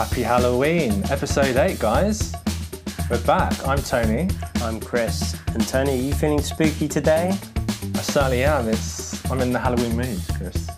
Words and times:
Happy 0.00 0.22
Halloween, 0.22 1.04
episode 1.10 1.58
8, 1.58 1.78
guys. 1.78 2.32
We're 3.10 3.22
back. 3.24 3.52
I'm 3.68 3.82
Tony. 3.82 4.30
I'm 4.62 4.80
Chris. 4.80 5.36
And 5.48 5.68
Tony, 5.68 5.92
are 5.92 6.02
you 6.02 6.14
feeling 6.14 6.40
spooky 6.40 6.88
today? 6.88 7.36
I 7.94 7.98
certainly 7.98 8.42
am. 8.44 8.70
It's 8.70 9.30
I'm 9.30 9.42
in 9.42 9.52
the 9.52 9.58
Halloween 9.58 9.98
mood, 9.98 10.18
Chris. 10.38 10.70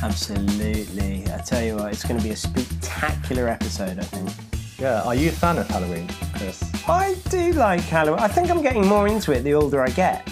Absolutely. 0.00 1.24
I 1.32 1.38
tell 1.38 1.60
you 1.60 1.74
what, 1.74 1.92
it's 1.92 2.04
going 2.04 2.20
to 2.20 2.22
be 2.24 2.30
a 2.30 2.36
spectacular 2.36 3.48
episode, 3.48 3.98
I 3.98 4.04
think. 4.04 4.30
Yeah, 4.78 5.02
are 5.02 5.16
you 5.16 5.30
a 5.30 5.32
fan 5.32 5.58
of 5.58 5.66
Halloween, 5.66 6.06
Chris? 6.32 6.62
I 6.88 7.16
do 7.30 7.54
like 7.54 7.80
Halloween. 7.80 8.20
I 8.20 8.28
think 8.28 8.48
I'm 8.48 8.62
getting 8.62 8.86
more 8.86 9.08
into 9.08 9.32
it 9.32 9.42
the 9.42 9.54
older 9.54 9.82
I 9.82 9.90
get. 9.90 10.28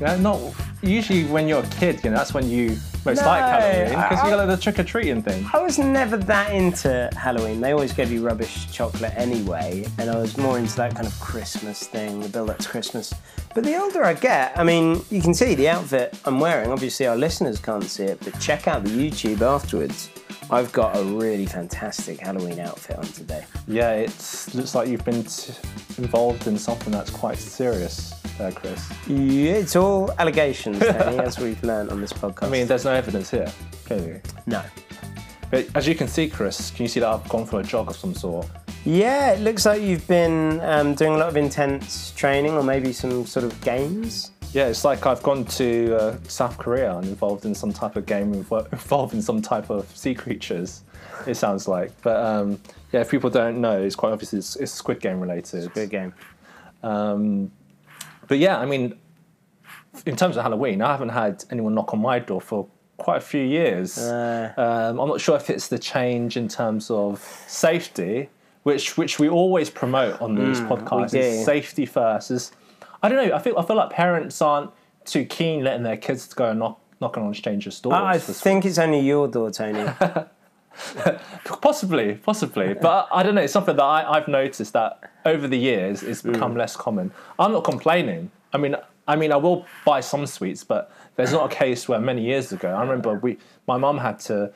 Yeah, 0.00 0.16
not 0.16 0.40
usually 0.82 1.26
when 1.26 1.46
you're 1.46 1.62
a 1.62 1.68
kid, 1.68 2.02
you 2.02 2.10
know, 2.10 2.16
that's 2.16 2.34
when 2.34 2.50
you 2.50 2.76
most 3.04 3.20
No, 3.20 3.26
like 3.26 3.40
Halloween 3.40 3.88
because 3.88 4.24
you 4.24 4.30
got 4.30 4.46
like 4.46 4.56
the 4.56 4.62
trick 4.62 4.78
or 4.78 4.84
treating 4.84 5.22
thing. 5.22 5.46
I 5.52 5.60
was 5.60 5.78
never 5.78 6.16
that 6.16 6.52
into 6.52 7.10
Halloween. 7.16 7.60
They 7.60 7.72
always 7.72 7.92
gave 7.92 8.10
you 8.10 8.24
rubbish 8.24 8.70
chocolate 8.72 9.12
anyway, 9.16 9.86
and 9.98 10.10
I 10.10 10.16
was 10.16 10.36
more 10.36 10.58
into 10.58 10.76
that 10.76 10.94
kind 10.94 11.06
of 11.06 11.18
Christmas 11.20 11.86
thing, 11.86 12.20
the 12.20 12.28
build 12.28 12.50
up 12.50 12.58
to 12.58 12.68
Christmas. 12.68 13.14
But 13.54 13.64
the 13.64 13.76
older 13.80 14.04
I 14.04 14.14
get, 14.14 14.58
I 14.58 14.64
mean, 14.64 15.02
you 15.10 15.20
can 15.22 15.34
see 15.34 15.54
the 15.54 15.68
outfit 15.68 16.18
I'm 16.24 16.38
wearing. 16.40 16.70
Obviously, 16.70 17.06
our 17.06 17.16
listeners 17.16 17.58
can't 17.58 17.84
see 17.84 18.04
it, 18.04 18.20
but 18.22 18.38
check 18.40 18.68
out 18.68 18.84
the 18.84 18.90
YouTube 18.90 19.40
afterwards. 19.40 20.10
I've 20.50 20.72
got 20.72 20.96
a 20.96 21.04
really 21.04 21.44
fantastic 21.44 22.20
Halloween 22.20 22.58
outfit 22.58 22.96
on 22.96 23.04
today. 23.04 23.44
Yeah, 23.66 23.92
it 23.92 24.48
looks 24.54 24.74
like 24.74 24.88
you've 24.88 25.04
been 25.04 25.24
t- 25.24 25.52
involved 25.98 26.46
in 26.46 26.56
something 26.56 26.90
that's 26.90 27.10
quite 27.10 27.36
serious, 27.36 28.14
there, 28.38 28.52
Chris. 28.52 28.90
Yeah, 29.06 29.54
it's 29.54 29.76
all 29.76 30.10
allegations, 30.18 30.78
Tony, 30.80 31.18
as 31.18 31.38
we've 31.38 31.62
learned 31.62 31.90
on 31.90 32.00
this 32.00 32.12
podcast. 32.12 32.44
I 32.44 32.48
mean, 32.48 32.66
there's 32.66 32.84
no 32.84 32.92
evidence 32.92 33.30
here, 33.30 33.52
clearly. 33.84 34.20
no. 34.46 34.62
But 35.50 35.66
as 35.74 35.88
you 35.88 35.94
can 35.94 36.08
see, 36.08 36.28
Chris, 36.28 36.70
can 36.70 36.84
you 36.84 36.88
see 36.88 37.00
that 37.00 37.08
I've 37.08 37.28
gone 37.28 37.46
for 37.46 37.60
a 37.60 37.62
jog 37.62 37.88
of 37.88 37.96
some 37.96 38.14
sort? 38.14 38.46
Yeah, 38.84 39.32
it 39.32 39.40
looks 39.40 39.66
like 39.66 39.82
you've 39.82 40.06
been 40.06 40.60
um, 40.60 40.94
doing 40.94 41.14
a 41.14 41.16
lot 41.16 41.28
of 41.28 41.36
intense 41.36 42.12
training 42.12 42.52
or 42.52 42.62
maybe 42.62 42.92
some 42.92 43.26
sort 43.26 43.44
of 43.44 43.58
games. 43.62 44.30
Yeah, 44.52 44.68
it's 44.68 44.84
like 44.84 45.06
I've 45.06 45.22
gone 45.22 45.44
to 45.44 45.96
uh, 45.96 46.16
South 46.26 46.56
Korea 46.58 46.96
and 46.96 47.06
involved 47.06 47.44
in 47.44 47.54
some 47.54 47.72
type 47.72 47.96
of 47.96 48.06
game 48.06 48.32
involving 48.72 49.20
some 49.20 49.42
type 49.42 49.70
of 49.70 49.94
sea 49.96 50.14
creatures. 50.14 50.84
It 51.26 51.34
sounds 51.34 51.66
like, 51.66 51.92
but 52.02 52.16
um, 52.24 52.60
yeah, 52.92 53.00
if 53.00 53.10
people 53.10 53.28
don't 53.30 53.60
know, 53.60 53.80
it's 53.82 53.96
quite 53.96 54.12
obvious. 54.12 54.32
it's, 54.32 54.56
it's 54.56 54.72
Squid 54.72 55.00
Game 55.00 55.20
related. 55.20 55.64
Squid 55.64 55.90
game. 55.90 56.14
Um, 56.82 57.50
but 58.28 58.38
yeah, 58.38 58.58
I 58.58 58.66
mean, 58.66 58.98
in 60.06 60.16
terms 60.16 60.36
of 60.36 60.42
Halloween, 60.42 60.80
I 60.82 60.92
haven't 60.92 61.08
had 61.10 61.44
anyone 61.50 61.74
knock 61.74 61.92
on 61.92 62.00
my 62.00 62.18
door 62.18 62.40
for 62.40 62.68
quite 62.98 63.18
a 63.18 63.20
few 63.20 63.42
years. 63.42 63.98
Uh, 63.98 64.52
Um, 64.56 65.00
I'm 65.00 65.08
not 65.08 65.20
sure 65.20 65.36
if 65.36 65.50
it's 65.50 65.68
the 65.68 65.78
change 65.78 66.36
in 66.36 66.48
terms 66.48 66.90
of 66.90 67.20
safety, 67.46 68.28
which 68.62 68.96
which 68.96 69.18
we 69.18 69.28
always 69.28 69.70
promote 69.70 70.20
on 70.20 70.34
these 70.34 70.60
podcasts. 70.60 71.14
Is 71.14 71.44
safety 71.44 71.86
first. 71.86 72.30
Is 72.30 72.52
I 73.02 73.08
don't 73.08 73.18
know. 73.28 73.34
I 73.34 73.38
feel 73.38 73.56
I 73.58 73.64
feel 73.64 73.76
like 73.76 73.90
parents 73.90 74.40
aren't 74.42 74.70
too 75.04 75.24
keen 75.24 75.64
letting 75.64 75.82
their 75.84 75.96
kids 75.96 76.32
go 76.34 76.50
and 76.50 76.58
knock 76.58 76.80
knocking 77.00 77.22
on 77.22 77.32
strangers' 77.34 77.80
doors. 77.80 77.94
I 77.94 78.18
think 78.18 78.64
it's 78.64 78.78
only 78.78 79.00
your 79.00 79.28
door, 79.28 79.50
Tony. 79.50 79.88
Possibly, 81.44 82.14
possibly, 82.14 82.74
but 82.74 83.08
I 83.12 83.22
don't 83.22 83.34
know. 83.34 83.40
It's 83.40 83.52
something 83.52 83.76
that 83.76 83.82
I, 83.82 84.16
I've 84.16 84.28
noticed 84.28 84.72
that 84.74 85.10
over 85.24 85.48
the 85.48 85.56
years 85.56 86.02
it's 86.02 86.22
become 86.22 86.56
less 86.56 86.76
common. 86.76 87.10
I'm 87.38 87.52
not 87.52 87.64
complaining. 87.64 88.30
I 88.52 88.58
mean, 88.58 88.76
I 89.06 89.16
mean, 89.16 89.32
I 89.32 89.36
will 89.36 89.66
buy 89.84 90.00
some 90.00 90.26
sweets, 90.26 90.64
but 90.64 90.92
there's 91.16 91.32
not 91.32 91.50
a 91.50 91.54
case 91.54 91.88
where 91.88 91.98
many 91.98 92.22
years 92.22 92.52
ago 92.52 92.68
I 92.68 92.82
remember 92.82 93.14
we, 93.14 93.38
my 93.66 93.76
mum 93.76 93.98
had 93.98 94.20
to, 94.20 94.52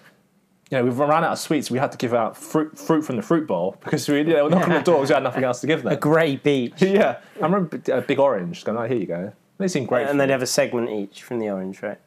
you 0.70 0.78
know, 0.78 0.84
we 0.84 0.90
ran 0.90 1.24
out 1.24 1.32
of 1.32 1.38
sweets. 1.38 1.70
We 1.70 1.78
had 1.78 1.92
to 1.92 1.98
give 1.98 2.14
out 2.14 2.36
fruit, 2.36 2.78
fruit 2.78 3.02
from 3.02 3.16
the 3.16 3.22
fruit 3.22 3.46
bowl 3.46 3.76
because 3.82 4.08
we, 4.08 4.18
you 4.18 4.24
know, 4.24 4.48
knock 4.48 4.64
on 4.64 4.70
the 4.70 4.80
doors. 4.80 5.08
We 5.08 5.14
had 5.14 5.22
nothing 5.22 5.44
else 5.44 5.60
to 5.62 5.66
give 5.66 5.82
them. 5.82 5.92
A 5.92 5.96
grey 5.96 6.36
Beach. 6.36 6.74
yeah, 6.78 7.18
I 7.40 7.44
remember 7.44 7.80
a 7.90 8.02
big 8.02 8.18
orange. 8.18 8.64
Going, 8.64 8.78
oh, 8.78 8.86
here 8.86 8.98
you 8.98 9.06
go. 9.06 9.32
They 9.58 9.68
seem 9.68 9.86
great. 9.86 10.06
And 10.08 10.20
they'd 10.20 10.30
have 10.30 10.42
a 10.42 10.46
segment 10.46 10.90
each 10.90 11.22
from 11.22 11.38
the 11.38 11.50
orange, 11.50 11.82
right? 11.82 11.98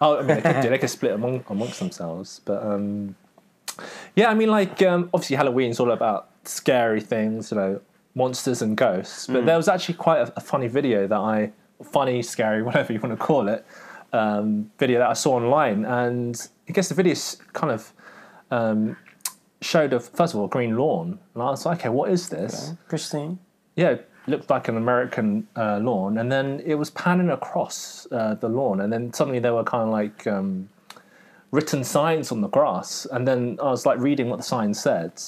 Oh, 0.00 0.16
I 0.16 0.22
mean, 0.22 0.28
they 0.28 0.42
could, 0.42 0.62
do. 0.62 0.68
they 0.68 0.78
could 0.78 0.90
split 0.90 1.12
among, 1.12 1.44
amongst 1.48 1.78
themselves. 1.80 2.40
But 2.44 2.62
um, 2.62 3.16
yeah, 4.14 4.30
I 4.30 4.34
mean, 4.34 4.50
like 4.50 4.82
um, 4.82 5.10
obviously 5.14 5.36
Halloween's 5.36 5.80
all 5.80 5.90
about 5.90 6.30
scary 6.44 7.00
things, 7.00 7.50
you 7.50 7.56
know, 7.56 7.80
monsters 8.14 8.62
and 8.62 8.76
ghosts. 8.76 9.26
But 9.26 9.46
there 9.46 9.56
was 9.56 9.68
actually 9.68 9.94
quite 9.94 10.20
a, 10.20 10.32
a 10.36 10.40
funny 10.40 10.68
video 10.68 11.06
that 11.06 11.18
I, 11.18 11.52
funny, 11.82 12.22
scary, 12.22 12.62
whatever 12.68 12.92
you 12.92 13.00
want 13.00 13.18
to 13.18 13.24
call 13.24 13.48
it, 13.48 13.64
um, 14.12 14.70
video 14.78 14.98
that 14.98 15.08
I 15.08 15.12
saw 15.12 15.36
online, 15.36 15.84
and 15.84 16.48
I 16.68 16.72
guess 16.72 16.88
the 16.88 16.94
video 16.94 17.14
kind 17.52 17.72
of 17.72 17.92
um, 18.50 18.96
showed 19.60 19.92
a 19.92 20.00
first 20.00 20.34
of 20.34 20.40
all 20.40 20.46
a 20.46 20.48
green 20.48 20.76
lawn, 20.76 21.18
and 21.34 21.42
I 21.42 21.46
was 21.50 21.66
like, 21.66 21.80
okay, 21.80 21.88
what 21.88 22.10
is 22.10 22.28
this? 22.28 22.72
Christine. 22.88 23.38
yeah, 23.76 23.90
it 23.90 24.10
looked 24.26 24.50
like 24.50 24.68
an 24.68 24.76
American 24.76 25.46
uh, 25.56 25.78
lawn, 25.78 26.18
and 26.18 26.32
then 26.32 26.62
it 26.64 26.74
was 26.74 26.90
panning 26.90 27.30
across 27.30 28.06
uh, 28.10 28.34
the 28.34 28.48
lawn, 28.48 28.80
and 28.80 28.92
then 28.92 29.12
suddenly 29.12 29.38
there 29.38 29.54
were 29.54 29.64
kind 29.64 29.84
of 29.84 29.90
like 29.90 30.26
um, 30.26 30.68
written 31.50 31.84
signs 31.84 32.30
on 32.32 32.40
the 32.40 32.48
grass, 32.48 33.06
and 33.10 33.26
then 33.26 33.58
I 33.60 33.70
was 33.70 33.86
like 33.86 33.98
reading 33.98 34.28
what 34.28 34.36
the 34.38 34.42
sign 34.42 34.74
said, 34.74 35.20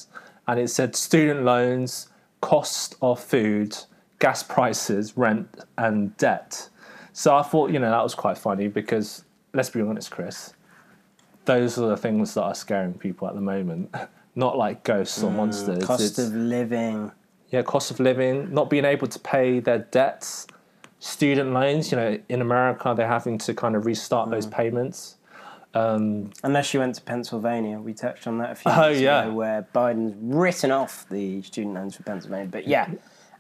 and 0.47 0.61
it 0.61 0.69
said 0.69 0.97
student 0.97 1.45
loans, 1.45 2.09
cost 2.41 2.97
of 3.03 3.21
food, 3.21 3.77
gas 4.19 4.43
prices, 4.43 5.17
rent, 5.17 5.49
and 5.79 6.17
debt. 6.17 6.69
So 7.13 7.37
I 7.37 7.43
thought, 7.43 7.71
you 7.71 7.79
know, 7.79 7.91
that 7.91 8.03
was 8.03 8.15
quite 8.15 8.39
funny 8.39 8.69
because 8.69 9.25
let's 9.53 9.71
be 9.71 9.81
honest, 9.81 10.11
Chris, 10.11 10.55
those 11.45 11.79
are 11.79 11.89
the 11.89 11.97
things 11.97 12.35
that 12.35 12.43
are 12.43 12.55
scaring 12.55 12.95
people 12.95 13.29
at 13.29 13.35
the 13.35 13.41
moment. 13.41 13.95
Not 14.37 14.57
like 14.57 14.85
ghosts 14.85 15.23
or 15.23 15.31
mm, 15.31 15.37
monsters. 15.37 15.85
Cost 15.85 16.03
It's- 16.03 16.29
of 16.29 16.35
living. 16.35 17.11
yeah, 17.49 17.63
cost 17.63 17.91
of 17.91 17.99
living, 17.99 18.55
not 18.55 18.71
being 18.71 18.85
able 18.85 19.09
to 19.09 19.19
pay 19.19 19.59
their 19.59 19.81
debts, 19.81 20.47
student 21.01 21.53
loans. 21.53 21.91
You 21.91 21.97
know, 21.97 22.19
in 22.29 22.41
America, 22.41 22.95
they're 22.97 23.09
having 23.09 23.39
to 23.39 23.55
kind 23.55 23.75
of 23.75 23.87
restart 23.87 24.31
those 24.31 24.47
mm. 24.47 24.53
payments. 24.53 25.17
Um, 25.73 26.31
Unless 26.43 26.75
you 26.75 26.81
went 26.81 26.97
to 26.97 27.03
Pennsylvania. 27.03 27.79
We 27.79 27.95
touched 27.95 28.27
on 28.27 28.39
that 28.39 28.51
a 28.53 28.55
few 28.57 28.73
Oh, 28.73 28.89
yeah. 28.89 29.23
ago, 29.23 29.35
where 29.35 29.67
Biden's 29.75 30.15
written 30.21 30.71
off 30.73 31.09
the 31.09 31.43
student 31.43 31.75
loans 31.75 31.97
for 31.97 32.03
Pennsylvania. 32.03 32.49
But 32.51 32.67
yeah, 32.67 32.89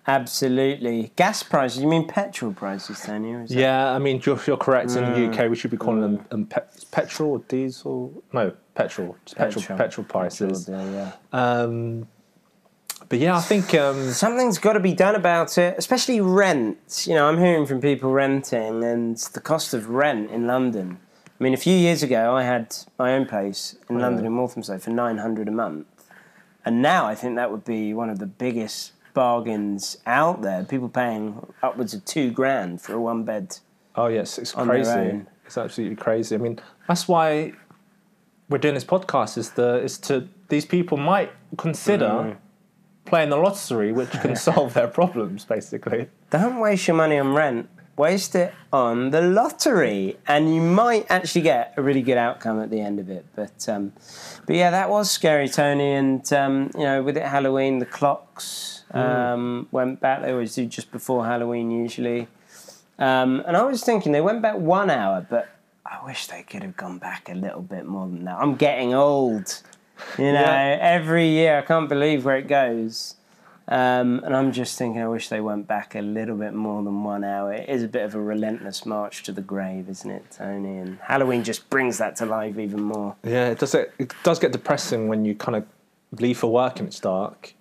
absolutely. 0.07 1.13
Gas 1.17 1.43
prices, 1.43 1.81
you 1.83 1.89
mean 1.89 2.07
petrol 2.07 2.53
prices, 2.53 3.03
that- 3.03 3.45
yeah, 3.49 3.91
I 3.93 3.99
mean, 3.99 4.21
you're, 4.25 4.39
you're 4.47 4.57
correct. 4.57 4.91
In 4.93 5.05
the 5.13 5.29
UK, 5.31 5.51
we 5.51 5.57
should 5.57 5.71
be 5.71 5.77
calling 5.77 6.01
them 6.03 6.25
um, 6.31 6.47
pe- 6.47 6.61
petrol 6.91 7.33
or 7.33 7.39
diesel. 7.49 8.23
No, 8.33 8.53
petrol. 8.75 9.17
Petrol. 9.35 9.63
Petrol, 9.63 9.79
Petrol. 9.79 10.05
prices. 10.07 10.65
Petrol, 10.67 10.93
yeah. 10.93 11.13
Um, 11.33 12.09
but 13.09 13.19
yeah, 13.19 13.37
I 13.37 13.41
think 13.41 13.75
um, 13.75 14.11
Something's 14.13 14.59
got 14.59 14.75
to 14.75 14.81
be 14.81 14.93
done 14.95 15.17
about 15.17 15.59
it, 15.59 15.75
especially 15.79 16.21
rent. 16.21 17.07
You 17.09 17.15
know, 17.15 17.27
I'm 17.29 17.39
hearing 17.39 17.67
from 17.67 17.81
people 17.81 18.13
renting 18.13 18.85
and 18.85 19.17
the 19.17 19.41
cost 19.41 19.75
of 19.75 19.89
rent 19.89 20.31
in 20.31 20.47
London. 20.47 20.99
I 21.41 21.43
mean, 21.45 21.55
a 21.55 21.57
few 21.59 21.75
years 21.75 22.03
ago, 22.03 22.37
I 22.37 22.43
had 22.43 22.77
my 22.99 23.15
own 23.15 23.25
place 23.25 23.75
in 23.89 23.99
London 23.99 24.27
in 24.27 24.37
Walthamstow 24.37 24.79
for 24.79 24.91
900 24.91 25.49
a 25.49 25.51
month. 25.51 25.87
And 26.67 26.83
now 26.83 27.07
I 27.07 27.15
think 27.15 27.37
that 27.37 27.51
would 27.51 27.65
be 27.65 27.95
one 27.95 28.11
of 28.11 28.19
the 28.19 28.27
biggest 28.27 28.93
bargains 29.15 29.97
out 30.05 30.43
there. 30.43 30.65
People 30.65 30.91
paying 30.91 31.47
upwards 31.63 31.95
of 31.95 32.05
two 32.05 32.31
grand 32.31 32.83
for 32.83 32.93
a 32.93 33.01
one 33.01 33.25
bed. 33.25 33.57
Oh 33.97 34.09
yes, 34.09 34.39
it's 34.39 34.53
crazy. 34.53 35.23
It's 35.47 35.57
absolutely 35.57 35.97
crazy. 35.97 36.35
I 36.35 36.39
mean, 36.39 36.61
that's 36.87 37.09
why 37.09 37.53
we're 38.51 38.59
doing 38.59 38.75
this 38.75 38.85
podcast. 38.85 39.39
Is 39.39 39.51
the 39.53 39.83
is 39.83 39.97
to 40.01 40.29
these 40.49 40.67
people 40.67 40.99
might 40.99 41.33
consider 41.57 42.05
Mm. 42.07 42.37
playing 43.07 43.31
the 43.31 43.37
lottery, 43.39 43.93
which 43.93 44.11
can 44.11 44.37
solve 44.49 44.75
their 44.75 44.87
problems, 44.89 45.47
basically. 45.47 46.09
Don't 46.29 46.61
waste 46.61 46.87
your 46.87 46.97
money 46.97 47.19
on 47.19 47.33
rent. 47.35 47.69
Waste 47.97 48.35
it 48.35 48.55
on 48.73 49.11
the 49.11 49.21
lottery, 49.21 50.17
and 50.27 50.55
you 50.55 50.63
might 50.63 51.05
actually 51.11 51.43
get 51.43 51.75
a 51.77 51.83
really 51.83 52.01
good 52.01 52.17
outcome 52.17 52.59
at 52.63 52.71
the 52.71 52.81
end 52.81 52.99
of 52.99 53.11
it. 53.11 53.27
But, 53.37 53.69
um, 53.69 53.93
but 54.47 54.57
yeah, 54.57 54.71
that 54.71 54.89
was 54.89 55.11
scary, 55.11 55.49
Tony. 55.49 55.93
And 55.93 56.33
um, 56.33 56.71
you 56.75 56.85
know, 56.85 57.03
with 57.03 57.19
it 57.19 57.25
Halloween, 57.25 57.79
the 57.79 57.85
clocks 57.87 58.85
um, 58.93 59.69
went 59.71 60.01
back. 60.01 60.23
They 60.23 60.31
always 60.33 60.55
do 60.55 60.65
just 60.67 60.91
before 60.93 61.27
Halloween, 61.27 61.71
usually. 61.71 62.29
Um, 62.99 63.43
and 63.47 63.55
I 63.57 63.63
was 63.65 63.83
thinking 63.85 64.13
they 64.13 64.21
went 64.23 64.41
back 64.41 64.57
one 64.57 64.89
hour, 64.89 65.27
but 65.29 65.49
I 65.85 66.03
wish 66.05 66.27
they 66.29 66.43
could 66.43 66.63
have 66.63 66.77
gone 66.77 66.99
back 66.99 67.29
a 67.29 67.35
little 67.35 67.63
bit 67.63 67.85
more 67.87 68.07
than 68.07 68.25
that. 68.25 68.39
I'm 68.39 68.55
getting 68.57 68.95
old. 68.95 69.61
You 70.17 70.33
know, 70.33 70.41
Yeah. 70.41 70.79
every 70.81 71.29
year 71.29 71.59
I 71.59 71.63
can't 71.63 71.89
believe 71.89 72.25
where 72.25 72.37
it 72.37 72.49
goes. 72.49 73.17
Um, 73.71 74.21
and 74.25 74.35
I'm 74.35 74.51
just 74.51 74.77
thinking, 74.77 75.01
I 75.01 75.07
wish 75.07 75.29
they 75.29 75.41
went 75.41 75.69
back 75.69 75.95
a 75.95 76.01
little 76.01 76.37
bit 76.37 76.55
more 76.55 76.83
than 76.83 77.05
one 77.05 77.23
hour. 77.23 77.53
It 77.53 77.69
is 77.69 77.85
a 77.85 77.89
bit 77.89 78.03
of 78.03 78.17
a 78.17 78.21
relentless 78.21 78.85
march 78.85 79.23
to 79.25 79.33
the 79.33 79.43
grave, 79.43 79.89
isn't 79.89 80.11
it, 80.11 80.25
Tony? 80.33 80.79
And 80.79 80.99
Halloween 80.99 81.45
just 81.45 81.71
brings 81.71 81.97
that 81.99 82.17
to 82.17 82.27
life 82.27 82.59
even 82.59 82.83
more. 82.83 83.15
Yeah, 83.23 83.51
it 83.51 83.61
does. 83.61 83.75
It, 83.77 83.93
it 83.99 84.13
does 84.25 84.41
get 84.41 84.51
depressing 84.51 85.07
when 85.07 85.25
you 85.25 85.37
kind 85.37 85.55
of 85.55 85.65
leave 86.21 86.39
for 86.39 86.53
work 86.53 86.81
and 86.81 86.89
it's 86.89 86.99
dark. 86.99 87.55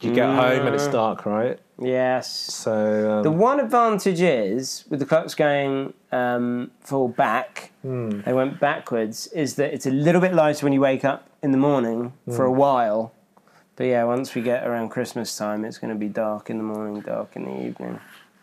You 0.00 0.14
get 0.14 0.26
home 0.28 0.66
and 0.66 0.74
it's 0.74 0.86
dark, 0.88 1.24
right? 1.26 1.58
Yes. 1.80 2.30
So 2.30 3.10
um, 3.10 3.22
The 3.22 3.30
one 3.30 3.58
advantage 3.60 4.20
is, 4.20 4.84
with 4.90 5.00
the 5.00 5.06
clocks 5.06 5.34
going 5.34 5.94
um, 6.12 6.70
full 6.80 7.08
back, 7.08 7.72
they 7.82 8.32
went 8.32 8.60
backwards, 8.60 9.26
is 9.28 9.54
that 9.56 9.72
it's 9.72 9.86
a 9.86 9.90
little 9.90 10.20
bit 10.20 10.34
lighter 10.34 10.64
when 10.66 10.72
you 10.74 10.80
wake 10.80 11.04
up 11.04 11.28
in 11.42 11.50
the 11.50 11.58
morning 11.58 12.12
for 12.30 12.44
a 12.44 12.52
while. 12.52 13.12
But 13.76 13.84
yeah, 13.84 14.04
once 14.04 14.34
we 14.34 14.42
get 14.42 14.66
around 14.66 14.88
Christmas 14.88 15.36
time, 15.36 15.64
it's 15.64 15.78
going 15.78 15.92
to 15.92 15.98
be 15.98 16.08
dark 16.08 16.50
in 16.50 16.56
the 16.56 16.64
morning, 16.64 17.02
dark 17.02 17.36
in 17.36 17.44
the 17.44 17.66
evening. 17.66 18.00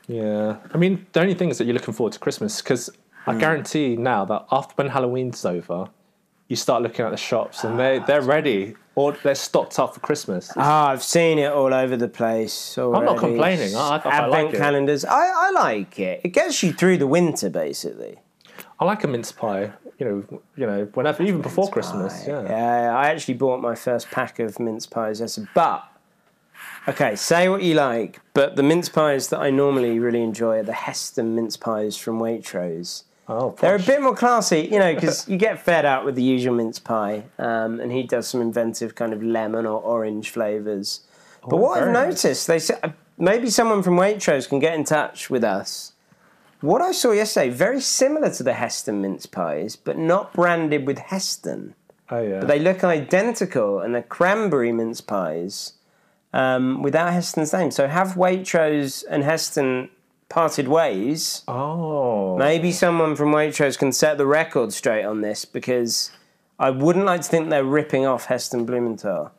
Yeah, 0.07 0.57
I 0.73 0.77
mean, 0.77 1.07
the 1.11 1.21
only 1.21 1.33
thing 1.33 1.49
is 1.49 1.57
that 1.57 1.65
you're 1.65 1.73
looking 1.73 1.93
forward 1.93 2.13
to 2.13 2.19
Christmas 2.19 2.61
because 2.61 2.89
I 3.25 3.35
guarantee 3.35 3.95
now 3.95 4.25
that 4.25 4.45
after 4.51 4.73
when 4.75 4.89
Halloween's 4.89 5.43
over, 5.45 5.89
you 6.49 6.55
start 6.55 6.83
looking 6.83 7.05
at 7.05 7.11
the 7.11 7.17
shops 7.17 7.63
and 7.63 7.79
they 7.79 7.99
they're 8.05 8.21
ready 8.21 8.75
or 8.95 9.13
they're 9.23 9.33
stocked 9.33 9.79
up 9.79 9.93
for 9.95 10.01
Christmas. 10.01 10.51
Ah, 10.55 10.89
I've 10.89 11.01
seen 11.01 11.39
it 11.39 11.51
all 11.51 11.73
over 11.73 11.97
the 11.97 12.09
place. 12.09 12.77
I'm 12.77 13.05
not 13.05 13.17
complaining. 13.17 13.75
I, 13.75 13.79
I, 13.79 13.97
I 13.97 14.17
Advent 14.25 14.51
like 14.51 14.55
calendars. 14.57 15.05
I, 15.05 15.31
I 15.47 15.51
like 15.51 15.99
it. 15.99 16.21
It 16.23 16.29
gets 16.29 16.61
you 16.61 16.73
through 16.73 16.97
the 16.97 17.07
winter, 17.07 17.49
basically. 17.49 18.19
I 18.79 18.85
like 18.85 19.03
a 19.03 19.07
mince 19.07 19.31
pie. 19.31 19.71
You 19.99 20.05
know, 20.05 20.41
you 20.55 20.65
know, 20.65 20.85
whenever 20.93 21.23
even 21.23 21.41
before 21.41 21.69
Christmas. 21.69 22.25
Yeah. 22.27 22.43
Yeah, 22.43 22.97
I 22.97 23.09
actually 23.09 23.35
bought 23.35 23.61
my 23.61 23.75
first 23.75 24.09
pack 24.11 24.39
of 24.39 24.59
mince 24.59 24.85
pies 24.85 25.19
yesterday. 25.19 25.47
But 25.53 25.83
okay, 26.87 27.15
say 27.15 27.47
what 27.49 27.61
you 27.63 27.75
like, 27.75 28.19
but 28.33 28.55
the 28.55 28.63
mince 28.63 28.89
pies 28.89 29.29
that 29.29 29.39
I 29.39 29.49
normally 29.49 29.99
really 29.99 30.21
enjoy 30.23 30.59
are 30.59 30.63
the 30.63 30.73
Heston 30.73 31.35
mince 31.35 31.57
pies 31.57 31.97
from 31.97 32.19
Waitrose. 32.19 33.03
Oh, 33.29 33.55
They're 33.57 33.75
a 33.75 33.79
bit 33.79 34.01
more 34.01 34.15
classy, 34.15 34.67
you 34.69 34.79
know, 34.79 34.93
because 34.93 35.29
you 35.29 35.37
get 35.37 35.57
fed 35.63 35.85
out 35.85 36.03
with 36.03 36.15
the 36.15 36.21
usual 36.23 36.53
mince 36.55 36.77
pie, 36.79 37.23
um, 37.39 37.79
and 37.79 37.89
he 37.91 38.03
does 38.03 38.27
some 38.27 38.41
inventive 38.41 38.95
kind 38.95 39.13
of 39.13 39.23
lemon 39.23 39.65
or 39.65 39.79
orange 39.81 40.29
flavors. 40.31 41.01
But 41.47 41.57
what 41.57 41.81
I've 41.81 41.87
Oh, 41.87 41.91
nice. 41.91 42.23
noticed, 42.25 42.47
they 42.47 42.59
said 42.59 42.93
maybe 43.17 43.49
someone 43.49 43.81
from 43.81 43.95
Waitrose 43.95 44.49
can 44.49 44.59
get 44.59 44.73
in 44.73 44.83
touch 44.83 45.29
with 45.29 45.43
us. 45.45 45.92
What 46.63 46.81
I 46.81 46.93
saw 46.93 47.11
yesterday, 47.11 47.49
very 47.49 47.81
similar 47.81 48.29
to 48.35 48.41
the 48.41 48.53
Heston 48.53 49.01
mince 49.01 49.25
pies, 49.25 49.75
but 49.75 49.97
not 49.97 50.31
branded 50.31 50.87
with 50.87 50.97
Heston. 50.97 51.75
Oh 52.09 52.21
yeah. 52.21 52.39
But 52.39 52.47
they 52.47 52.59
look 52.59 52.85
identical, 52.85 53.81
and 53.81 53.93
they're 53.93 54.01
cranberry 54.01 54.71
mince 54.71 55.01
pies 55.01 55.73
um, 56.31 56.81
without 56.81 57.11
Heston's 57.11 57.51
name. 57.51 57.69
So 57.69 57.89
have 57.89 58.13
Waitrose 58.13 59.03
and 59.09 59.25
Heston 59.25 59.89
parted 60.29 60.69
ways? 60.69 61.43
oh. 61.49 62.37
Maybe 62.37 62.71
someone 62.71 63.17
from 63.17 63.33
Waitrose 63.33 63.77
can 63.77 63.91
set 63.91 64.17
the 64.17 64.25
record 64.25 64.71
straight 64.71 65.03
on 65.03 65.19
this 65.19 65.43
because 65.43 66.11
I 66.57 66.69
wouldn't 66.69 67.03
like 67.05 67.23
to 67.23 67.27
think 67.27 67.49
they're 67.49 67.65
ripping 67.65 68.05
off 68.05 68.27
Heston 68.27 68.65
Blumenthal. 68.65 69.33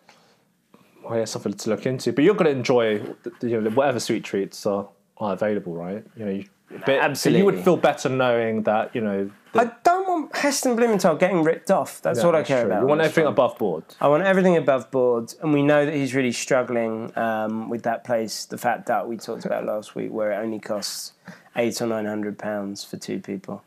Well, 1.02 1.18
yeah, 1.18 1.24
something 1.24 1.54
to 1.54 1.70
look 1.70 1.86
into. 1.86 2.12
But 2.12 2.22
you're 2.24 2.34
going 2.34 2.52
to 2.52 2.58
enjoy, 2.58 2.98
the- 3.22 3.48
you 3.48 3.60
know, 3.62 3.70
whatever 3.70 3.98
sweet 3.98 4.24
treats 4.24 4.66
are, 4.66 4.88
are 5.16 5.32
available, 5.32 5.74
right? 5.74 6.04
You 6.16 6.24
know, 6.26 6.30
you, 6.30 6.44
but, 6.70 6.86
but 6.86 7.26
you 7.26 7.44
would 7.44 7.62
feel 7.62 7.76
better 7.76 8.08
knowing 8.08 8.62
that 8.62 8.94
you 8.94 9.00
know. 9.00 9.30
the- 9.52 9.60
I 9.60 9.70
don't 9.84 10.08
want 10.08 10.36
Heston 10.36 10.76
Blumenthal 10.76 11.16
getting 11.16 11.42
ripped 11.42 11.70
off. 11.70 12.00
That's 12.02 12.20
yeah, 12.20 12.26
what 12.26 12.34
I 12.34 12.42
care 12.42 12.62
true. 12.62 12.70
about. 12.70 12.82
You 12.82 12.86
want 12.88 13.00
everything 13.00 13.24
front. 13.24 13.34
above 13.34 13.58
board. 13.58 13.84
I 14.00 14.08
want 14.08 14.24
everything 14.24 14.56
above 14.56 14.90
board, 14.90 15.34
and 15.42 15.52
we 15.52 15.62
know 15.62 15.84
that 15.84 15.94
he's 15.94 16.14
really 16.14 16.32
struggling 16.32 17.16
um, 17.16 17.68
with 17.68 17.82
that 17.82 18.04
place, 18.04 18.44
the 18.46 18.58
Fat 18.58 18.86
Duck 18.86 19.06
we 19.06 19.16
talked 19.16 19.44
about 19.44 19.64
last 19.64 19.94
week, 19.94 20.10
where 20.12 20.32
it 20.32 20.36
only 20.36 20.58
costs 20.58 21.12
eight 21.56 21.80
or 21.80 21.86
nine 21.86 22.06
hundred 22.06 22.38
pounds 22.38 22.82
for 22.82 22.96
two 22.96 23.20
people. 23.20 23.62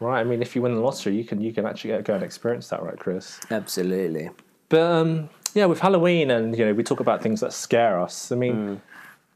Right. 0.00 0.20
I 0.20 0.24
mean, 0.24 0.42
if 0.42 0.54
you 0.54 0.62
win 0.62 0.74
the 0.74 0.80
lottery, 0.80 1.16
you 1.16 1.24
can 1.24 1.40
you 1.40 1.52
can 1.52 1.66
actually 1.66 2.00
go 2.02 2.14
and 2.14 2.22
experience 2.22 2.68
that, 2.68 2.82
right, 2.82 2.98
Chris? 2.98 3.40
Absolutely. 3.50 4.30
But 4.68 4.82
um, 4.82 5.28
yeah, 5.54 5.64
with 5.64 5.80
Halloween 5.80 6.30
and 6.30 6.56
you 6.56 6.64
know, 6.64 6.72
we 6.72 6.84
talk 6.84 7.00
about 7.00 7.22
things 7.22 7.40
that 7.40 7.52
scare 7.52 8.00
us. 8.00 8.30
I 8.30 8.36
mean, 8.36 8.80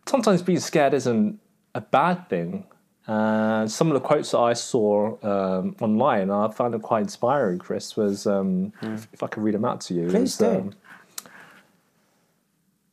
sometimes 0.06 0.42
being 0.42 0.60
scared 0.60 0.94
isn't 0.94 1.40
a 1.74 1.80
bad 1.80 2.28
thing. 2.28 2.64
Uh, 3.12 3.66
some 3.66 3.88
of 3.88 3.94
the 3.94 4.00
quotes 4.00 4.30
that 4.30 4.38
I 4.38 4.54
saw 4.54 5.16
um, 5.22 5.76
online, 5.80 6.30
I 6.30 6.50
found 6.50 6.72
them 6.74 6.80
quite 6.80 7.02
inspiring. 7.02 7.58
Chris 7.58 7.96
was, 7.96 8.26
um, 8.26 8.72
if, 8.80 9.08
if 9.12 9.22
I 9.22 9.26
could 9.26 9.42
read 9.42 9.54
them 9.54 9.64
out 9.64 9.80
to 9.82 9.94
you, 9.94 10.08
Please 10.08 10.36
do. 10.38 10.46
um, 10.46 10.72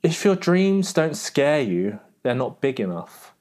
if 0.04 0.26
your 0.26 0.36
dreams 0.36 0.92
don't 0.94 1.16
scare 1.16 1.62
you, 1.62 2.00
they're 2.24 2.36
not 2.36 2.60
big 2.60 2.80
enough. 2.80 3.34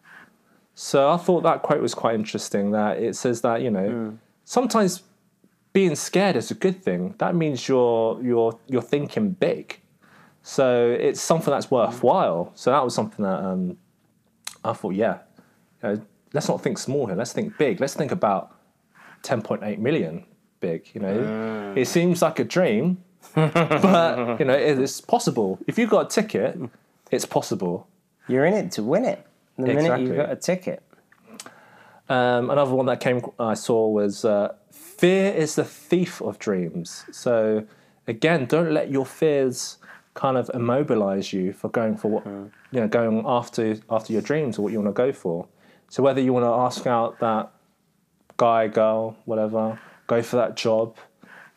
So 0.75 1.11
I 1.11 1.17
thought 1.17 1.43
that 1.43 1.63
quote 1.63 1.83
was 1.83 1.95
quite 1.95 2.15
interesting. 2.15 2.71
That 2.71 2.99
it 2.99 3.17
says 3.17 3.41
that 3.41 3.63
you 3.63 3.71
know 3.71 4.17
sometimes 4.45 5.03
being 5.73 5.97
scared 5.97 6.37
is 6.37 6.53
a 6.53 6.55
good 6.55 6.83
thing. 6.83 7.15
That 7.19 7.35
means 7.35 7.67
you're 7.69 8.23
you're 8.23 8.57
you're 8.69 8.83
thinking 8.83 9.31
big. 9.31 9.81
So 10.43 10.97
it's 10.99 11.21
something 11.21 11.51
that's 11.51 11.71
worthwhile. 11.71 12.53
So 12.55 12.71
that 12.71 12.85
was 12.85 12.95
something 12.95 13.25
that 13.25 13.41
um, 13.45 13.77
I 14.65 14.73
thought, 14.73 14.95
yeah, 14.95 15.19
you 15.83 15.89
know, 15.89 16.03
let's 16.33 16.49
not 16.49 16.63
think 16.63 16.79
small 16.79 17.07
here. 17.07 17.17
Let's 17.17 17.33
think 17.33 17.57
big. 17.59 17.81
Let's 17.81 17.95
think 17.95 18.13
about 18.13 18.55
10.8 19.23 19.79
million 19.79 20.25
big. 20.61 20.89
You 20.95 21.01
know, 21.01 21.75
it 21.77 21.87
seems 21.87 22.23
like 22.23 22.39
a 22.39 22.45
dream, 22.45 23.03
but 23.35 24.39
you 24.39 24.45
know, 24.45 24.55
it 24.55 24.79
is 24.79 25.01
possible. 25.01 25.59
If 25.67 25.79
you've 25.79 25.91
got 25.91 26.07
a 26.07 26.09
ticket, 26.09 26.59
it's 27.11 27.25
possible. 27.27 27.87
You're 28.29 28.45
in 28.45 28.55
it 28.55 28.73
to 28.73 28.83
win 28.83 29.05
it. 29.05 29.25
The 29.57 29.63
minute 29.63 29.81
Exactly. 29.81 30.07
you've 30.07 30.17
got 30.17 30.31
a 30.31 30.37
ticket. 30.37 30.83
Um, 32.09 32.51
another 32.51 32.75
one 32.75 32.87
that 32.87 33.01
came 33.01 33.21
I 33.39 33.55
saw 33.55 33.89
was 33.89 34.25
uh, 34.25 34.55
fear 34.71 35.33
is 35.33 35.57
the 35.57 35.65
thief 35.65 36.21
of 36.23 36.39
dreams. 36.39 37.05
So 37.13 37.67
again, 38.07 38.47
don't 38.47 38.73
let 38.73 38.91
your 38.91 39.05
fears 39.05 39.79
kind 40.15 40.37
of 40.37 40.51
immobilize 40.55 41.33
you 41.33 41.53
for 41.53 41.69
going 41.69 41.97
for 41.97 42.09
what 42.11 42.27
you 42.27 42.81
know, 42.81 42.89
going 42.89 43.25
after 43.27 43.77
after 43.91 44.13
your 44.13 44.23
dreams 44.23 44.59
or 44.59 44.63
what 44.63 44.73
you 44.73 44.81
want 44.81 44.95
to 44.95 44.99
go 45.07 45.13
for. 45.13 45.47
So 45.89 46.03
whether 46.03 46.21
you 46.21 46.33
want 46.33 46.45
to 46.45 46.51
ask 46.51 46.87
out 46.87 47.19
that 47.21 47.51
guy, 48.37 48.69
girl, 48.69 49.17
whatever, 49.25 49.81
go 50.07 50.23
for 50.23 50.37
that 50.37 50.57
job, 50.57 50.97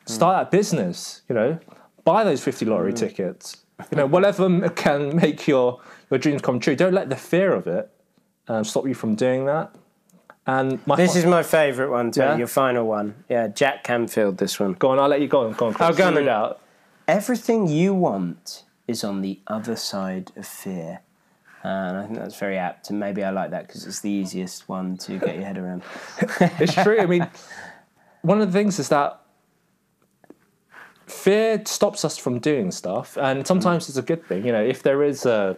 start 0.05 0.37
that 0.37 0.51
business. 0.51 1.21
You 1.29 1.35
know, 1.35 1.59
buy 2.03 2.23
those 2.23 2.43
fifty 2.43 2.65
lottery 2.65 2.93
tickets. 2.93 3.57
You 3.91 3.97
know, 3.97 4.05
whatever 4.05 4.69
can 4.69 5.15
make 5.15 5.47
your 5.47 5.81
your 6.09 6.19
dreams 6.19 6.41
come 6.41 6.59
true. 6.59 6.75
Don't 6.75 6.93
let 6.93 7.09
the 7.09 7.15
fear 7.15 7.53
of 7.53 7.67
it 7.67 7.91
um, 8.47 8.63
stop 8.63 8.87
you 8.87 8.93
from 8.93 9.15
doing 9.15 9.45
that. 9.45 9.73
And 10.47 10.85
my 10.87 10.95
This 10.95 11.15
is 11.15 11.25
my 11.25 11.43
favourite 11.43 11.91
one, 11.91 12.11
too. 12.11 12.21
Yeah? 12.21 12.35
Your 12.35 12.47
final 12.47 12.87
one. 12.87 13.23
Yeah, 13.29 13.47
Jack 13.47 13.83
Canfield, 13.83 14.37
this 14.37 14.59
one. 14.59 14.73
Go 14.73 14.89
on, 14.89 14.99
I'll 14.99 15.07
let 15.07 15.21
you 15.21 15.27
go 15.27 15.45
on. 15.45 15.53
Go 15.53 15.67
on, 15.67 15.73
Chris. 15.73 15.95
Go 15.95 16.07
on 16.07 16.15
Read 16.15 16.21
then. 16.21 16.23
it 16.23 16.29
out. 16.29 16.61
Everything 17.07 17.67
you 17.67 17.93
want 17.93 18.63
is 18.87 19.03
on 19.03 19.21
the 19.21 19.39
other 19.47 19.75
side 19.75 20.31
of 20.35 20.47
fear. 20.47 21.01
Uh, 21.63 21.67
and 21.67 21.97
I 21.97 22.05
think 22.05 22.17
that's 22.17 22.37
very 22.39 22.57
apt. 22.57 22.89
And 22.89 22.99
maybe 22.99 23.23
I 23.23 23.29
like 23.29 23.51
that 23.51 23.67
because 23.67 23.85
it's 23.85 23.99
the 24.01 24.09
easiest 24.09 24.67
one 24.67 24.97
to 24.97 25.19
get 25.19 25.35
your 25.35 25.45
head 25.45 25.57
around. 25.57 25.83
It's 26.59 26.73
true. 26.73 26.99
I 26.99 27.05
mean, 27.05 27.27
one 28.23 28.41
of 28.41 28.51
the 28.51 28.57
things 28.57 28.79
is 28.79 28.89
that 28.89 29.21
fear 31.07 31.61
stops 31.65 32.05
us 32.05 32.17
from 32.17 32.39
doing 32.39 32.71
stuff, 32.71 33.17
and 33.17 33.45
sometimes 33.45 33.89
it's 33.89 33.97
a 33.97 34.01
good 34.01 34.25
thing. 34.27 34.45
You 34.45 34.51
know, 34.51 34.63
if 34.63 34.81
there 34.83 35.03
is 35.03 35.25
a, 35.25 35.57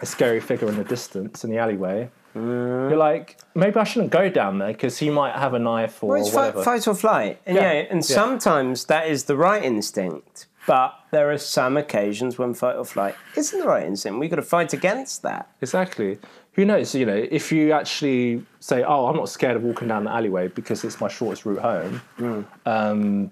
a 0.00 0.06
scary 0.06 0.40
figure 0.40 0.68
in 0.68 0.76
the 0.76 0.84
distance 0.84 1.44
in 1.44 1.50
the 1.50 1.58
alleyway, 1.58 2.10
you're 2.34 2.96
like, 2.96 3.38
maybe 3.54 3.76
I 3.76 3.84
shouldn't 3.84 4.10
go 4.10 4.28
down 4.28 4.58
there 4.58 4.72
because 4.72 4.98
he 4.98 5.08
might 5.08 5.36
have 5.36 5.54
a 5.54 5.58
knife 5.58 6.02
or 6.02 6.08
Well, 6.10 6.20
it's 6.20 6.30
fight, 6.34 6.46
whatever. 6.48 6.64
fight 6.64 6.88
or 6.88 6.94
flight. 6.96 7.40
And, 7.46 7.56
Yeah, 7.56 7.72
yeah. 7.72 7.78
and 7.90 7.98
yeah. 7.98 8.14
sometimes 8.14 8.86
that 8.86 9.06
is 9.06 9.24
the 9.24 9.36
right 9.36 9.62
instinct. 9.62 10.46
But 10.66 10.94
there 11.10 11.30
are 11.30 11.38
some 11.38 11.76
occasions 11.76 12.38
when 12.38 12.54
fight 12.54 12.76
or 12.76 12.84
flight 12.86 13.14
isn't 13.36 13.58
the 13.60 13.66
right 13.66 13.84
instinct. 13.84 14.18
We've 14.18 14.30
got 14.30 14.36
to 14.36 14.42
fight 14.42 14.72
against 14.72 15.22
that. 15.22 15.50
Exactly. 15.60 16.18
Who 16.52 16.64
knows? 16.64 16.94
You 16.94 17.04
know, 17.04 17.26
if 17.30 17.52
you 17.52 17.72
actually 17.72 18.44
say, 18.60 18.82
"Oh, 18.82 19.06
I'm 19.06 19.16
not 19.16 19.28
scared 19.28 19.56
of 19.56 19.62
walking 19.62 19.88
down 19.88 20.04
the 20.04 20.10
alleyway 20.10 20.48
because 20.48 20.82
it's 20.84 21.00
my 21.00 21.08
shortest 21.08 21.44
route 21.44 21.58
home," 21.60 22.46
um, 22.64 23.30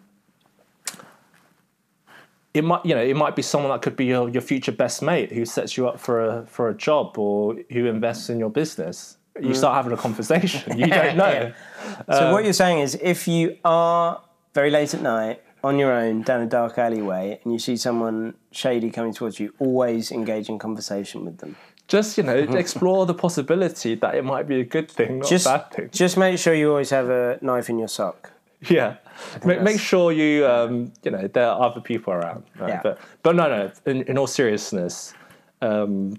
it 2.55 2.65
might, 2.65 2.85
you 2.85 2.95
know, 2.95 3.01
it 3.03 3.17
might 3.17 3.35
be 3.35 3.43
someone 3.43 3.71
that 3.71 3.81
could 3.81 3.97
be 3.97 4.05
your, 4.07 4.29
your 4.29 4.43
future 4.43 4.73
best 4.73 5.01
mate 5.01 5.33
who 5.33 5.45
sets 5.47 5.77
you 5.77 5.89
up 5.89 5.99
for 5.99 6.25
a 6.25 6.47
for 6.47 6.69
a 6.69 6.75
job 6.75 7.17
or 7.17 7.57
who 7.71 7.87
invests 7.87 8.29
in 8.29 8.39
your 8.39 8.51
business. 8.51 9.17
You 9.41 9.55
start 9.55 9.75
having 9.77 9.93
a 9.93 9.97
conversation. 9.97 10.77
You 10.79 10.87
don't 10.89 11.17
know. 11.17 11.53
So 12.11 12.27
Um, 12.27 12.33
what 12.33 12.45
you're 12.45 12.53
saying 12.53 12.81
is, 12.81 12.99
if 13.01 13.27
you 13.27 13.57
are 13.65 14.21
very 14.53 14.71
late 14.71 14.93
at 14.93 15.01
night 15.01 15.41
on 15.65 15.79
your 15.79 15.93
own 15.93 16.23
down 16.23 16.41
a 16.41 16.47
dark 16.47 16.79
alleyway 16.79 17.41
and 17.43 17.53
you 17.53 17.59
see 17.59 17.77
someone 17.77 18.35
shady 18.51 18.91
coming 18.91 19.13
towards 19.15 19.39
you, 19.39 19.55
always 19.59 20.11
engage 20.11 20.49
in 20.49 20.59
conversation 20.59 21.25
with 21.25 21.39
them. 21.39 21.57
Just 21.89 22.17
you 22.17 22.25
know, 22.25 22.35
explore 22.65 23.07
the 23.07 23.15
possibility 23.15 23.95
that 23.97 24.15
it 24.15 24.25
might 24.25 24.49
be 24.49 24.61
a 24.61 24.65
good 24.65 24.91
thing, 24.91 25.19
not 25.19 25.29
Just, 25.29 25.47
a 25.47 25.51
bad 25.51 25.71
thing. 25.71 25.89
just 25.93 26.17
make 26.17 26.39
sure 26.39 26.55
you 26.55 26.71
always 26.71 26.91
have 26.91 27.11
a 27.11 27.39
knife 27.43 27.69
in 27.69 27.79
your 27.79 27.89
sock. 27.89 28.33
Yeah, 28.69 28.97
make, 29.45 29.61
make 29.61 29.81
sure 29.81 30.13
you 30.13 30.47
um, 30.47 30.93
you 31.03 31.11
know 31.11 31.27
there 31.27 31.49
are 31.49 31.61
other 31.69 31.81
people 31.81 32.13
around. 32.13 32.45
Right? 32.57 32.69
Yeah. 32.69 32.81
But 32.83 32.99
but 33.25 33.35
no 33.35 33.49
no. 33.49 33.73
In, 33.87 34.03
in 34.03 34.17
all 34.17 34.29
seriousness, 34.29 35.15
um, 35.63 36.15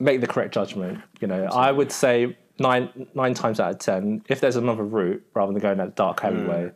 make 0.00 0.20
the 0.20 0.26
correct 0.26 0.52
judgment. 0.52 1.00
You 1.20 1.28
know, 1.28 1.44
I 1.44 1.70
would 1.70 1.92
say 1.92 2.36
nine 2.58 3.06
nine 3.14 3.32
times 3.34 3.60
out 3.60 3.70
of 3.70 3.78
ten, 3.78 4.22
if 4.28 4.40
there's 4.40 4.56
another 4.56 4.82
route 4.82 5.24
rather 5.34 5.52
than 5.52 5.62
going 5.62 5.78
that 5.78 5.94
dark 5.94 6.24
alleyway, 6.24 6.72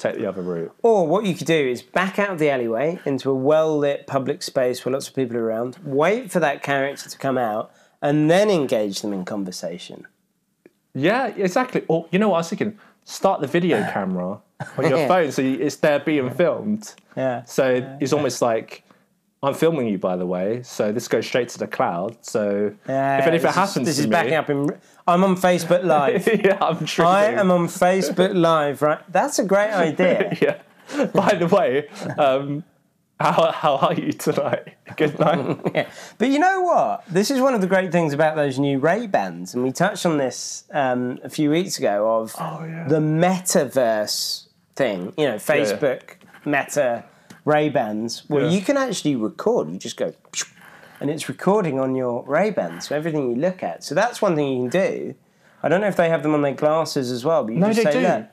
take 0.00 0.16
the 0.16 0.26
other 0.26 0.42
route. 0.42 0.72
Or 0.82 1.06
what 1.06 1.24
you 1.24 1.34
could 1.34 1.46
do 1.46 1.54
is 1.68 1.82
back 1.82 2.18
out 2.18 2.30
of 2.30 2.38
the 2.38 2.50
alleyway 2.50 2.98
into 3.04 3.30
a 3.30 3.34
well 3.34 3.78
lit 3.78 4.06
public 4.06 4.42
space 4.42 4.84
where 4.84 4.92
lots 4.92 5.08
of 5.08 5.14
people 5.14 5.36
are 5.36 5.44
around, 5.44 5.76
wait 5.84 6.32
for 6.32 6.40
that 6.40 6.62
character 6.62 7.08
to 7.08 7.18
come 7.18 7.38
out, 7.38 7.70
and 8.02 8.30
then 8.30 8.50
engage 8.50 9.02
them 9.02 9.12
in 9.12 9.24
conversation. 9.24 10.06
Yeah, 10.94 11.28
exactly. 11.28 11.84
Or 11.88 12.06
you 12.10 12.18
know 12.18 12.30
what 12.30 12.36
I 12.36 12.40
was 12.40 12.48
thinking? 12.48 12.78
Start 13.04 13.40
the 13.40 13.46
video 13.46 13.82
camera 13.92 14.40
on 14.76 14.88
your 14.88 14.98
Yeah. 15.00 15.08
phone 15.08 15.32
so 15.32 15.42
you, 15.42 15.58
it's 15.58 15.76
there 15.76 16.00
being 16.00 16.30
filmed. 16.30 16.94
Yeah. 17.16 17.44
So 17.44 17.96
it's 18.00 18.12
almost 18.12 18.42
like 18.42 18.82
I'm 19.42 19.54
filming 19.54 19.88
you, 19.88 19.96
by 19.96 20.16
the 20.16 20.26
way, 20.26 20.62
so 20.62 20.92
this 20.92 21.08
goes 21.08 21.26
straight 21.26 21.48
to 21.50 21.58
the 21.58 21.66
cloud. 21.66 22.18
So 22.20 22.74
Yeah, 22.86 23.18
if 23.20 23.26
anything 23.26 23.50
happens 23.52 23.86
this 23.86 23.96
to 23.96 24.02
is 24.02 24.06
me, 24.06 24.10
backing 24.12 24.34
up 24.34 24.50
in. 24.50 24.68
I'm 25.06 25.24
on 25.24 25.34
Facebook 25.36 25.82
Live. 25.82 26.28
yeah, 26.44 26.58
I'm 26.60 26.84
sure. 26.84 27.06
I 27.06 27.24
am 27.26 27.50
on 27.50 27.66
Facebook 27.66 28.34
Live. 28.34 28.82
Right, 28.82 29.00
that's 29.10 29.38
a 29.38 29.44
great 29.44 29.70
idea. 29.72 30.36
Yeah. 30.42 31.06
By 31.06 31.34
the 31.36 31.46
way, 31.46 31.88
um, 32.18 32.64
how 33.20 33.52
how 33.52 33.76
are 33.76 33.94
you 33.94 34.12
tonight? 34.12 34.74
Good 34.96 35.18
night. 35.20 35.60
Yeah. 35.74 35.88
But 36.18 36.28
you 36.30 36.38
know 36.40 36.62
what? 36.62 37.04
This 37.08 37.30
is 37.30 37.40
one 37.40 37.54
of 37.54 37.60
the 37.60 37.66
great 37.68 37.92
things 37.92 38.12
about 38.12 38.34
those 38.34 38.58
new 38.58 38.78
Ray 38.80 39.06
Bans, 39.06 39.54
and 39.54 39.62
we 39.62 39.70
touched 39.72 40.04
on 40.04 40.18
this 40.18 40.64
um, 40.72 41.18
a 41.22 41.28
few 41.30 41.48
weeks 41.50 41.78
ago 41.78 42.20
of 42.20 42.34
Oh, 42.40 42.64
yeah. 42.64 42.88
the 42.88 42.98
metaverse 42.98 44.48
thing. 44.74 45.12
You 45.16 45.28
know, 45.28 45.34
Facebook 45.36 46.16
Meta 46.44 47.04
Ray 47.44 47.68
Bans, 47.68 48.24
where 48.28 48.44
Yeah. 48.44 48.50
you 48.50 48.60
can 48.60 48.76
actually 48.76 49.16
record. 49.16 49.70
You 49.70 49.78
just 49.78 49.96
go, 49.96 50.12
and 51.00 51.10
it's 51.10 51.28
recording 51.28 51.78
on 51.80 51.94
your 51.94 52.24
Ray 52.26 52.50
Bans, 52.50 52.88
so 52.88 52.96
everything 52.96 53.30
you 53.30 53.36
look 53.36 53.62
at. 53.62 53.82
So 53.84 53.94
that's 53.94 54.20
one 54.20 54.36
thing 54.36 54.48
you 54.52 54.68
can 54.68 54.80
do. 54.82 55.14
I 55.62 55.68
don't 55.68 55.80
know 55.80 55.88
if 55.88 55.96
they 55.96 56.08
have 56.08 56.22
them 56.22 56.34
on 56.34 56.42
their 56.42 56.54
glasses 56.54 57.10
as 57.10 57.24
well, 57.24 57.44
but 57.44 57.52
you 57.54 57.60
No, 57.60 57.66
just 57.72 57.78
they 57.84 57.92
say, 57.92 58.00
do. 58.02 58.08
look. 58.08 58.26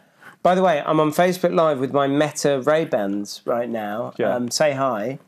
By 0.44 0.56
the 0.56 0.62
way, 0.64 0.82
I'm 0.86 1.00
on 1.00 1.12
Facebook 1.12 1.54
Live 1.54 1.80
with 1.80 1.92
my 1.94 2.08
Meta 2.08 2.62
Ray 2.62 2.86
Bans 2.86 3.42
right 3.46 3.70
now. 3.70 4.14
Yeah. 4.18 4.34
Um, 4.36 4.50
say 4.52 4.74
hi 4.74 5.20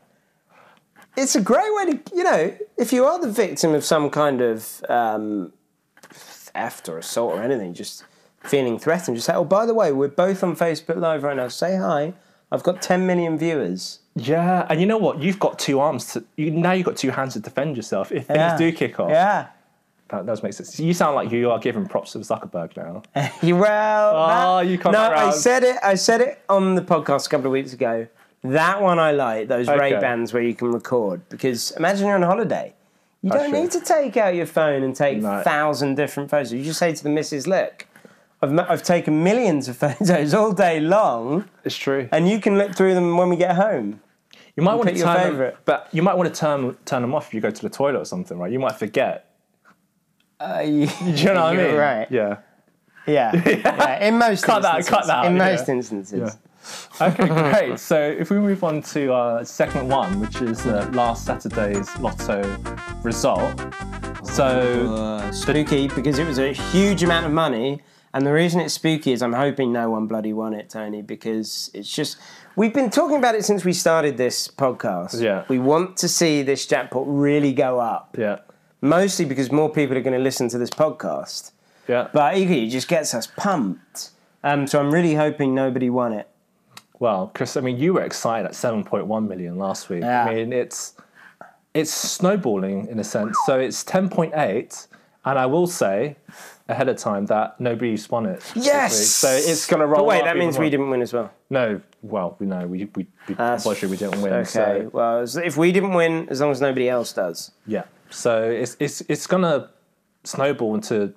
it's 1.16 1.34
a 1.34 1.40
great 1.40 1.74
way 1.74 1.92
to, 1.92 2.16
you 2.16 2.22
know, 2.22 2.54
if 2.78 2.92
you 2.92 3.04
are 3.04 3.20
the 3.20 3.30
victim 3.30 3.74
of 3.74 3.84
some 3.84 4.08
kind 4.10 4.40
of 4.40 4.82
um, 4.88 5.52
theft 6.08 6.88
or 6.88 6.98
assault 6.98 7.32
or 7.34 7.42
anything, 7.42 7.74
just 7.74 8.04
feeling 8.44 8.78
threatened, 8.78 9.16
just 9.16 9.26
say, 9.26 9.34
oh, 9.34 9.44
by 9.44 9.66
the 9.66 9.74
way, 9.74 9.92
we're 9.92 10.06
both 10.08 10.42
on 10.44 10.54
Facebook 10.56 10.96
Live 10.96 11.24
right 11.24 11.36
now. 11.36 11.48
Say 11.48 11.76
hi. 11.76 12.14
I've 12.52 12.62
got 12.62 12.82
10 12.82 13.06
million 13.06 13.38
viewers. 13.38 14.00
Yeah, 14.16 14.66
and 14.68 14.80
you 14.80 14.86
know 14.86 14.98
what? 14.98 15.22
You've 15.22 15.38
got 15.38 15.58
two 15.58 15.78
arms 15.80 16.12
to. 16.14 16.24
You, 16.36 16.50
now 16.50 16.72
you've 16.72 16.86
got 16.86 16.96
two 16.96 17.10
hands 17.10 17.34
to 17.34 17.40
defend 17.40 17.76
yourself 17.76 18.10
if 18.10 18.26
things 18.26 18.36
Yeah. 18.38 18.56
do 18.56 18.72
kick 18.72 18.98
off. 18.98 19.10
Yeah. 19.10 19.46
That 20.08 20.26
does 20.26 20.42
make 20.42 20.52
sense. 20.52 20.80
You 20.80 20.92
sound 20.92 21.14
like 21.14 21.30
you 21.30 21.52
are 21.52 21.60
giving 21.60 21.86
props 21.86 22.12
to 22.12 22.18
Zuckerberg 22.18 22.76
now. 22.76 23.02
You 23.42 23.56
well, 23.56 24.12
Oh, 24.16 24.56
that- 24.58 24.66
you 24.68 24.76
come 24.78 24.92
no, 24.92 25.00
I 25.00 25.30
said 25.30 25.62
it. 25.62 25.76
I 25.84 25.94
said 25.94 26.20
it 26.20 26.40
on 26.48 26.74
the 26.74 26.82
podcast 26.82 27.26
a 27.26 27.30
couple 27.30 27.46
of 27.46 27.52
weeks 27.52 27.72
ago. 27.72 28.08
That 28.42 28.82
one 28.82 28.98
I 28.98 29.12
like. 29.12 29.46
Those 29.46 29.68
Okay. 29.68 29.78
Ray 29.78 30.00
Bans 30.00 30.32
where 30.32 30.42
you 30.42 30.54
can 30.54 30.72
record 30.72 31.20
because 31.28 31.70
imagine 31.72 32.06
you're 32.06 32.16
on 32.16 32.22
holiday. 32.22 32.74
You 33.22 33.30
That's 33.30 33.42
don't 33.42 33.50
true. 33.50 33.60
need 33.60 33.70
to 33.72 33.80
take 33.80 34.16
out 34.16 34.34
your 34.34 34.46
phone 34.46 34.82
and 34.82 34.96
take 34.96 35.18
No. 35.22 35.42
thousand 35.42 35.94
different 35.94 36.30
photos. 36.30 36.52
You 36.52 36.64
just 36.64 36.78
say 36.80 36.92
to 36.92 37.02
the 37.02 37.10
missus, 37.10 37.46
"Look, 37.46 37.86
I've 38.42 38.52
ma- 38.52 38.66
I've 38.68 38.82
taken 38.82 39.22
millions 39.22 39.68
of 39.68 39.76
photos 39.76 40.32
all 40.38 40.52
day 40.52 40.80
long, 40.80 41.48
It's 41.64 41.76
true. 41.76 42.08
and 42.12 42.28
you 42.28 42.40
can 42.40 42.56
look 42.58 42.74
through 42.74 42.94
them 42.94 43.16
when 43.16 43.28
we 43.28 43.36
get 43.36 43.56
home." 43.56 44.00
You 44.56 44.64
might 44.64 44.74
want 44.74 44.88
to 44.88 44.92
pick 44.94 44.98
your 44.98 45.06
turn 45.06 45.16
them, 45.22 45.30
favourite. 45.32 45.56
but 45.64 45.88
you 45.92 46.02
might 46.02 46.16
want 46.16 46.34
to 46.34 46.38
turn 46.40 46.76
turn 46.84 47.02
them 47.02 47.14
off 47.14 47.28
if 47.28 47.34
you 47.34 47.40
go 47.40 47.50
to 47.50 47.62
the 47.62 47.70
toilet 47.70 47.98
or 48.00 48.04
something, 48.04 48.38
right? 48.38 48.50
You 48.52 48.58
might 48.58 48.76
forget. 48.76 49.26
Uh, 50.40 50.60
you, 50.64 50.86
Do 50.98 51.04
you 51.10 51.24
know 51.34 51.44
what 51.44 51.54
I 51.54 51.56
mean? 51.56 51.74
Right. 51.76 52.10
Yeah. 52.10 52.36
Yeah. 53.06 53.32
yeah. 53.34 54.04
In 54.06 54.18
most 54.18 54.44
Cut 54.44 54.62
that- 54.62 54.76
instances. 54.76 54.90
cut 54.90 55.06
that 55.06 55.16
out, 55.16 55.26
In 55.26 55.36
yeah. 55.36 55.50
most 55.52 55.68
instances. 55.68 56.36
Okay, 57.00 57.26
great. 57.26 57.78
So 57.80 57.98
if 57.98 58.30
we 58.30 58.38
move 58.38 58.62
on 58.62 58.82
to 58.82 59.12
uh, 59.12 59.42
segment 59.44 59.86
one, 59.88 60.20
which 60.20 60.40
is 60.42 60.64
uh, 60.66 60.88
last 60.92 61.24
Saturday's 61.24 61.88
Lotto 61.98 62.42
result. 63.02 63.58
So 64.22 64.44
Uh, 64.94 65.32
spooky 65.32 65.88
because 65.88 66.18
it 66.18 66.26
was 66.26 66.38
a 66.38 66.52
huge 66.52 67.02
amount 67.02 67.24
of 67.26 67.32
money. 67.32 67.80
And 68.12 68.26
the 68.26 68.32
reason 68.32 68.60
it's 68.60 68.74
spooky 68.74 69.12
is 69.12 69.22
I'm 69.22 69.32
hoping 69.32 69.72
no 69.72 69.90
one 69.90 70.06
bloody 70.06 70.32
won 70.32 70.52
it, 70.52 70.68
Tony, 70.68 71.02
because 71.02 71.70
it's 71.74 71.92
just. 71.94 72.18
We've 72.56 72.74
been 72.74 72.90
talking 72.90 73.16
about 73.16 73.36
it 73.36 73.44
since 73.44 73.64
we 73.64 73.72
started 73.72 74.16
this 74.16 74.48
podcast. 74.48 75.22
Yeah. 75.22 75.44
We 75.48 75.60
want 75.60 75.96
to 75.98 76.08
see 76.08 76.42
this 76.42 76.66
jackpot 76.66 77.04
really 77.06 77.52
go 77.52 77.78
up, 77.78 78.16
yeah, 78.18 78.38
mostly 78.80 79.24
because 79.24 79.52
more 79.52 79.70
people 79.70 79.96
are 79.96 80.02
going 80.02 80.16
to 80.16 80.22
listen 80.22 80.48
to 80.48 80.58
this 80.58 80.70
podcast. 80.70 81.52
yeah. 81.86 82.08
But 82.12 82.36
equally, 82.36 82.66
it 82.66 82.70
just 82.70 82.88
gets 82.88 83.14
us 83.14 83.28
pumped. 83.28 84.10
Um, 84.42 84.66
so 84.66 84.80
I'm 84.80 84.92
really 84.92 85.14
hoping 85.14 85.54
nobody 85.54 85.90
won 85.90 86.12
it. 86.12 86.28
Well, 86.98 87.30
Chris, 87.34 87.56
I 87.56 87.60
mean, 87.60 87.78
you 87.78 87.94
were 87.94 88.02
excited 88.02 88.46
at 88.46 88.52
7.1 88.52 89.28
million 89.28 89.56
last 89.56 89.88
week. 89.88 90.02
Yeah. 90.02 90.24
I 90.24 90.34
mean, 90.34 90.52
it's 90.52 90.94
it's 91.72 91.92
snowballing 91.92 92.88
in 92.88 92.98
a 92.98 93.04
sense. 93.04 93.36
So 93.46 93.58
it's 93.60 93.84
10.8, 93.84 94.88
and 95.24 95.38
I 95.38 95.46
will 95.46 95.68
say 95.68 96.16
ahead 96.70 96.88
of 96.88 96.96
time 96.96 97.26
that 97.26 97.60
nobody's 97.60 98.08
won 98.10 98.26
it. 98.26 98.40
this 98.54 98.64
Yes! 98.66 99.06
So 99.08 99.28
it's 99.30 99.66
going 99.66 99.80
to 99.80 99.86
roll. 99.86 99.98
But 100.02 100.06
wait, 100.06 100.18
up 100.20 100.24
that 100.26 100.36
means 100.36 100.54
more. 100.56 100.64
we 100.64 100.70
didn't 100.70 100.90
win 100.90 101.02
as 101.02 101.12
well. 101.12 101.30
No, 101.50 101.80
well, 102.02 102.36
we 102.38 102.46
know 102.46 102.66
we 102.66 102.84
we, 102.94 103.06
we 103.28 103.34
unfortunately 103.38 103.88
we 103.90 103.96
didn't 103.96 104.22
win. 104.22 104.32
Okay. 104.32 104.44
So 104.44 104.90
Well, 104.92 105.24
if 105.44 105.56
we 105.56 105.72
didn't 105.72 105.94
win, 105.94 106.28
as 106.30 106.40
long 106.40 106.50
as 106.50 106.60
nobody 106.60 106.88
else 106.88 107.12
does. 107.12 107.50
yeah, 107.66 107.84
so 108.10 108.42
it's 108.44 108.76
it's 108.80 109.00
it's 109.02 109.26
going 109.26 109.42
to 109.42 109.68
snowball 110.24 110.74
into. 110.74 111.12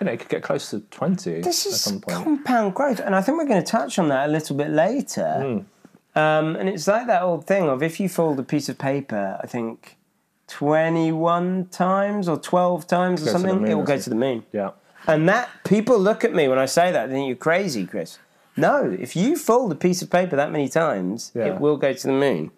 You 0.00 0.06
know, 0.06 0.12
it 0.12 0.20
could 0.20 0.30
get 0.30 0.42
close 0.42 0.70
to 0.70 0.80
20 0.80 1.42
This 1.42 1.66
at 1.66 1.72
is 1.72 1.80
some 1.82 2.00
point. 2.00 2.24
compound 2.24 2.74
growth, 2.74 3.00
and 3.00 3.14
I 3.14 3.20
think 3.20 3.36
we're 3.36 3.44
going 3.46 3.62
to 3.62 3.70
touch 3.70 3.98
on 3.98 4.08
that 4.08 4.30
a 4.30 4.32
little 4.32 4.56
bit 4.56 4.70
later. 4.70 5.64
Hmm. 6.14 6.18
Um, 6.18 6.56
and 6.56 6.70
it's 6.70 6.88
like 6.88 7.06
that 7.06 7.20
old 7.22 7.46
thing 7.46 7.68
of 7.68 7.82
if 7.82 8.00
you 8.00 8.08
fold 8.08 8.40
a 8.40 8.42
piece 8.42 8.70
of 8.70 8.78
paper, 8.78 9.38
I 9.42 9.46
think 9.46 9.98
twenty-one 10.50 11.66
times 11.70 12.28
or 12.28 12.36
twelve 12.38 12.86
times 12.86 13.22
or 13.22 13.24
Go 13.26 13.32
to 13.32 13.32
the 13.32 13.38
something, 13.38 13.62
moon 13.62 13.70
it 13.70 13.74
will 13.74 13.84
go 13.84 13.98
to 13.98 14.10
the 14.10 14.16
moon. 14.16 14.44
yeah. 14.52 14.70
And 15.06 15.28
that 15.30 15.48
people 15.64 15.98
look 15.98 16.24
at 16.24 16.34
me 16.34 16.46
when 16.48 16.58
I 16.58 16.66
say 16.66 16.92
that, 16.92 17.06
they 17.06 17.14
think 17.14 17.26
you're 17.28 17.36
crazy, 17.36 17.86
Chris. 17.86 18.18
No, 18.56 18.94
if 19.00 19.16
you 19.16 19.36
fold 19.36 19.72
a 19.72 19.74
piece 19.74 20.02
of 20.02 20.10
paper 20.10 20.36
that 20.36 20.50
many 20.52 20.68
times, 20.68 21.32
Yeah. 21.34 21.46
it 21.46 21.60
will 21.60 21.78
go 21.78 21.92
to 21.94 22.06
the 22.06 22.12
moon. 22.12 22.50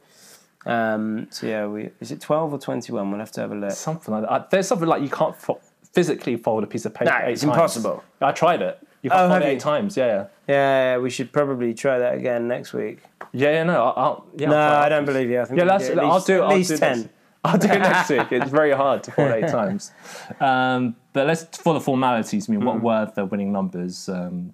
Um, 0.67 1.29
so 1.31 1.47
yeah, 1.47 1.67
we, 1.67 1.91
is 2.01 2.11
it 2.11 2.21
twelve 2.21 2.53
or 2.53 2.59
twenty-one? 2.59 3.11
We'll 3.11 3.21
have 3.21 3.33
to 3.33 3.41
have 3.43 3.53
a 3.53 3.55
look. 3.55 3.71
Something 3.73 4.15
like 4.15 4.23
that. 4.25 4.31
Uh, 4.31 4.45
There's 4.51 4.67
something 4.67 4.89
like 4.89 5.03
you 5.03 5.09
can't 5.09 5.37
fo- 5.37 5.61
physically 5.93 6.37
fold 6.37 6.65
a 6.65 6.67
piece 6.67 6.85
of 6.85 6.95
paper. 6.95 7.11
No, 7.11 7.17
it's 7.27 7.43
times. 7.43 7.53
impossible. 7.53 8.03
I 8.21 8.33
tried 8.33 8.63
it. 8.63 8.79
You 9.03 9.11
can't 9.11 9.23
Oh, 9.23 9.29
fold 9.31 9.43
it 9.43 9.47
eight 9.47 9.55
you? 9.55 9.61
times. 9.61 9.97
Yeah, 9.97 10.07
yeah. 10.07 10.27
Yeah, 10.49 10.99
we 10.99 11.11
should 11.11 11.33
probably 11.33 11.75
try 11.75 11.99
that 11.99 12.15
again 12.15 12.47
next 12.49 12.73
week. 12.73 12.99
Yeah, 13.33 13.51
yeah, 13.51 13.63
no, 13.65 13.83
I'll, 13.85 13.95
I'll 14.05 14.27
yeah. 14.37 14.49
No, 14.51 14.57
I'll 14.57 14.83
I 14.85 14.89
don't 14.89 15.05
believe 15.05 15.29
you. 15.31 15.41
I 15.41 15.45
think 15.47 15.59
Yeah, 15.59 15.65
that's, 15.67 15.87
do 15.87 15.93
at 15.93 15.99
I'll 15.99 16.21
do. 16.21 16.37
At 16.43 16.43
I'll 16.51 16.57
least 16.57 16.71
do 16.71 16.77
ten. 16.79 16.99
Next, 17.01 17.13
I'll 17.45 17.59
do 17.59 17.69
it 17.69 17.79
next 17.81 18.09
week. 18.11 18.31
It's 18.31 18.51
very 18.51 18.71
hard 18.73 19.03
to 19.05 19.11
fold 19.11 19.33
eight 19.33 19.49
times. 19.61 19.91
Um, 20.41 20.95
but 21.13 21.27
let's 21.27 21.45
for 21.59 21.75
the 21.75 21.81
formalities. 21.81 22.49
I 22.49 22.53
mean, 22.53 22.61
Mm. 22.63 22.65
what 22.67 22.81
were 22.83 23.13
the 23.15 23.25
winning 23.25 23.53
numbers? 23.53 24.09
Um, 24.09 24.53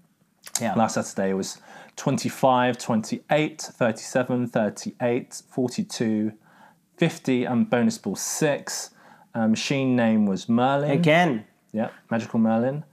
Yeah. 0.61 0.75
last 0.75 0.95
Saturday 0.95 1.35
was 1.35 1.59
25, 1.97 2.79
28, 2.79 3.61
37, 3.61 4.47
38, 4.49 5.43
42, 5.51 6.33
50, 6.97 7.45
and 7.45 7.69
bonus 7.69 7.99
ball 7.99 8.17
six. 8.17 8.91
Um, 9.35 9.51
machine 9.51 9.95
name 9.95 10.25
was 10.27 10.49
Merlin. 10.49 10.91
Again, 10.91 11.45
Yeah, 11.73 11.91
Magical 12.11 12.39
Merlin. 12.41 12.85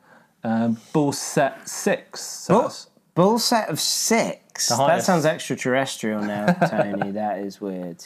Um, 0.43 0.77
bull 0.91 1.13
set 1.13 1.67
six. 1.67 2.19
So 2.21 2.53
Bull, 2.53 2.61
that's- 2.63 2.87
bull 3.15 3.39
set 3.39 3.69
of 3.69 3.79
six. 3.79 4.67
That 4.67 5.03
sounds 5.03 5.25
extraterrestrial 5.25 6.21
now, 6.21 6.47
Tony. 6.47 7.11
that 7.21 7.39
is 7.39 7.61
weird. 7.61 8.03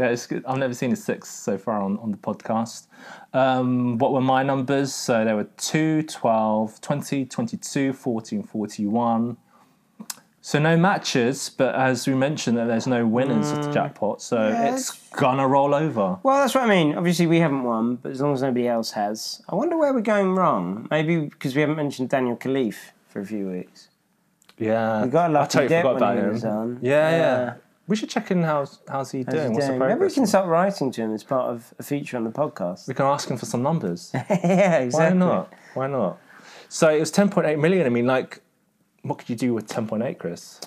Yeah, 0.00 0.06
it's 0.06 0.26
good. 0.26 0.42
I've 0.46 0.56
never 0.56 0.72
seen 0.72 0.92
a 0.92 0.96
six 0.96 1.28
so 1.28 1.58
far 1.58 1.82
on, 1.82 1.98
on 1.98 2.10
the 2.10 2.16
podcast. 2.16 2.86
Um, 3.34 3.98
what 3.98 4.12
were 4.14 4.22
my 4.22 4.42
numbers? 4.42 4.94
So 4.94 5.26
there 5.26 5.36
were 5.36 5.48
2, 5.58 6.04
12, 6.04 6.80
20, 6.80 7.26
22, 7.26 7.92
14, 7.92 8.42
41. 8.42 9.36
So 10.40 10.58
no 10.58 10.74
matches, 10.78 11.50
but 11.50 11.74
as 11.74 12.08
we 12.08 12.14
mentioned, 12.14 12.56
that 12.56 12.64
there's 12.66 12.86
no 12.86 13.06
winners 13.06 13.50
of 13.52 13.62
the 13.62 13.70
jackpot, 13.72 14.22
so 14.22 14.48
Yeah, 14.48 14.72
it's 14.74 14.90
gonna 15.10 15.46
roll 15.46 15.74
over. 15.74 16.18
Well, 16.22 16.38
that's 16.40 16.54
what 16.54 16.64
I 16.64 16.66
mean. 16.66 16.94
Obviously, 16.96 17.26
we 17.26 17.40
haven't 17.40 17.62
won, 17.64 17.96
but 17.96 18.10
as 18.12 18.22
long 18.22 18.32
as 18.32 18.40
nobody 18.40 18.66
else 18.66 18.92
has, 18.92 19.42
I 19.50 19.54
wonder 19.54 19.76
where 19.76 19.92
we're 19.92 20.00
going 20.00 20.34
wrong. 20.34 20.88
Maybe 20.90 21.26
because 21.26 21.54
we 21.54 21.60
haven't 21.60 21.76
mentioned 21.76 22.08
Daniel 22.08 22.36
Khalife 22.36 22.92
for 23.08 23.20
a 23.20 23.26
few 23.26 23.48
weeks. 23.50 23.88
Yeah, 24.56 25.04
We 25.04 25.10
got 25.10 25.24
a 25.30 25.34
I 25.34 25.40
lucky 25.40 25.52
totally 25.52 25.68
dip 25.68 25.82
forgot 25.82 25.94
when 25.94 26.02
about 26.02 26.16
he 26.16 26.22
him. 26.22 26.32
was 26.32 26.44
on. 26.46 26.78
Yeah, 26.80 27.10
yeah, 27.10 27.16
Yeah. 27.18 27.54
We 27.90 27.96
should 27.96 28.08
check 28.08 28.30
in 28.30 28.44
how's 28.44 28.78
how's 28.86 29.10
he 29.10 29.24
How's 29.24 29.34
doing. 29.34 29.50
he 29.50 29.54
What's 29.54 29.66
the 29.66 29.72
doing? 29.72 29.78
Maybe 29.80 29.88
we 29.88 29.94
progress? 29.94 30.14
can 30.14 30.26
start 30.28 30.46
writing 30.46 30.92
to 30.92 31.00
him 31.02 31.12
as 31.12 31.24
part 31.24 31.50
of 31.50 31.74
a 31.80 31.82
feature 31.82 32.16
on 32.16 32.22
the 32.22 32.30
podcast. 32.30 32.86
We 32.86 32.94
can 32.94 33.06
ask 33.06 33.28
him 33.28 33.36
for 33.36 33.46
some 33.46 33.64
numbers. 33.64 34.12
yeah, 34.14 34.78
Why 34.78 34.84
exactly. 34.84 35.18
not? 35.18 35.52
Why 35.74 35.88
not? 35.88 36.20
So 36.68 36.88
it 36.88 37.00
was 37.00 37.10
10.8 37.10 37.58
million. 37.58 37.86
I 37.86 37.88
mean, 37.88 38.06
like, 38.06 38.42
what 39.02 39.18
could 39.18 39.28
you 39.28 39.34
do 39.34 39.52
with 39.54 39.66
10.8, 39.66 40.18
Chris? 40.18 40.60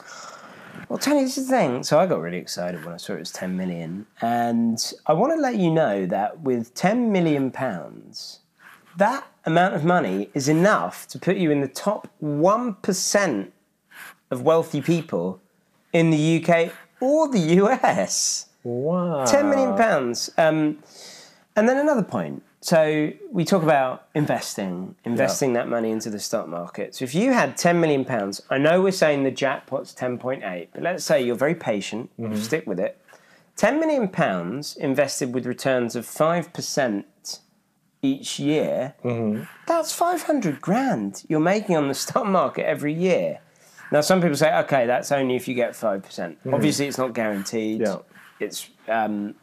Well, 0.89 0.99
Tony, 0.99 1.23
this 1.23 1.37
is 1.37 1.47
the 1.47 1.55
thing. 1.55 1.83
So 1.83 1.97
I 1.97 2.07
got 2.07 2.19
really 2.19 2.39
excited 2.39 2.83
when 2.83 2.93
I 2.93 2.97
saw 2.97 3.13
it 3.13 3.19
was 3.19 3.31
10 3.31 3.55
million. 3.55 4.05
And 4.19 4.93
I 5.05 5.13
want 5.13 5.31
to 5.33 5.39
let 5.39 5.55
you 5.55 5.71
know 5.71 6.05
that 6.05 6.41
with 6.41 6.73
10 6.73 7.09
million 7.09 7.51
pounds, 7.51 8.39
that 8.97 9.25
amount 9.45 9.75
of 9.75 9.85
money 9.85 10.29
is 10.33 10.49
enough 10.49 11.07
to 11.07 11.19
put 11.19 11.37
you 11.37 11.51
in 11.51 11.61
the 11.61 11.69
top 11.69 12.09
1% 12.21 13.51
of 14.29 14.41
wealthy 14.41 14.81
people 14.81 15.39
in 15.93 16.09
the 16.09 16.43
UK 16.43 16.73
or 16.99 17.27
the 17.27 17.39
US. 17.39 18.47
Wow. 18.63 19.25
10 19.25 19.49
million 19.49 19.75
pounds. 19.75 20.29
Um, 20.37 20.79
and 21.55 21.67
then 21.67 21.77
another 21.77 22.03
point. 22.03 22.43
So 22.61 23.11
we 23.29 23.43
talk 23.43 23.61
about 23.61 24.07
investing, 24.15 24.95
investing 25.03 25.51
that 25.53 25.67
money 25.67 25.91
into 25.91 26.09
the 26.09 26.19
stock 26.19 26.47
market. 26.47 26.95
So 26.95 27.03
if 27.03 27.13
you 27.13 27.33
had 27.33 27.57
10 27.57 27.81
million 27.81 28.05
pounds, 28.05 28.41
I 28.49 28.57
know 28.57 28.81
we're 28.81 28.91
saying 28.93 29.23
the 29.23 29.31
jackpot's 29.31 29.93
10.8, 29.93 30.69
but 30.73 30.81
let's 30.81 31.03
say 31.03 31.21
you're 31.21 31.35
very 31.35 31.55
patient, 31.55 32.09
you 32.17 32.37
stick 32.37 32.65
with 32.65 32.79
it. 32.79 32.97
10 33.57 33.81
million 33.81 34.07
pounds 34.07 34.77
invested 34.77 35.33
with 35.33 35.45
returns 35.45 35.95
of 35.97 36.05
5% 36.05 37.03
each 38.01 38.39
year, 38.39 38.95
that's 39.67 39.93
500 39.93 40.61
grand 40.61 41.23
you're 41.27 41.39
making 41.41 41.75
on 41.75 41.89
the 41.89 41.93
stock 41.93 42.25
market 42.25 42.65
every 42.65 42.93
year. 42.93 43.39
Now, 43.93 44.01
some 44.01 44.21
people 44.21 44.35
say, 44.35 44.51
okay, 44.61 44.87
that's 44.87 45.11
only 45.11 45.35
if 45.35 45.47
you 45.47 45.53
get 45.53 45.73
5%. 45.73 46.01
percent 46.03 46.39
Obviously, 46.51 46.87
it's 46.87 46.97
not 46.97 47.13
guaranteed, 47.13 47.81
Yeah. 47.81 47.97
it's 48.39 48.67
um, 48.87 49.35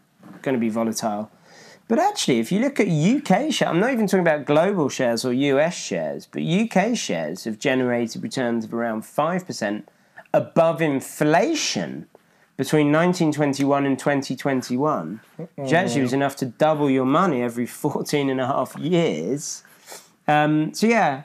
going 0.43 0.55
to 0.55 0.61
be 0.61 0.69
volatile. 0.69 1.31
But 1.87 2.01
actually, 2.01 2.41
if 2.41 2.51
you 2.51 2.59
look 2.59 2.81
at 2.81 2.89
UK 2.89 3.53
shares, 3.53 3.63
I'm 3.63 3.79
not 3.79 3.93
even 3.93 4.09
talking 4.09 4.27
about 4.27 4.47
global 4.47 4.89
shares 4.89 5.25
or 5.25 5.33
US 5.33 5.77
shares, 5.77 6.27
but 6.27 6.43
UK 6.43 6.97
shares 6.97 7.45
have 7.45 7.61
generated 7.61 8.25
returns 8.25 8.65
of 8.65 8.75
around 8.75 9.03
5% 9.03 9.85
above 10.35 10.83
inflation 10.83 12.09
between 12.57 12.91
1921 12.93 13.87
and 13.87 13.99
2021, 13.99 15.21
which 15.55 15.73
actually 15.73 16.03
was 16.03 16.13
enough 16.13 16.35
to 16.37 16.47
double 16.47 16.91
your 16.91 17.07
money 17.07 17.41
every 17.41 17.67
14 17.67 18.29
and 18.29 18.41
a 18.41 18.49
half 18.49 18.77
years. 18.77 19.63
Um, 20.27 20.75
so, 20.75 20.89
yeah, 20.89 21.23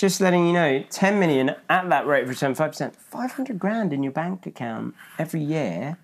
just 0.00 0.18
letting 0.18 0.46
you 0.46 0.52
know 0.54 0.82
10 0.88 1.20
million 1.20 1.54
at 1.68 1.90
that 1.90 2.06
rate 2.06 2.22
of 2.22 2.30
return, 2.30 2.54
5%, 2.54 2.96
500 2.96 3.58
grand 3.58 3.92
in 3.92 4.02
your 4.02 4.12
bank 4.12 4.46
account 4.46 4.94
every 5.18 5.42
year. 5.42 5.98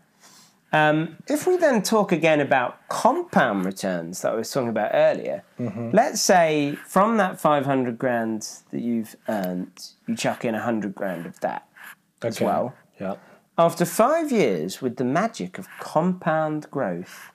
Um, 0.70 1.16
if 1.26 1.46
we 1.46 1.56
then 1.56 1.80
talk 1.80 2.12
again 2.12 2.40
about 2.42 2.86
compound 2.88 3.64
returns 3.64 4.20
that 4.20 4.32
I 4.32 4.34
was 4.34 4.50
talking 4.50 4.68
about 4.68 4.90
earlier, 4.92 5.44
let's 5.94 6.20
say 6.20 6.76
from 6.86 7.16
that 7.16 7.40
500 7.40 7.98
grand 7.98 8.46
that 8.70 8.82
you've 8.82 9.16
earned, 9.28 9.92
you 10.06 10.14
chuck 10.14 10.44
in 10.44 10.52
100 10.52 10.94
grand 10.94 11.24
of 11.24 11.40
that 11.40 11.66
as 12.22 12.38
well. 12.38 12.74
Yeah. 13.00 13.14
After 13.56 13.86
five 13.86 14.30
years, 14.30 14.82
with 14.82 14.96
the 14.96 15.04
magic 15.04 15.56
of 15.56 15.66
compound 15.80 16.70
growth, 16.70 17.30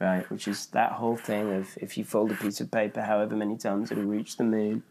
right, 0.00 0.28
which 0.28 0.48
is 0.48 0.66
that 0.68 0.92
whole 0.92 1.16
thing 1.16 1.52
of 1.52 1.78
if 1.80 1.96
you 1.96 2.02
fold 2.02 2.32
a 2.32 2.34
piece 2.34 2.60
of 2.60 2.72
paper 2.72 3.02
however 3.02 3.36
many 3.36 3.56
times 3.56 3.92
it'll 3.92 4.02
reach 4.02 4.36
the 4.36 4.42
moon, 4.44 4.82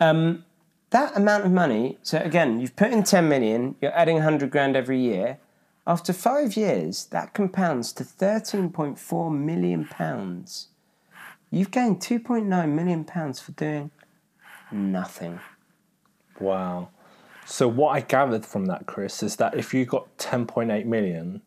um, 0.00 0.44
that 0.90 1.16
amount 1.16 1.44
of 1.44 1.52
money. 1.52 1.98
So 2.02 2.18
again, 2.18 2.60
you've 2.60 2.76
put 2.76 2.90
in 2.90 3.02
10 3.02 3.28
million, 3.28 3.76
you're 3.80 3.96
adding 3.96 4.16
100 4.16 4.50
grand 4.50 4.76
every 4.76 4.98
year. 4.98 5.38
After 5.86 6.12
five 6.12 6.56
years, 6.56 7.06
that 7.06 7.32
compounds 7.34 7.92
to 7.94 8.04
13.4 8.04 9.32
million 9.38 9.84
pounds. 9.86 10.68
You've 11.50 11.70
gained 11.70 12.00
2.9 12.00 12.68
million 12.72 13.04
pounds 13.04 13.40
for 13.40 13.52
doing 13.52 13.90
nothing. 14.70 15.40
Wow. 16.38 16.90
So 17.44 17.66
what 17.66 17.96
I 17.96 18.00
gathered 18.00 18.46
from 18.46 18.66
that, 18.66 18.86
Chris, 18.86 19.22
is 19.22 19.36
that 19.36 19.56
if 19.56 19.74
you 19.74 19.84
got 19.84 20.16
10.8 20.18 20.84
million, 20.86 21.42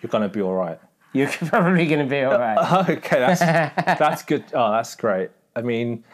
you're 0.00 0.10
gonna 0.10 0.28
be 0.28 0.42
all 0.42 0.54
right. 0.54 0.78
You're 1.12 1.28
probably 1.46 1.86
going 1.86 2.00
to 2.00 2.10
be 2.10 2.22
all 2.22 2.38
right. 2.38 2.88
Okay, 2.90 3.18
that's 3.18 3.40
that's 3.40 4.22
good. 4.22 4.44
Oh, 4.54 4.72
that's 4.72 4.94
great. 4.94 5.30
I 5.56 5.62
mean, 5.62 6.04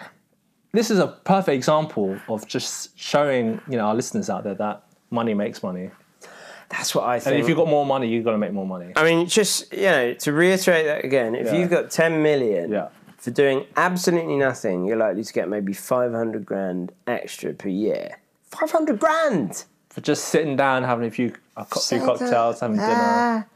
this 0.72 0.90
is 0.90 0.98
a 0.98 1.06
perfect 1.08 1.54
example 1.54 2.18
of 2.28 2.46
just 2.46 2.98
showing 2.98 3.60
you 3.68 3.76
know 3.76 3.86
our 3.86 3.94
listeners 3.94 4.28
out 4.30 4.44
there 4.44 4.54
that 4.54 4.82
money 5.10 5.34
makes 5.34 5.62
money. 5.62 5.90
That's 6.68 6.94
what 6.94 7.04
I 7.04 7.20
think. 7.20 7.34
And 7.34 7.42
if 7.42 7.48
you've 7.48 7.56
got 7.58 7.68
more 7.68 7.86
money, 7.86 8.08
you've 8.08 8.24
got 8.24 8.32
to 8.32 8.38
make 8.38 8.52
more 8.52 8.66
money. 8.66 8.92
I 8.96 9.04
mean, 9.04 9.26
just 9.28 9.72
you 9.72 9.82
know, 9.82 10.14
to 10.14 10.32
reiterate 10.32 10.86
that 10.86 11.04
again, 11.04 11.34
if 11.34 11.46
Yeah. 11.46 11.54
you've 11.56 11.70
got 11.70 11.90
ten 11.90 12.22
million 12.22 12.72
Yeah. 12.72 12.88
for 13.18 13.30
doing 13.30 13.64
absolutely 13.76 14.36
nothing, 14.36 14.84
you're 14.84 14.96
likely 14.96 15.22
to 15.22 15.32
get 15.32 15.48
maybe 15.48 15.72
five 15.72 16.12
hundred 16.12 16.44
grand 16.44 16.92
extra 17.06 17.52
per 17.54 17.68
year. 17.68 18.18
Five 18.50 18.72
hundred 18.72 18.98
grand. 18.98 19.64
For 19.90 20.00
just 20.00 20.24
sitting 20.26 20.56
down, 20.56 20.82
having 20.82 21.06
a 21.06 21.10
few 21.10 21.32
a 21.56 21.64
co- 21.64 21.80
few 21.80 22.00
cocktails, 22.00 22.60
having 22.60 22.76
dinner. 22.76 23.46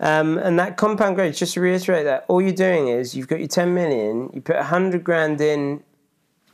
Um, 0.00 0.38
and 0.38 0.56
that 0.60 0.76
compound 0.76 1.16
growth, 1.16 1.34
just 1.36 1.54
to 1.54 1.60
reiterate 1.60 2.04
that, 2.04 2.24
all 2.28 2.40
you're 2.40 2.52
doing 2.52 2.86
is 2.86 3.16
you've 3.16 3.26
got 3.26 3.40
your 3.40 3.48
10 3.48 3.74
million, 3.74 4.30
you 4.32 4.40
put 4.40 4.54
100 4.54 5.02
grand 5.02 5.40
in 5.40 5.82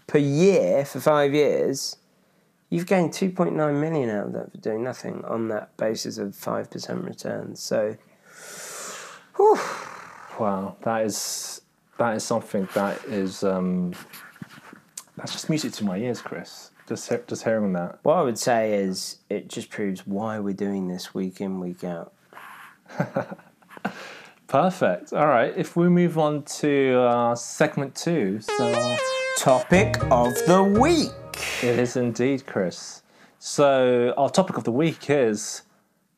per 0.07 0.19
year 0.19 0.85
for 0.85 1.01
five 1.01 1.35
years, 1.35 1.97
you've 2.71 2.87
gained 2.87 3.13
2.9 3.13 3.81
million 3.81 4.11
out 4.11 4.27
of 4.27 4.33
that 4.33 4.53
for 4.53 4.59
doing 4.59 4.83
nothing 4.83 5.25
on 5.25 5.49
that 5.49 5.77
basis 5.77 6.19
of 6.19 6.31
5% 6.31 7.05
returns. 7.05 7.61
So, 7.61 7.97
whew, 9.37 9.59
Wow, 10.39 10.77
that 10.83 11.05
is 11.05 11.61
that 11.99 12.17
is 12.17 12.25
something 12.25 12.69
that 12.75 13.05
is 13.05 13.45
um, 13.45 13.93
that's 15.17 15.33
just 15.33 15.49
music 15.49 15.73
to 15.75 15.85
my 15.85 15.97
ears, 15.97 16.21
Chris. 16.21 16.71
Just 16.89 17.11
just 17.29 17.45
hearing 17.45 17.73
that. 17.75 18.01
what 18.03 18.17
I 18.17 18.23
would 18.23 18.39
say 18.39 18.75
is 18.75 19.19
it 19.31 19.49
just 19.49 19.71
proves 19.71 20.07
why 20.07 20.41
we're 20.41 20.55
doing 20.55 20.89
this 20.89 21.15
week 21.15 21.41
in, 21.41 21.61
week 21.61 21.85
out. 21.85 22.13
Perfect. 24.49 25.13
All 25.13 25.27
right. 25.27 25.53
If 25.57 25.77
we 25.77 25.89
move 25.89 26.19
on 26.19 26.43
to 26.43 26.99
uh, 26.99 27.35
segment 27.37 27.95
two, 27.95 28.41
so 28.41 28.97
Topic 29.39 29.97
of 30.11 30.33
the 30.47 30.63
week. 30.63 31.11
it 31.63 31.79
is 31.79 31.97
indeed, 31.97 32.47
Chris. 32.47 33.03
So 33.39 34.15
our 34.17 34.31
topic 34.31 34.57
of 34.57 34.65
the 34.65 34.73
week 34.73 35.11
is 35.11 35.63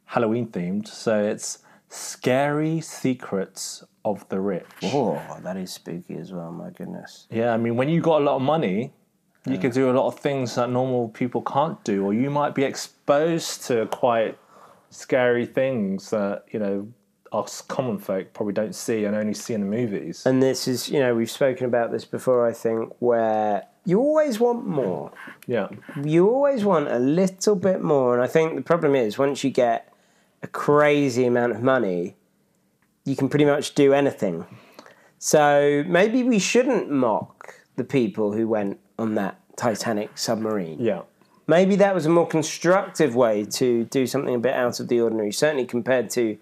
Halloween 0.04 0.46
themed. 0.48 0.86
So 0.86 1.24
it's 1.24 1.58
scary 1.88 2.80
secrets 2.80 3.82
of 4.04 4.28
the 4.28 4.40
rich. 4.40 4.66
Oh, 4.84 5.20
that 5.42 5.56
is 5.56 5.72
spooky 5.72 6.16
as 6.16 6.32
well, 6.32 6.52
my 6.52 6.70
goodness. 6.70 7.26
Yeah, 7.30 7.52
I 7.52 7.56
mean, 7.56 7.76
when 7.76 7.88
you 7.88 8.00
got 8.00 8.20
a 8.20 8.24
lot 8.24 8.36
of 8.36 8.42
money, 8.42 8.92
you 9.46 9.58
can 9.58 9.70
do 9.70 9.90
a 9.90 9.94
lot 9.94 10.06
of 10.06 10.18
things 10.18 10.54
that 10.56 10.70
normal 10.70 11.08
people 11.08 11.42
can't 11.42 11.82
do, 11.84 12.04
or 12.04 12.12
you 12.12 12.30
might 12.30 12.54
be 12.54 12.64
exposed 12.64 13.64
to 13.66 13.86
quite 13.86 14.38
scary 14.90 15.46
things 15.46 16.10
that 16.10 16.44
you 16.50 16.58
know 16.58 16.88
us 17.32 17.60
common 17.62 17.98
folk 17.98 18.32
probably 18.32 18.54
don't 18.54 18.74
see 18.74 19.04
and 19.04 19.16
only 19.16 19.34
see 19.34 19.54
in 19.54 19.60
the 19.60 19.66
movies. 19.66 20.24
And 20.26 20.42
this 20.42 20.66
is, 20.68 20.88
you 20.88 21.00
know, 21.00 21.14
we've 21.14 21.30
spoken 21.30 21.66
about 21.66 21.92
this 21.92 22.04
before, 22.04 22.46
I 22.46 22.52
think, 22.52 22.94
where 22.98 23.64
you 23.84 24.00
always 24.00 24.40
want 24.40 24.66
more. 24.66 25.12
Yeah, 25.46 25.68
You 26.02 26.28
always 26.28 26.64
want 26.64 26.88
a 26.88 26.98
little 26.98 27.56
bit 27.56 27.82
more. 27.82 28.14
And 28.14 28.22
I 28.22 28.26
think 28.26 28.56
the 28.56 28.62
problem 28.62 28.94
is 28.94 29.18
once 29.18 29.44
you 29.44 29.50
get 29.50 29.92
a 30.42 30.46
crazy 30.46 31.24
amount 31.26 31.52
of 31.52 31.62
money, 31.62 32.16
you 33.04 33.16
can 33.16 33.28
pretty 33.28 33.44
much 33.44 33.74
do 33.74 33.92
anything. 33.92 34.44
So 35.18 35.84
maybe 35.86 36.22
we 36.22 36.38
shouldn't 36.38 36.90
mock 36.90 37.54
the 37.76 37.84
people 37.84 38.32
who 38.32 38.48
went 38.48 38.80
on 38.98 39.14
that 39.14 39.40
Titanic 39.56 40.18
submarine. 40.18 40.78
yeah, 40.80 41.02
Maybe 41.46 41.76
that 41.76 41.94
was 41.94 42.06
a 42.06 42.10
more 42.10 42.26
constructive 42.26 43.14
way 43.14 43.44
to 43.44 43.84
do 43.84 44.06
something 44.06 44.34
a 44.34 44.38
bit 44.38 44.54
out 44.54 44.80
of 44.80 44.88
the 44.88 45.00
ordinary, 45.00 45.32
certainly 45.32 45.64
compared 45.64 46.10
to 46.10 46.36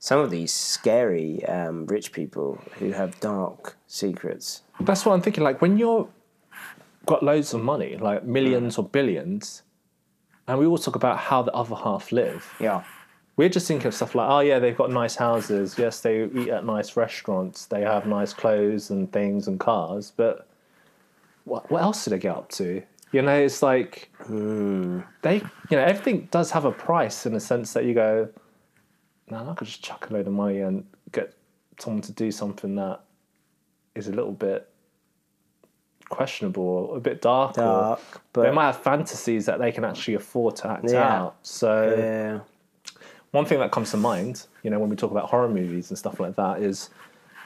some 0.00 0.18
of 0.18 0.30
these 0.30 0.52
scary 0.52 1.44
um, 1.44 1.86
rich 1.86 2.10
people 2.10 2.58
who 2.78 2.90
have 2.90 3.20
dark 3.20 3.76
secrets. 3.86 4.62
that's 4.80 5.04
what 5.04 5.12
I'm 5.12 5.20
thinking. 5.20 5.44
Like 5.44 5.60
when 5.60 5.76
you're 5.78 6.08
got 7.06 7.22
loads 7.22 7.54
of 7.54 7.62
money, 7.62 7.96
like 7.96 8.24
millions 8.24 8.78
or 8.78 8.84
billions, 8.84 9.62
and 10.48 10.58
we 10.58 10.66
all 10.66 10.78
talk 10.78 10.96
about 10.96 11.18
how 11.18 11.42
the 11.42 11.52
other 11.52 11.76
half 11.76 12.12
live. 12.12 12.52
Yeah. 12.58 12.82
We're 13.36 13.50
just 13.50 13.68
thinking 13.68 13.86
of 13.86 13.94
stuff 13.94 14.14
like, 14.14 14.28
oh 14.28 14.40
yeah, 14.40 14.58
they've 14.58 14.76
got 14.76 14.90
nice 14.90 15.16
houses. 15.16 15.78
Yes, 15.78 16.00
they 16.00 16.24
eat 16.24 16.48
at 16.48 16.64
nice 16.64 16.96
restaurants. 16.96 17.66
They 17.66 17.82
have 17.82 18.06
nice 18.06 18.32
clothes 18.32 18.90
and 18.90 19.10
things 19.12 19.48
and 19.48 19.60
cars. 19.60 20.12
But 20.16 20.46
what 21.44 21.70
what 21.70 21.82
else 21.82 22.04
do 22.04 22.10
they 22.10 22.18
get 22.18 22.36
up 22.36 22.48
to? 22.52 22.82
You 23.12 23.22
know, 23.22 23.38
it's 23.38 23.62
like 23.62 24.10
they, 24.28 25.36
you 25.36 25.76
know, 25.76 25.82
everything 25.82 26.28
does 26.30 26.50
have 26.52 26.64
a 26.64 26.72
price 26.72 27.26
in 27.26 27.34
the 27.34 27.40
sense 27.40 27.72
that 27.74 27.84
you 27.84 27.92
go, 27.92 28.28
no, 29.30 29.50
I 29.50 29.54
could 29.54 29.66
just 29.66 29.82
chuck 29.82 30.08
a 30.10 30.12
load 30.12 30.26
of 30.26 30.32
money 30.32 30.60
and 30.60 30.84
get 31.12 31.34
someone 31.78 32.02
to 32.02 32.12
do 32.12 32.30
something 32.30 32.74
that 32.76 33.00
is 33.94 34.08
a 34.08 34.12
little 34.12 34.32
bit 34.32 34.68
questionable, 36.08 36.64
or 36.64 36.96
a 36.96 37.00
bit 37.00 37.22
dark, 37.22 37.54
Dark, 37.54 37.98
or 38.00 38.20
but- 38.32 38.42
they 38.42 38.50
might 38.50 38.66
have 38.66 38.82
fantasies 38.82 39.46
that 39.46 39.58
they 39.60 39.70
can 39.70 39.84
actually 39.84 40.14
afford 40.14 40.56
to 40.56 40.68
act 40.68 40.90
Yeah. 40.90 41.22
out. 41.22 41.36
So 41.42 41.94
Yeah. 41.96 42.40
one 43.30 43.44
thing 43.44 43.60
that 43.60 43.70
comes 43.70 43.92
to 43.92 43.96
mind, 43.96 44.46
you 44.64 44.70
know, 44.70 44.78
when 44.80 44.88
we 44.88 44.96
talk 44.96 45.12
about 45.12 45.30
horror 45.30 45.48
movies 45.48 45.90
and 45.90 45.96
stuff 45.98 46.18
like 46.18 46.34
that, 46.36 46.60
is 46.60 46.90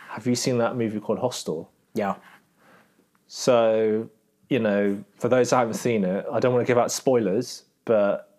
have 0.09 0.27
you 0.27 0.35
seen 0.35 0.59
that 0.59 0.77
movie 0.77 0.99
called 1.01 1.19
Hostel? 1.19 1.71
Yeah. 1.95 2.15
So, 3.27 4.09
you 4.49 4.61
know, 4.61 5.03
for 5.19 5.29
those 5.29 5.51
that 5.51 5.57
haven't 5.57 5.75
seen 5.75 6.05
it, 6.05 6.25
I 6.33 6.39
don't 6.41 6.55
want 6.55 6.65
to 6.65 6.71
give 6.71 6.79
out 6.79 6.91
spoilers, 6.91 7.65
but 7.85 8.34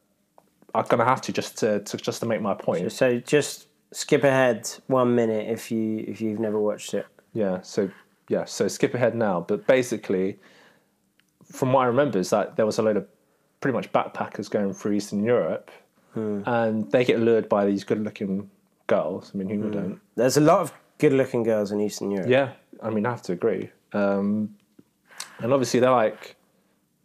I'm 0.76 0.86
gonna 0.88 1.06
have 1.06 1.22
to 1.22 1.32
just 1.32 1.58
to, 1.60 1.80
to 1.80 1.98
just 1.98 2.20
to 2.20 2.26
make 2.26 2.42
my 2.42 2.54
point. 2.54 2.92
So 2.92 3.20
just 3.20 3.68
skip 3.92 4.24
ahead 4.24 4.70
one 4.88 5.16
minute 5.16 5.50
if 5.50 5.72
you 5.72 6.04
if 6.08 6.22
you've 6.22 6.40
never 6.40 6.60
watched 6.60 6.94
it. 6.94 7.06
Yeah. 7.34 7.62
So 7.62 7.90
yeah. 8.30 8.46
So 8.46 8.68
skip 8.68 8.94
ahead 8.94 9.16
now, 9.16 9.42
but 9.48 9.68
basically, 9.68 10.40
from 11.52 11.74
what 11.74 11.82
I 11.82 11.88
remember, 11.88 12.20
is 12.20 12.30
that 12.32 12.56
there 12.56 12.66
was 12.66 12.78
a 12.78 12.82
load 12.82 12.98
of 12.98 13.08
pretty 13.62 13.76
much 13.76 13.92
backpackers 13.92 14.50
going 14.50 14.74
through 14.74 14.94
Eastern 14.94 15.24
Europe, 15.24 15.72
and 16.14 16.92
they 16.92 17.04
get 17.04 17.20
lured 17.20 17.50
by 17.50 17.66
these 17.66 17.84
good-looking 17.84 18.50
girls. 18.88 19.32
I 19.34 19.38
mean, 19.38 19.50
who 19.50 19.72
don't? 19.72 20.00
There's 20.16 20.38
a 20.38 20.42
lot 20.42 20.60
of 20.60 20.74
good-looking 20.98 21.44
girls 21.44 21.72
in 21.72 21.80
Eastern 21.82 22.12
Europe. 22.12 22.30
Yeah, 22.30 22.52
I 22.82 22.90
mean, 22.90 23.06
I 23.06 23.10
have 23.10 23.22
to 23.24 23.34
agree. 23.34 23.70
Um, 23.94 24.56
and 25.40 25.52
obviously, 25.52 25.80
they're 25.80 25.92
like, 25.92 26.36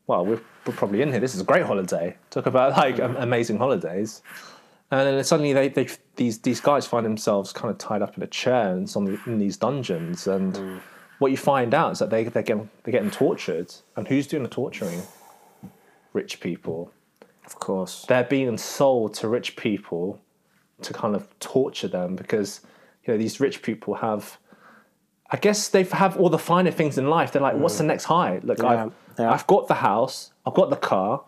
well, 0.06 0.26
we're 0.26 0.40
probably 0.64 1.02
in 1.02 1.10
here. 1.10 1.20
This 1.20 1.34
is 1.34 1.40
a 1.40 1.44
great 1.44 1.64
holiday. 1.64 2.16
Talk 2.30 2.46
about 2.46 2.76
like 2.76 2.98
am- 2.98 3.16
amazing 3.16 3.58
holidays. 3.58 4.22
And 4.90 5.06
then 5.06 5.24
suddenly, 5.24 5.52
they, 5.52 5.68
they 5.68 5.88
these 6.16 6.40
these 6.40 6.60
guys 6.60 6.86
find 6.86 7.06
themselves 7.06 7.52
kind 7.52 7.70
of 7.70 7.78
tied 7.78 8.02
up 8.02 8.16
in 8.16 8.22
a 8.22 8.26
chair 8.26 8.76
in 8.76 8.86
some 8.86 9.20
in 9.26 9.38
these 9.38 9.56
dungeons, 9.56 10.26
and 10.26 10.56
hmm. 10.56 10.78
what 11.20 11.30
you 11.30 11.36
find 11.36 11.74
out 11.74 11.92
is 11.92 12.00
that 12.00 12.10
they 12.10 12.24
they're 12.24 12.42
getting 12.42 12.68
they're 12.82 12.92
getting 12.92 13.10
tortured, 13.10 13.72
and 13.96 14.08
who's 14.08 14.26
doing 14.26 14.42
the 14.42 14.48
torturing? 14.48 15.02
Rich 16.12 16.40
people. 16.40 16.92
Of 17.46 17.56
course. 17.60 18.04
They're 18.08 18.24
being 18.24 18.58
sold 18.58 19.14
to 19.14 19.28
rich 19.28 19.56
people 19.56 20.20
to 20.82 20.92
kind 20.92 21.14
of 21.14 21.28
torture 21.38 21.88
them 21.88 22.16
because 22.16 22.60
you 23.04 23.14
know 23.14 23.18
these 23.18 23.38
rich 23.38 23.62
people 23.62 23.94
have. 23.94 24.38
I 25.32 25.36
guess 25.36 25.68
they 25.68 25.84
have 25.84 26.16
all 26.16 26.28
the 26.28 26.38
finer 26.38 26.72
things 26.72 26.98
in 26.98 27.08
life. 27.08 27.30
They're 27.30 27.42
like, 27.42 27.54
"What's 27.54 27.76
hmm. 27.76 27.84
the 27.84 27.86
next 27.86 28.04
high? 28.04 28.40
Look, 28.42 28.58
Yeah, 28.58 28.86
I've, 28.86 28.92
yeah. 29.20 29.32
I've 29.32 29.46
got 29.46 29.68
the 29.68 29.74
house, 29.74 30.32
I've 30.50 30.56
got 30.56 30.70
the 30.70 30.76
car, 30.76 31.22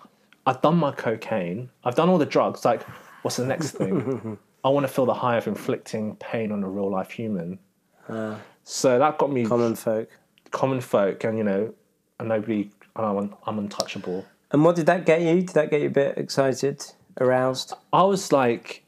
I've 0.46 0.60
done 0.62 0.76
my 0.78 0.90
cocaine, 0.90 1.70
I've 1.84 1.94
done 1.94 2.08
all 2.08 2.18
the 2.18 2.26
drugs. 2.26 2.64
Like, 2.64 2.82
what's 3.22 3.36
the 3.36 3.46
next 3.46 3.70
thing? 3.72 4.36
I 4.64 4.68
want 4.68 4.84
to 4.84 4.92
feel 4.92 5.06
the 5.06 5.14
high 5.14 5.36
of 5.36 5.46
inflicting 5.46 6.16
pain 6.16 6.50
on 6.50 6.64
a 6.64 6.68
real 6.68 6.90
life 6.90 7.12
human. 7.12 7.60
Uh, 8.08 8.34
so 8.64 8.98
that 8.98 9.18
got 9.18 9.30
me 9.30 9.44
Common 9.46 9.76
folk. 9.76 10.08
common 10.50 10.80
folk, 10.80 11.22
and 11.22 11.38
you 11.38 11.44
know, 11.44 11.72
and 12.18 12.28
nobody. 12.28 12.70
I'm, 12.96 13.16
un- 13.16 13.34
I'm 13.46 13.58
untouchable. 13.60 14.26
And 14.50 14.64
what 14.64 14.74
did 14.76 14.86
that 14.86 15.06
get 15.06 15.20
you? 15.22 15.36
Did 15.42 15.50
that 15.54 15.70
get 15.70 15.80
you 15.82 15.86
a 15.86 15.90
bit 15.90 16.18
excited, 16.18 16.84
aroused? 17.20 17.72
I 17.92 18.02
was 18.02 18.32
like, 18.32 18.82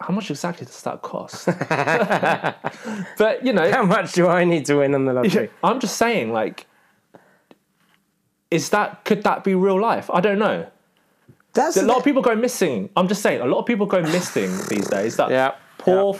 how 0.00 0.12
much 0.14 0.30
exactly 0.30 0.64
does 0.66 0.80
that 0.82 1.02
cost? 1.02 1.46
but 3.18 3.44
you 3.44 3.52
know, 3.52 3.70
How 3.70 3.84
much 3.84 4.12
do 4.12 4.26
I 4.26 4.44
need 4.44 4.64
to 4.66 4.76
win 4.76 4.94
on 4.94 5.04
the 5.04 5.12
lottery? 5.12 5.50
I'm 5.62 5.80
just 5.80 5.96
saying, 5.96 6.32
like, 6.32 6.66
is 8.50 8.70
that 8.70 9.04
could 9.04 9.22
that 9.24 9.44
be 9.44 9.54
real 9.54 9.80
life? 9.80 10.10
I 10.12 10.20
don't 10.20 10.38
know. 10.38 10.66
That's 11.52 11.76
A 11.76 11.80
the 11.80 11.86
lot 11.86 11.98
of 11.98 12.04
people 12.04 12.22
go 12.22 12.34
missing. 12.36 12.90
I'm 12.96 13.08
just 13.08 13.22
saying, 13.22 13.40
a 13.40 13.46
lot 13.46 13.58
of 13.58 13.66
people 13.66 13.86
go 13.86 14.00
missing 14.02 14.50
these 14.68 14.86
days. 14.88 15.16
That 15.16 15.30
Yeah, 15.30 15.54
poor, 15.78 16.16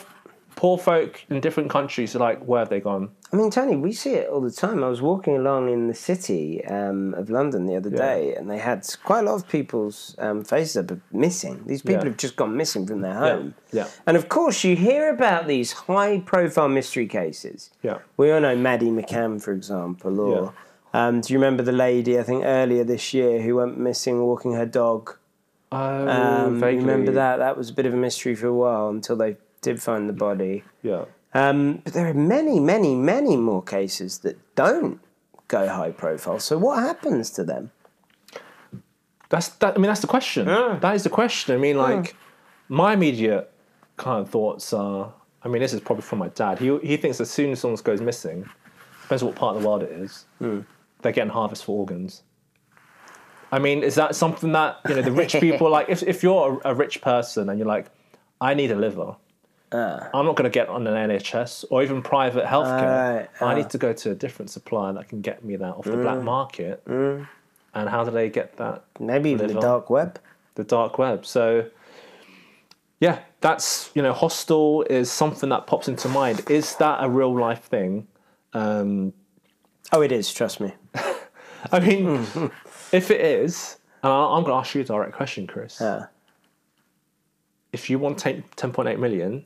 poor 0.57 0.77
folk 0.77 1.25
in 1.31 1.41
different 1.41 1.71
countries 1.71 2.17
are 2.17 2.19
like, 2.19 2.43
where 2.45 2.59
have 2.61 2.69
they 2.69 2.81
gone? 2.81 3.11
I 3.33 3.37
mean, 3.37 3.49
Tony, 3.49 3.77
we 3.77 3.93
see 3.93 4.15
it 4.15 4.29
all 4.29 4.41
the 4.41 4.51
time. 4.51 4.83
I 4.83 4.89
was 4.89 5.01
walking 5.01 5.37
along 5.37 5.71
in 5.73 5.87
the 5.87 5.95
city 5.95 6.65
um, 6.65 7.15
of 7.15 7.31
London 7.31 7.67
the 7.67 7.77
other 7.77 7.91
day, 7.91 8.35
and 8.35 8.51
they 8.51 8.59
had 8.59 8.85
quite 9.05 9.21
a 9.21 9.23
lot 9.23 9.37
of 9.37 9.49
people's 9.49 10.17
um, 10.19 10.43
faces 10.43 10.77
up 10.79 10.99
missing. 11.13 11.63
These 11.65 11.83
people 11.83 12.03
Yeah. 12.03 12.09
have 12.09 12.17
just 12.17 12.35
gone 12.35 12.57
missing 12.57 12.85
from 12.89 13.01
their 13.03 13.15
home. 13.15 13.55
yeah. 13.71 13.87
And 14.09 14.17
of 14.17 14.29
course, 14.29 14.65
you 14.65 14.75
hear 14.75 15.11
about 15.11 15.47
these 15.47 15.71
high-profile 15.73 16.69
mystery 16.71 17.07
cases. 17.07 17.71
Yeah. 17.83 17.99
We 18.17 18.33
all 18.33 18.41
know 18.41 18.57
Maddie 18.57 18.91
McCann, 18.91 19.41
for 19.41 19.53
example, 19.53 20.19
or 20.19 20.53
um, 20.93 21.21
do 21.21 21.33
you 21.33 21.39
remember 21.39 21.63
the 21.63 21.73
lady 21.73 22.19
I 22.19 22.23
think 22.23 22.45
earlier 22.45 22.85
this 22.85 23.15
year 23.15 23.41
who 23.43 23.57
went 23.57 23.79
missing 23.79 24.21
walking 24.23 24.53
her 24.55 24.67
dog? 24.67 25.17
Oh, 25.73 26.09
Um, 26.09 26.55
you 26.55 26.61
vaguely. 26.61 26.81
remember 26.85 27.13
that? 27.13 27.37
That 27.39 27.57
was 27.57 27.71
a 27.71 27.73
bit 27.73 27.87
of 27.87 27.95
a 27.95 27.97
mystery 27.97 28.35
for 28.35 28.49
a 28.49 28.55
while 28.55 28.89
until 28.89 29.17
they 29.17 29.37
did 29.63 29.81
find 29.81 30.09
the 30.09 30.13
body. 30.13 30.65
Yeah. 30.83 31.05
Um, 31.33 31.81
but 31.85 31.93
there 31.93 32.09
are 32.09 32.15
many, 32.15 32.59
many, 32.59 32.95
many 32.97 33.37
more 33.37 33.63
cases 33.63 34.19
that 34.19 34.37
don't 34.57 35.01
go 35.47 35.69
high 35.69 35.93
profile. 35.93 36.41
So 36.41 36.59
what 36.59 36.83
happens 36.83 37.31
to 37.31 37.45
them? 37.45 37.71
That's 39.29 39.49
that. 39.49 39.75
I 39.75 39.79
mean, 39.79 39.87
that's 39.89 40.01
the 40.01 40.09
question. 40.09 40.49
Yeah. 40.49 40.79
That 40.81 40.97
is 40.97 41.05
the 41.05 41.11
question. 41.11 41.55
I 41.55 41.59
mean, 41.59 41.77
like, 41.79 42.17
my 42.69 42.95
immediate 42.95 43.49
kind 43.97 44.21
of 44.23 44.29
thoughts 44.31 44.73
are. 44.73 45.13
I 45.45 45.49
mean, 45.49 45.63
this 45.63 45.73
is 45.73 45.81
probably 45.81 46.03
from 46.03 46.19
my 46.19 46.29
dad. 46.29 46.59
He 46.59 46.77
he 46.79 46.97
thinks 46.97 47.21
as 47.21 47.31
soon 47.31 47.53
as 47.53 47.61
someone 47.61 47.81
goes 47.85 48.01
missing, 48.01 48.49
depends 49.03 49.23
what 49.23 49.37
part 49.37 49.55
of 49.57 49.63
the 49.63 49.69
world 49.69 49.85
it 49.85 49.93
is, 49.93 50.25
they're 51.03 51.13
getting 51.13 51.33
harvest 51.33 51.65
for 51.65 51.79
organs. 51.79 52.23
I 53.53 53.59
mean, 53.59 53.83
is 53.83 53.97
that 53.97 54.15
something 54.15 54.53
that 54.53 54.79
you 54.89 54.95
know 54.95 55.03
the 55.03 55.13
rich 55.13 55.35
people 55.35 55.71
like? 55.77 55.89
If 55.89 56.03
if 56.03 56.23
you're 56.23 56.61
a, 56.65 56.71
a 56.71 56.75
rich 56.75 57.01
person 57.01 57.49
and 57.49 57.59
you're 57.59 57.69
like, 57.69 57.87
I 58.41 58.55
need 58.55 58.71
a 58.71 58.77
liver. 58.77 59.17
I'm 59.73 60.27
not 60.27 60.35
going 60.35 60.51
to 60.51 60.51
get 60.51 60.69
on 60.69 60.85
an 60.87 61.11
NHS 61.11 61.67
or 61.71 61.83
even 61.83 62.03
private 62.03 62.45
healthcare. 62.45 63.29
I 63.41 63.53
uh. 63.53 63.55
need 63.55 63.71
to 63.71 63.79
go 63.79 63.93
to 63.93 64.11
a 64.11 64.15
different 64.15 64.51
supplier 64.51 64.93
that 64.95 65.09
can 65.09 65.21
get 65.21 65.45
me 65.45 65.57
that 65.57 65.75
off 65.75 65.85
the 65.85 65.97
black 65.97 66.23
market. 66.23 66.83
And 66.87 67.89
how 67.89 68.03
do 68.03 68.11
they 68.11 68.29
get 68.29 68.57
that 68.57 68.85
Maybe 68.99 69.31
even 69.31 69.47
the 69.47 69.61
dark 69.61 69.91
web. 69.91 70.19
the 70.57 70.65
dark 70.65 70.99
web. 70.99 71.25
So 71.25 71.67
yeah, 72.99 73.21
that's 73.41 73.91
you 73.95 74.03
know, 74.03 74.13
hostel 74.13 74.83
is 74.91 75.11
something 75.11 75.49
that 75.51 75.67
pops 75.67 75.87
into 75.87 76.09
mind. 76.09 76.43
Is 76.51 76.75
that 76.77 76.99
a 77.03 77.09
real 77.09 77.35
life 77.35 77.63
thing? 77.63 78.09
Um, 78.53 79.13
Oh, 79.93 80.03
it 80.03 80.13
is. 80.13 80.33
Trust 80.33 80.61
me. 80.61 80.73
I 81.73 81.81
mean, 81.81 82.15
if 82.93 83.11
it 83.11 83.21
is, 83.21 83.79
and 84.03 84.13
I- 84.13 84.17
I'm 84.37 84.43
going 84.45 84.53
to 84.55 84.59
ask 84.61 84.75
you 84.75 84.81
a 84.81 84.85
direct 84.85 85.13
question, 85.15 85.47
Chris. 85.47 85.79
Yeah. 85.81 86.07
If 87.73 87.89
you 87.89 87.99
want 87.99 88.19
10 88.19 88.43
10.8 88.57 88.99
million, 88.99 89.45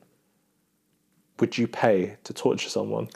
would 1.40 1.58
you 1.58 1.66
pay 1.68 2.16
to 2.24 2.32
torture 2.32 2.68
someone? 2.70 3.08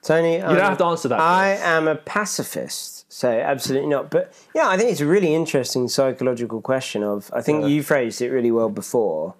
Tony, 0.00 0.34
You 0.36 0.40
don't 0.42 0.50
um, 0.52 0.56
have 0.58 0.78
to 0.78 0.84
answer 0.84 1.08
that. 1.08 1.20
I 1.20 1.54
Chris. 1.56 1.66
am 1.66 1.88
a 1.88 1.96
pacifist, 1.96 3.12
so 3.12 3.28
absolutely 3.30 3.88
not. 3.88 4.10
But 4.10 4.32
yeah, 4.54 4.68
I 4.68 4.76
think 4.78 4.90
it's 4.92 5.00
a 5.00 5.06
really 5.06 5.34
interesting 5.34 5.88
psychological 5.88 6.62
question. 6.62 7.02
Of 7.02 7.30
I 7.34 7.42
think 7.42 7.66
you 7.66 7.82
phrased 7.82 8.22
it 8.22 8.30
really 8.30 8.50
well 8.52 8.70
before. 8.70 9.34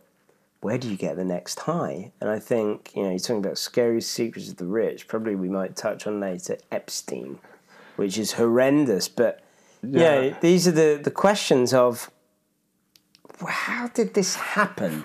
Where 0.60 0.76
do 0.78 0.90
you 0.90 0.96
get 0.96 1.16
the 1.16 1.24
next 1.24 1.60
high? 1.60 2.12
And 2.20 2.28
I 2.28 2.38
think 2.40 2.90
you 2.96 3.02
know 3.04 3.10
you're 3.10 3.18
talking 3.18 3.36
about 3.44 3.58
scary 3.58 4.00
secrets 4.00 4.48
of 4.50 4.56
the 4.56 4.66
rich. 4.66 5.06
Probably 5.06 5.34
we 5.36 5.48
might 5.48 5.76
touch 5.76 6.06
on 6.06 6.18
later 6.20 6.58
Epstein, 6.72 7.38
which 7.96 8.18
is 8.18 8.32
horrendous. 8.32 9.08
But 9.08 9.40
yeah, 9.82 10.20
Yeah. 10.20 10.38
these 10.40 10.66
are 10.66 10.72
the 10.72 11.00
the 11.02 11.10
questions 11.12 11.72
of 11.72 12.10
how 13.46 13.88
did 13.88 14.14
this 14.14 14.34
happen? 14.34 15.04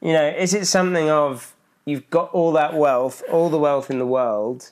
You 0.00 0.12
know, 0.12 0.28
is 0.28 0.54
it 0.54 0.66
something 0.66 1.10
of 1.10 1.54
you've 1.84 2.08
got 2.10 2.32
all 2.32 2.52
that 2.52 2.74
wealth, 2.74 3.22
all 3.30 3.50
the 3.50 3.58
wealth 3.58 3.90
in 3.90 3.98
the 3.98 4.06
world, 4.06 4.70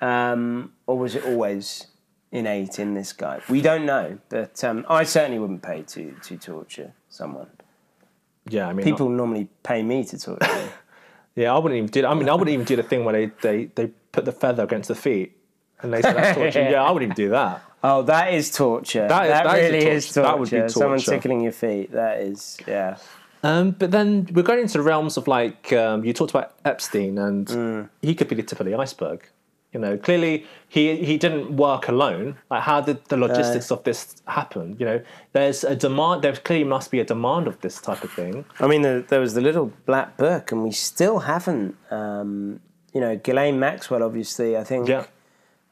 um, 0.00 0.72
or 0.86 0.96
was 0.98 1.14
it 1.16 1.24
always 1.24 1.88
innate 2.30 2.78
in 2.78 2.94
this 2.94 3.12
guy? 3.12 3.40
We 3.48 3.60
don't 3.60 3.86
know, 3.86 4.18
but 4.28 4.62
um, 4.62 4.84
I 4.88 5.02
certainly 5.02 5.40
wouldn't 5.40 5.62
pay 5.62 5.82
to 5.82 6.14
to 6.22 6.36
torture 6.36 6.92
someone. 7.08 7.48
Yeah, 8.48 8.68
I 8.68 8.72
mean, 8.72 8.84
People 8.84 9.08
normally 9.08 9.48
pay 9.62 9.82
me 9.82 10.04
to 10.04 10.18
torture. 10.18 10.70
yeah, 11.34 11.54
I 11.54 11.58
wouldn't 11.58 11.76
even 11.78 11.90
do. 11.90 12.06
I 12.06 12.14
mean, 12.14 12.28
I 12.28 12.34
wouldn't 12.34 12.50
even 12.54 12.64
do 12.66 12.76
the 12.76 12.82
thing 12.82 13.04
where 13.04 13.12
they, 13.14 13.26
they, 13.42 13.64
they 13.74 13.86
put 14.12 14.24
the 14.24 14.32
feather 14.32 14.62
against 14.64 14.88
the 14.88 14.94
feet 14.94 15.36
and 15.82 15.92
they 15.92 16.02
say 16.02 16.12
that's 16.12 16.36
torture. 16.36 16.68
yeah, 16.70 16.82
I 16.82 16.90
wouldn't 16.90 17.12
even 17.12 17.16
do 17.26 17.30
that. 17.30 17.62
oh, 17.84 18.02
that 18.02 18.32
is 18.32 18.50
torture. 18.50 19.06
That 19.08 19.24
is- 19.24 19.30
that, 19.30 19.44
that 19.44 19.58
is 19.58 19.72
really 19.72 19.86
is 19.88 20.06
torture. 20.06 20.14
torture. 20.14 20.28
That 20.30 20.38
would 20.38 20.50
be 20.50 20.56
torture. 20.58 20.68
Someone 20.78 20.98
tickling 21.00 21.40
your 21.42 21.52
feet. 21.52 21.92
That 21.92 22.20
is, 22.20 22.58
yeah. 22.66 22.96
Um, 23.42 23.72
but 23.72 23.90
then 23.90 24.28
we're 24.32 24.42
going 24.42 24.60
into 24.60 24.78
the 24.78 24.82
realms 24.82 25.16
of 25.16 25.28
like 25.28 25.72
um, 25.72 26.04
you 26.04 26.12
talked 26.12 26.30
about 26.30 26.54
Epstein, 26.64 27.18
and 27.18 27.88
he 28.02 28.14
could 28.14 28.28
be 28.28 28.34
the 28.34 28.42
tip 28.42 28.58
of 28.60 28.66
the 28.66 28.74
iceberg. 28.74 29.28
You 29.76 29.82
know, 29.82 29.98
clearly 29.98 30.46
he 30.68 30.96
he 31.04 31.18
didn't 31.18 31.54
work 31.54 31.88
alone. 31.88 32.38
Like, 32.50 32.62
how 32.62 32.80
did 32.80 33.04
the 33.12 33.18
logistics 33.18 33.70
of 33.70 33.84
this 33.84 34.16
happen? 34.26 34.74
You 34.78 34.86
know, 34.86 35.02
there's 35.34 35.64
a 35.64 35.76
demand. 35.76 36.22
There 36.22 36.32
clearly 36.32 36.64
must 36.64 36.90
be 36.90 36.98
a 36.98 37.04
demand 37.04 37.46
of 37.46 37.60
this 37.60 37.78
type 37.78 38.02
of 38.02 38.10
thing. 38.10 38.46
I 38.58 38.68
mean, 38.68 38.80
the, 38.80 39.04
there 39.06 39.20
was 39.20 39.34
the 39.34 39.42
little 39.42 39.70
black 39.84 40.16
book, 40.16 40.50
and 40.50 40.62
we 40.64 40.72
still 40.72 41.18
haven't. 41.18 41.76
Um, 41.90 42.60
you 42.94 43.02
know, 43.02 43.18
Ghislaine 43.18 43.58
Maxwell, 43.58 44.02
obviously, 44.02 44.56
I 44.56 44.64
think, 44.64 44.88
Yeah, 44.88 45.04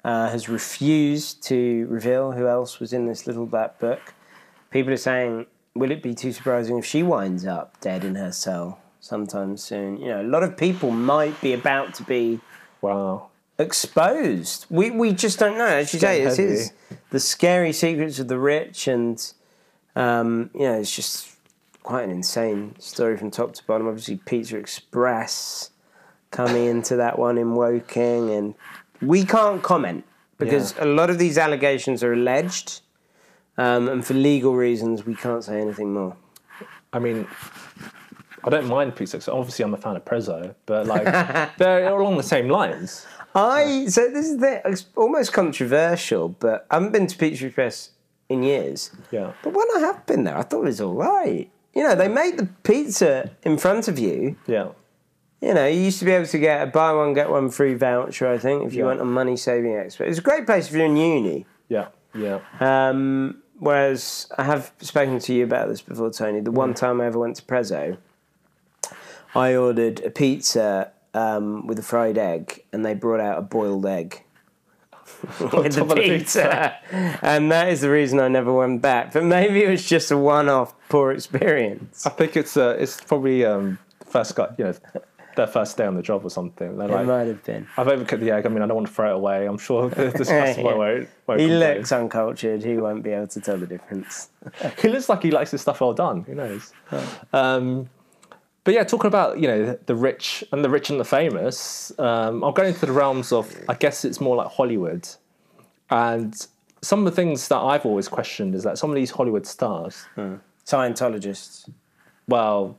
uh, 0.04 0.28
has 0.28 0.50
refused 0.50 1.42
to 1.44 1.86
reveal 1.88 2.32
who 2.32 2.46
else 2.46 2.80
was 2.80 2.92
in 2.92 3.06
this 3.06 3.26
little 3.26 3.46
black 3.46 3.78
book. 3.78 4.12
People 4.70 4.92
are 4.92 4.98
saying, 4.98 5.46
will 5.74 5.90
it 5.90 6.02
be 6.02 6.14
too 6.14 6.32
surprising 6.32 6.76
if 6.76 6.84
she 6.84 7.02
winds 7.02 7.46
up 7.46 7.80
dead 7.80 8.04
in 8.04 8.16
her 8.16 8.32
cell 8.32 8.80
sometime 9.00 9.56
soon? 9.56 9.96
You 9.96 10.08
know, 10.08 10.20
a 10.20 10.28
lot 10.28 10.42
of 10.42 10.58
people 10.58 10.90
might 10.90 11.40
be 11.40 11.54
about 11.54 11.94
to 11.94 12.02
be 12.02 12.40
wow. 12.82 13.30
Exposed. 13.58 14.66
We 14.70 14.90
we 14.90 15.12
just 15.12 15.38
don't 15.38 15.58
know. 15.58 15.66
As 15.66 15.92
you 15.92 16.00
say, 16.00 16.24
this 16.24 16.38
is 16.38 16.72
the 17.10 17.20
scary 17.20 17.72
secrets 17.72 18.18
of 18.18 18.28
the 18.28 18.38
rich, 18.38 18.88
and 18.88 19.32
um, 19.96 20.50
you 20.54 20.62
know, 20.62 20.78
it's 20.78 20.94
just 20.94 21.30
quite 21.82 22.04
an 22.04 22.10
insane 22.10 22.74
story 22.78 23.16
from 23.16 23.30
top 23.30 23.54
to 23.54 23.64
bottom. 23.64 23.86
Obviously, 23.86 24.16
Pizza 24.16 24.56
Express 24.56 25.70
coming 26.30 26.66
into 26.66 26.96
that 26.96 27.18
one 27.18 27.38
in 27.38 27.54
Woking, 27.54 28.30
and 28.30 28.54
we 29.00 29.24
can't 29.24 29.62
comment 29.62 30.04
because 30.38 30.74
a 30.78 30.84
lot 30.84 31.10
of 31.10 31.18
these 31.18 31.38
allegations 31.38 32.02
are 32.02 32.12
alleged, 32.12 32.80
um, 33.56 33.88
and 33.88 34.04
for 34.04 34.14
legal 34.14 34.54
reasons, 34.54 35.06
we 35.06 35.14
can't 35.14 35.44
say 35.44 35.60
anything 35.60 35.92
more. 35.94 36.16
I 36.92 36.98
mean, 36.98 37.26
I 38.44 38.50
don't 38.50 38.66
mind 38.66 38.96
Pizza. 38.96 39.16
Express. 39.16 39.34
Obviously, 39.34 39.64
I'm 39.64 39.74
a 39.74 39.76
fan 39.76 39.96
of 39.96 40.04
Prezzo, 40.04 40.54
but 40.66 40.86
like 40.86 41.04
they're 41.58 41.88
along 41.88 42.16
the 42.16 42.22
same 42.22 42.48
lines. 42.48 43.06
I 43.34 43.86
so 43.86 44.08
this 44.10 44.26
is 44.28 44.38
the, 44.38 44.62
it's 44.64 44.86
almost 44.96 45.32
controversial, 45.32 46.28
but 46.28 46.66
I 46.70 46.74
haven't 46.76 46.92
been 46.92 47.06
to 47.08 47.16
Pizza 47.16 47.46
Express 47.46 47.90
in 48.28 48.42
years. 48.42 48.90
Yeah, 49.10 49.32
But 49.42 49.52
when 49.54 49.66
I 49.76 49.80
have 49.80 50.06
been 50.06 50.24
there, 50.24 50.36
I 50.38 50.42
thought 50.42 50.62
it 50.62 50.66
was 50.66 50.80
all 50.80 50.94
right. 50.94 51.50
You 51.74 51.82
know, 51.82 51.94
they 51.94 52.08
make 52.08 52.36
the 52.36 52.46
pizza 52.62 53.32
in 53.42 53.58
front 53.58 53.88
of 53.88 53.98
you. 53.98 54.36
yeah, 54.46 54.68
You 55.40 55.52
know, 55.54 55.66
you 55.66 55.80
used 55.80 55.98
to 55.98 56.04
be 56.04 56.12
able 56.12 56.26
to 56.28 56.38
get 56.38 56.62
a 56.62 56.66
buy 56.70 56.92
one 56.92 57.12
get 57.14 57.28
one 57.28 57.50
free 57.50 57.74
voucher. 57.74 58.28
I 58.28 58.38
think 58.38 58.64
if 58.66 58.72
you 58.74 58.80
Yeah. 58.80 58.86
went 58.86 59.00
on 59.00 59.08
money 59.08 59.36
saving 59.36 59.74
expert, 59.74 60.04
it's 60.08 60.18
a 60.18 60.22
great 60.22 60.46
place 60.46 60.68
if 60.68 60.74
you're 60.74 60.86
in 60.86 60.96
uni. 60.96 61.44
yeah, 61.68 61.88
yeah. 62.14 62.38
Um, 62.60 63.42
whereas 63.58 64.28
I 64.38 64.44
have 64.44 64.72
spoken 64.80 65.18
to 65.18 65.34
you 65.34 65.42
about 65.44 65.68
this 65.68 65.82
before, 65.82 66.10
Tony. 66.10 66.40
The 66.40 66.52
one 66.52 66.72
time 66.74 67.00
I 67.00 67.06
ever 67.06 67.18
went 67.18 67.36
to 67.36 67.42
Prezzo, 67.42 67.98
I 69.34 69.54
ordered 69.56 70.00
a 70.04 70.10
pizza 70.10 70.92
um, 71.14 71.66
with 71.66 71.78
a 71.78 71.82
fried 71.82 72.18
egg, 72.18 72.64
and 72.72 72.84
they 72.84 72.94
brought 72.94 73.20
out 73.20 73.38
a 73.38 73.42
boiled 73.42 73.86
egg 73.86 74.22
with 75.40 75.74
the 75.74 75.84
the 75.84 75.94
pizza. 75.94 76.76
and 77.22 77.50
that 77.52 77.68
is 77.68 77.80
the 77.80 77.90
reason 77.90 78.20
I 78.20 78.28
never 78.28 78.52
went 78.52 78.82
back. 78.82 79.12
But 79.12 79.24
maybe 79.24 79.62
it 79.64 79.68
was 79.70 79.84
just 79.84 80.10
a 80.10 80.16
one-off 80.18 80.74
poor 80.88 81.12
experience. 81.12 82.06
I 82.06 82.10
think 82.10 82.36
it's 82.36 82.56
uh, 82.56 82.76
it's 82.78 83.00
probably 83.00 83.44
um, 83.44 83.78
first 84.06 84.34
guy, 84.34 84.48
you 84.58 84.64
know, 84.64 84.74
their 85.36 85.46
first 85.48 85.76
day 85.76 85.84
on 85.84 85.94
the 85.96 86.02
job 86.02 86.24
or 86.24 86.30
something. 86.30 86.76
They're 86.78 86.88
It 86.88 86.92
like, 86.92 87.06
might 87.06 87.26
have 87.26 87.42
been. 87.44 87.66
I've 87.76 87.88
overcooked 87.88 88.20
the 88.20 88.30
egg. 88.30 88.46
I 88.46 88.48
mean, 88.48 88.62
I 88.62 88.66
don't 88.66 88.76
want 88.76 88.86
to 88.86 88.92
throw 88.92 89.10
it 89.10 89.16
away. 89.16 89.46
I'm 89.46 89.58
sure 89.58 89.90
the, 89.90 90.10
this 90.10 90.28
customer 90.28 90.76
won't, 90.78 91.08
won't 91.26 91.40
He 91.40 91.48
complain. 91.48 91.76
looks 91.76 91.92
uncultured. 91.92 92.62
He 92.62 92.76
won't 92.76 93.02
be 93.02 93.10
able 93.10 93.26
to 93.26 93.40
tell 93.40 93.58
the 93.58 93.66
difference. 93.66 94.30
he 94.80 94.88
looks 94.88 95.08
like 95.08 95.22
he 95.22 95.30
likes 95.32 95.50
his 95.50 95.60
stuff 95.60 95.80
well 95.80 95.92
done. 95.92 96.22
Who 96.22 96.34
knows? 96.36 96.72
Um, 97.32 97.90
but 98.64 98.74
yeah, 98.74 98.84
talking 98.84 99.08
about 99.08 99.38
you 99.38 99.46
know 99.46 99.78
the 99.86 99.94
rich 99.94 100.42
and 100.52 100.64
the 100.64 100.70
rich 100.70 100.90
and 100.90 100.98
the 100.98 101.04
famous, 101.04 101.92
um, 101.98 102.42
I'll 102.42 102.52
go 102.52 102.64
into 102.64 102.84
the 102.86 102.92
realms 102.92 103.32
of 103.32 103.54
I 103.68 103.74
guess 103.74 104.04
it's 104.04 104.20
more 104.20 104.36
like 104.36 104.48
Hollywood, 104.48 105.06
and 105.90 106.34
some 106.82 106.98
of 107.00 107.04
the 107.06 107.10
things 107.12 107.48
that 107.48 107.58
I've 107.58 107.86
always 107.86 108.08
questioned 108.08 108.54
is 108.54 108.62
that 108.64 108.76
some 108.78 108.90
of 108.90 108.96
these 108.96 109.10
Hollywood 109.10 109.46
stars, 109.46 110.04
Scientologists. 110.66 111.68
well, 112.28 112.76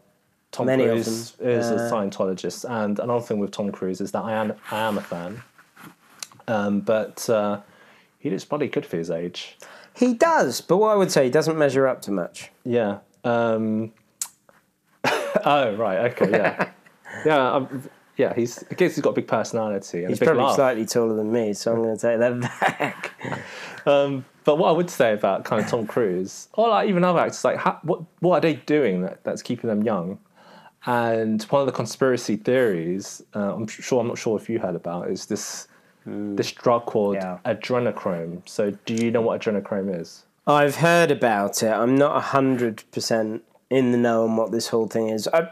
Tom 0.51 0.67
Many 0.67 0.85
Cruise 0.85 1.33
is 1.39 1.69
a 1.71 1.75
Uh, 1.75 1.91
Scientologist, 1.91 2.65
and 2.69 2.99
another 2.99 3.21
thing 3.25 3.39
with 3.39 3.51
Tom 3.51 3.71
Cruise 3.71 4.01
is 4.01 4.11
that 4.11 4.23
I 4.23 4.33
am 4.33 4.53
I 4.71 4.79
am 4.79 4.97
a 4.97 5.01
fan, 5.01 5.41
um, 6.47 6.79
but 6.81 7.29
uh, 7.29 7.61
he 8.19 8.29
looks 8.29 8.45
bloody 8.45 8.67
good 8.67 8.85
for 8.85 8.97
his 8.97 9.09
age. 9.09 9.57
He 9.93 10.13
does, 10.13 10.61
but 10.61 10.77
what 10.77 10.91
I 10.91 10.95
would 10.95 11.11
say, 11.11 11.25
he 11.25 11.29
doesn't 11.29 11.57
measure 11.57 11.87
up 11.87 12.01
to 12.03 12.11
much. 12.11 12.51
Yeah. 12.65 12.99
Um, 13.23 13.93
oh 15.45 15.75
right. 15.75 16.11
Okay. 16.11 16.31
Yeah. 16.31 16.69
yeah. 17.25 17.51
Um, 17.53 17.83
yeah. 18.17 18.33
He's. 18.33 18.63
I 18.71 18.75
guess 18.75 18.95
he's 18.95 19.03
got 19.03 19.09
a 19.11 19.13
big 19.13 19.27
personality 19.27 19.99
and 19.99 20.09
He's 20.09 20.19
a 20.19 20.21
big 20.21 20.27
probably 20.27 20.43
laugh. 20.45 20.55
slightly 20.55 20.85
taller 20.85 21.15
than 21.15 21.31
me, 21.31 21.53
so 21.53 21.73
I'm 21.73 21.81
going 21.83 21.97
to 21.97 22.01
take 22.01 22.19
that 22.19 22.39
back. 22.41 23.11
Um, 23.87 24.25
but 24.45 24.55
what 24.57 24.69
I 24.69 24.71
would 24.71 24.89
say 24.89 25.13
about 25.13 25.45
kind 25.45 25.63
of 25.63 25.69
Tom 25.69 25.85
Cruise, 25.85 26.47
or 26.53 26.69
like 26.69 26.89
even 26.89 27.03
other 27.03 27.19
actors, 27.19 27.43
like 27.45 27.57
how, 27.57 27.77
what 27.83 28.01
what 28.19 28.37
are 28.37 28.41
they 28.41 28.55
doing 28.55 29.01
that, 29.03 29.23
that's 29.23 29.43
keeping 29.43 29.69
them 29.69 29.83
young? 29.83 30.17
And 30.87 31.43
one 31.43 31.61
of 31.61 31.67
the 31.67 31.71
conspiracy 31.71 32.35
theories, 32.35 33.21
uh, 33.35 33.53
I'm 33.53 33.67
sure 33.67 34.01
I'm 34.01 34.07
not 34.07 34.17
sure 34.17 34.37
if 34.39 34.49
you 34.49 34.57
heard 34.57 34.73
about, 34.75 35.11
is 35.11 35.27
this 35.27 35.67
this 36.07 36.51
drug 36.51 36.85
called 36.87 37.15
Yeah. 37.17 37.37
adrenochrome. 37.45 38.47
So 38.49 38.71
do 38.85 38.95
you 38.95 39.11
know 39.11 39.21
what 39.21 39.39
adrenochrome 39.41 39.99
is? 40.01 40.23
I've 40.47 40.77
heard 40.77 41.11
about 41.11 41.61
it. 41.61 41.71
I'm 41.71 41.95
not 41.95 42.23
100% 42.23 43.41
in 43.69 43.91
the 43.91 43.97
know 43.97 44.23
on 44.25 44.35
what 44.37 44.51
this 44.51 44.67
whole 44.69 44.87
thing 44.87 45.09
is. 45.09 45.27
I, 45.33 45.49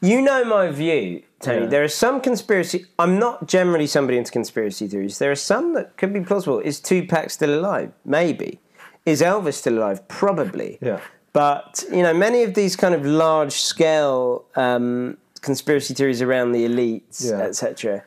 you 0.00 0.20
know 0.22 0.44
my 0.44 0.70
view, 0.70 1.22
Tony. 1.40 1.62
Yeah. 1.62 1.66
There 1.66 1.84
are 1.84 1.88
some 1.88 2.20
conspiracy. 2.20 2.86
I'm 2.98 3.18
not 3.18 3.48
generally 3.48 3.86
somebody 3.86 4.16
into 4.18 4.30
conspiracy 4.30 4.86
theories. 4.86 5.18
There 5.18 5.30
are 5.30 5.34
some 5.36 5.74
that 5.74 5.96
could 5.96 6.12
be 6.12 6.20
plausible. 6.20 6.60
Is 6.60 6.80
Tupac 6.80 7.30
still 7.30 7.58
alive? 7.58 7.92
Maybe. 8.04 8.60
Is 9.04 9.20
Elvis 9.22 9.54
still 9.54 9.78
alive? 9.78 10.06
Probably. 10.08 10.78
Yeah. 10.80 11.00
But 11.32 11.84
you 11.90 12.02
know, 12.02 12.14
many 12.14 12.42
of 12.42 12.54
these 12.54 12.76
kind 12.76 12.94
of 12.94 13.04
large-scale 13.04 14.44
um, 14.56 15.16
conspiracy 15.40 15.94
theories 15.94 16.22
around 16.22 16.52
the 16.52 16.64
elites, 16.66 17.28
Yeah. 17.28 17.38
etc. 17.40 18.04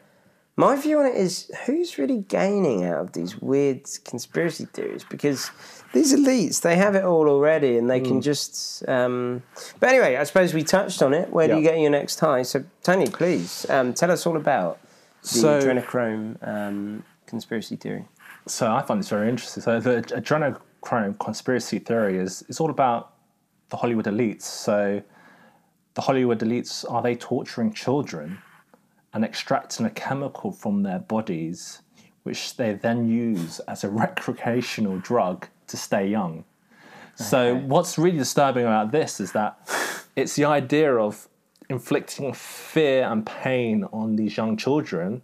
My 0.58 0.76
view 0.76 1.00
on 1.00 1.06
it 1.06 1.16
is 1.16 1.50
who's 1.66 1.98
really 1.98 2.20
gaining 2.28 2.84
out 2.84 3.00
of 3.00 3.14
these 3.14 3.42
weird 3.42 3.82
conspiracy 4.06 4.66
theories 4.66 5.04
because 5.10 5.50
these 5.94 6.14
elites 6.16 6.62
they 6.62 6.76
have 6.78 6.96
it 6.96 7.04
all 7.04 7.28
already 7.28 7.78
and 7.78 7.90
they 7.90 8.00
Hmm. 8.00 8.06
can 8.06 8.22
just. 8.22 8.88
Um... 8.88 9.44
But 9.80 9.90
anyway, 9.90 10.16
I 10.16 10.24
suppose 10.24 10.54
we 10.54 10.64
touched 10.64 11.02
on 11.02 11.14
it. 11.14 11.30
Where 11.32 11.48
do 11.48 11.56
you 11.58 11.62
get 11.62 11.80
your 11.80 11.90
next 11.92 12.20
high? 12.20 12.44
So 12.44 12.64
Tony, 12.84 13.08
please 13.08 13.66
um, 13.70 13.94
tell 13.94 14.12
us 14.12 14.26
all 14.26 14.38
about 14.38 14.80
the 15.22 15.28
So- 15.28 15.60
adrenochrome 15.60 16.38
um, 16.48 17.04
conspiracy 17.26 17.76
theory. 17.76 18.06
So 18.48 18.72
I 18.74 18.82
find 18.82 19.00
this 19.00 19.10
very 19.10 19.30
interesting. 19.30 19.62
So 19.64 19.80
the 19.80 20.02
adrenochrome 20.02 21.20
conspiracy 21.20 21.80
theory 21.80 22.18
is 22.18 22.44
is 22.50 22.60
all 22.60 22.70
about 22.70 23.14
the 23.70 23.78
Hollywood 23.78 24.06
elites. 24.06 24.44
So 24.44 25.02
the 25.94 26.02
Hollywood 26.02 26.40
elites 26.40 26.90
are 26.90 27.02
they 27.02 27.16
torturing 27.16 27.74
children 27.74 28.40
and 29.14 29.24
extracting 29.26 29.86
a 29.86 29.90
chemical 29.90 30.52
from 30.52 30.84
their 30.84 31.00
bodies, 31.00 31.82
which 32.24 32.56
they 32.56 32.74
then 32.74 33.08
use 33.10 33.60
as 33.68 33.84
a 33.84 33.90
recreational 34.04 34.98
drug 35.00 35.48
to 35.72 35.78
stay 35.78 36.08
young. 36.08 36.46
So 37.16 37.56
what's 37.56 37.98
really 37.98 38.18
disturbing 38.18 38.64
about 38.64 38.92
this 38.92 39.20
is 39.20 39.32
that 39.34 39.60
it's 40.16 40.36
the 40.36 40.46
idea 40.46 40.96
of 40.96 41.28
inflicting 41.70 42.34
fear 42.34 43.04
and 43.04 43.26
pain 43.26 43.86
on 43.94 44.16
these 44.16 44.36
young 44.38 44.58
children 44.58 45.22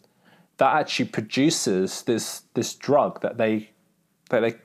that 0.57 0.75
actually 0.75 1.09
produces 1.09 2.03
this 2.03 2.43
this 2.53 2.73
drug 2.75 3.21
that 3.21 3.37
they 3.37 3.69
that 4.29 4.41
they 4.41 4.55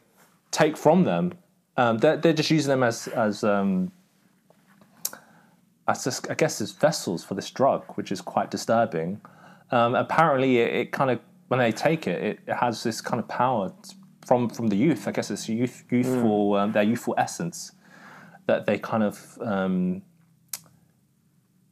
take 0.51 0.77
from 0.77 1.05
them. 1.05 1.33
Um, 1.77 1.99
they're, 1.99 2.17
they're 2.17 2.33
just 2.33 2.51
using 2.51 2.71
them 2.71 2.83
as 2.83 3.09
as 3.09 3.45
um, 3.45 3.93
as 5.89 6.05
just, 6.05 6.31
I 6.31 6.35
guess 6.35 6.61
as 6.61 6.73
vessels 6.73 7.25
for 7.25 7.35
this 7.35 7.51
drug, 7.51 7.85
which 7.97 8.13
is 8.13 8.21
quite 8.21 8.51
disturbing. 8.51 9.21
Um, 9.71 9.95
apparently, 9.95 10.59
it, 10.59 10.75
it 10.75 10.93
kind 10.93 11.11
of 11.11 11.21
when 11.49 11.59
they 11.59 11.73
take 11.73 12.07
it, 12.07 12.23
it, 12.23 12.41
it 12.47 12.55
has 12.55 12.83
this 12.83 13.01
kind 13.01 13.21
of 13.21 13.29
power 13.29 13.73
from 14.27 14.49
from 14.49 14.69
the 14.69 14.77
youth. 14.77 15.09
I 15.09 15.13
guess 15.13 15.31
it's 15.31 15.49
youth, 15.49 15.85
youthful 15.91 16.55
um, 16.55 16.73
their 16.73 16.83
youthful 16.83 17.15
essence 17.19 17.73
that 18.47 18.67
they 18.67 18.79
kind 18.79 19.03
of 19.03 19.39
um, 19.41 20.03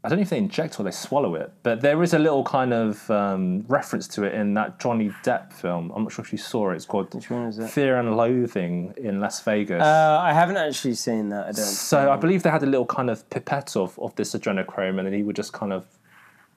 I 0.02 0.08
don't 0.08 0.16
know 0.16 0.22
if 0.22 0.30
they 0.30 0.38
inject 0.38 0.80
or 0.80 0.82
they 0.82 0.90
swallow 0.92 1.34
it, 1.34 1.52
but 1.62 1.82
there 1.82 2.02
is 2.02 2.14
a 2.14 2.18
little 2.18 2.42
kind 2.42 2.72
of 2.72 3.10
um, 3.10 3.66
reference 3.68 4.08
to 4.08 4.24
it 4.24 4.32
in 4.32 4.54
that 4.54 4.80
Johnny 4.80 5.10
Depp 5.22 5.52
film. 5.52 5.92
I'm 5.94 6.04
not 6.04 6.12
sure 6.12 6.24
if 6.24 6.32
you 6.32 6.38
saw 6.38 6.70
it. 6.70 6.76
It's 6.76 6.86
called 6.86 7.12
Which 7.12 7.28
one 7.28 7.48
is 7.48 7.58
that? 7.58 7.68
Fear 7.68 7.98
and 7.98 8.16
Loathing 8.16 8.94
in 8.96 9.20
Las 9.20 9.42
Vegas. 9.42 9.82
Uh, 9.82 10.18
I 10.22 10.32
haven't 10.32 10.56
actually 10.56 10.94
seen 10.94 11.28
that. 11.28 11.42
I 11.42 11.52
don't. 11.52 11.56
so 11.56 12.10
I 12.10 12.16
believe 12.16 12.42
they 12.42 12.50
had 12.50 12.62
a 12.62 12.66
little 12.66 12.86
kind 12.86 13.10
of 13.10 13.28
pipette 13.28 13.76
of, 13.76 13.98
of 13.98 14.14
this 14.16 14.32
adrenochrome, 14.34 14.96
and 14.98 15.06
then 15.06 15.12
he 15.12 15.22
would 15.22 15.36
just 15.36 15.52
kind 15.52 15.72
of 15.72 15.86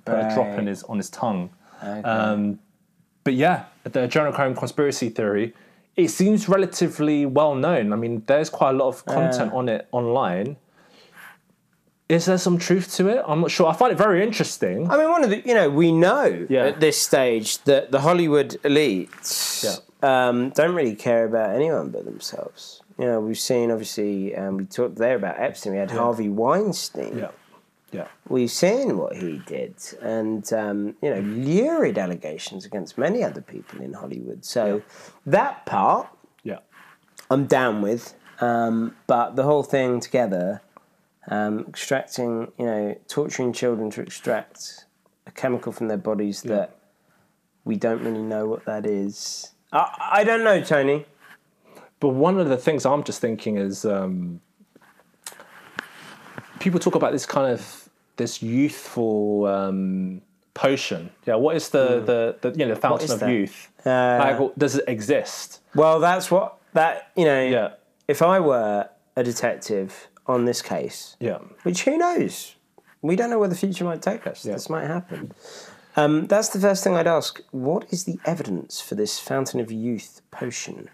put 0.05 0.15
a 0.15 0.31
drop 0.33 0.57
in 0.57 0.67
his 0.67 0.83
on 0.83 0.97
his 0.97 1.09
tongue. 1.09 1.49
Okay. 1.83 2.01
Um, 2.01 2.59
but 3.25 3.33
yeah, 3.33 3.65
the 3.83 4.07
adrenochrome 4.07 4.55
conspiracy 4.55 5.09
theory. 5.09 5.53
It 5.95 6.07
seems 6.09 6.49
relatively 6.49 7.25
well 7.25 7.53
known. 7.55 7.93
I 7.93 7.95
mean, 7.95 8.23
there's 8.25 8.49
quite 8.49 8.71
a 8.71 8.77
lot 8.77 8.87
of 8.87 9.05
content 9.05 9.53
on 9.53 9.69
it 9.69 9.87
online. 9.91 10.57
Is 12.09 12.25
there 12.25 12.37
some 12.37 12.57
truth 12.57 12.93
to 12.95 13.07
it? 13.07 13.23
I'm 13.27 13.41
not 13.41 13.51
sure. 13.51 13.67
I 13.67 13.73
find 13.73 13.91
it 13.91 13.97
very 13.97 14.21
interesting. 14.23 14.89
I 14.91 14.97
mean, 14.97 15.09
one 15.09 15.23
of 15.23 15.29
the 15.29 15.41
you 15.45 15.53
know 15.53 15.69
we 15.69 15.91
know 15.91 16.45
Yeah. 16.49 16.65
at 16.65 16.79
this 16.79 16.99
stage 16.99 17.63
that 17.63 17.91
the 17.91 18.01
Hollywood 18.01 18.49
elites 18.63 19.63
Yeah. 19.63 20.27
um, 20.27 20.49
don't 20.49 20.75
really 20.75 20.95
care 20.95 21.25
about 21.25 21.55
anyone 21.55 21.89
but 21.89 22.05
themselves. 22.05 22.81
You 22.99 23.05
know, 23.05 23.19
we've 23.21 23.39
seen 23.39 23.71
obviously 23.71 24.35
um, 24.35 24.57
we 24.57 24.65
talked 24.65 24.97
there 24.97 25.15
about 25.15 25.39
Epstein. 25.39 25.73
We 25.73 25.79
had 25.79 25.91
Harvey 25.91 26.29
Weinstein. 26.29 27.17
Yeah, 27.93 28.01
yeah, 28.01 28.07
We've 28.27 28.51
seen 28.51 28.97
what 28.97 29.15
he 29.15 29.41
did, 29.45 29.75
and 30.01 30.51
um, 30.53 30.95
you 31.01 31.09
know, 31.09 31.21
lurid 31.21 31.97
allegations 31.97 32.65
against 32.65 32.97
many 32.97 33.23
other 33.23 33.41
people 33.41 33.81
in 33.81 33.93
Hollywood. 33.93 34.43
So 34.43 34.81
that 35.25 35.65
part 35.65 36.07
yeah. 36.43 36.59
I'm 37.29 37.45
down 37.45 37.81
with, 37.81 38.15
um, 38.39 38.95
but 39.07 39.35
the 39.35 39.43
whole 39.43 39.63
thing 39.63 39.99
together, 39.99 40.61
um, 41.27 41.65
extracting, 41.67 42.51
you 42.57 42.65
know, 42.65 42.97
torturing 43.07 43.53
children 43.53 43.89
to 43.91 44.01
extract 44.01 44.85
a 45.25 45.31
chemical 45.31 45.71
from 45.71 45.87
their 45.87 45.97
bodies 45.97 46.41
that 46.43 46.77
we 47.63 47.75
don't 47.75 48.03
really 48.03 48.21
know 48.21 48.47
what 48.47 48.65
that 48.65 48.85
is. 48.85 49.51
I, 49.71 50.09
I 50.11 50.23
don't 50.23 50.43
know, 50.43 50.61
Tony. 50.61 51.05
But 51.99 52.09
one 52.09 52.37
of 52.37 52.49
the 52.49 52.57
things 52.57 52.85
I'm 52.85 53.03
just 53.03 53.21
thinking 53.21 53.57
is 53.57 53.85
um, 53.85 54.41
people 56.59 56.79
talk 56.79 56.95
about 56.95 57.13
this 57.13 57.25
kind 57.25 57.49
of 57.51 57.82
this 58.17 58.41
youthful 58.41 59.45
um, 59.45 60.21
potion. 60.53 61.09
Yeah, 61.25 61.35
what 61.35 61.55
is 61.55 61.69
the, 61.69 62.01
the, 62.01 62.37
the 62.41 62.57
you 62.59 62.65
know 62.65 62.73
the 62.75 62.79
fountain 62.79 63.11
of 63.11 63.19
that? 63.19 63.29
youth? 63.29 63.69
Uh, 63.85 64.35
Like, 64.39 64.55
does 64.57 64.75
it 64.75 64.85
exist? 64.87 65.61
Well, 65.75 65.99
that's 65.99 66.29
what 66.31 66.57
that 66.73 67.11
you 67.15 67.25
know. 67.25 67.43
Yeah, 67.43 67.69
If 68.07 68.21
I 68.21 68.39
were 68.39 68.89
a 69.15 69.23
detective 69.23 70.07
on 70.27 70.45
this 70.45 70.61
case, 70.61 71.15
yeah, 71.19 71.39
which 71.63 71.83
who 71.83 71.97
knows, 71.97 72.55
we 73.01 73.15
don't 73.15 73.29
know 73.29 73.39
where 73.39 73.49
the 73.49 73.55
future 73.55 73.83
might 73.83 74.01
take 74.01 74.25
us. 74.27 74.45
Yeah. 74.45 74.53
This 74.53 74.69
might 74.69 74.87
happen. 74.87 75.31
Um, 75.95 76.25
that's 76.25 76.49
the 76.49 76.59
first 76.59 76.83
thing 76.83 76.95
I'd 76.95 77.05
ask. 77.07 77.39
What 77.51 77.85
is 77.91 78.05
the 78.05 78.17
evidence 78.25 78.81
for 78.81 78.95
this 78.95 79.19
fountain 79.19 79.59
of 79.59 79.71
youth 79.71 80.21
potion? 80.31 80.89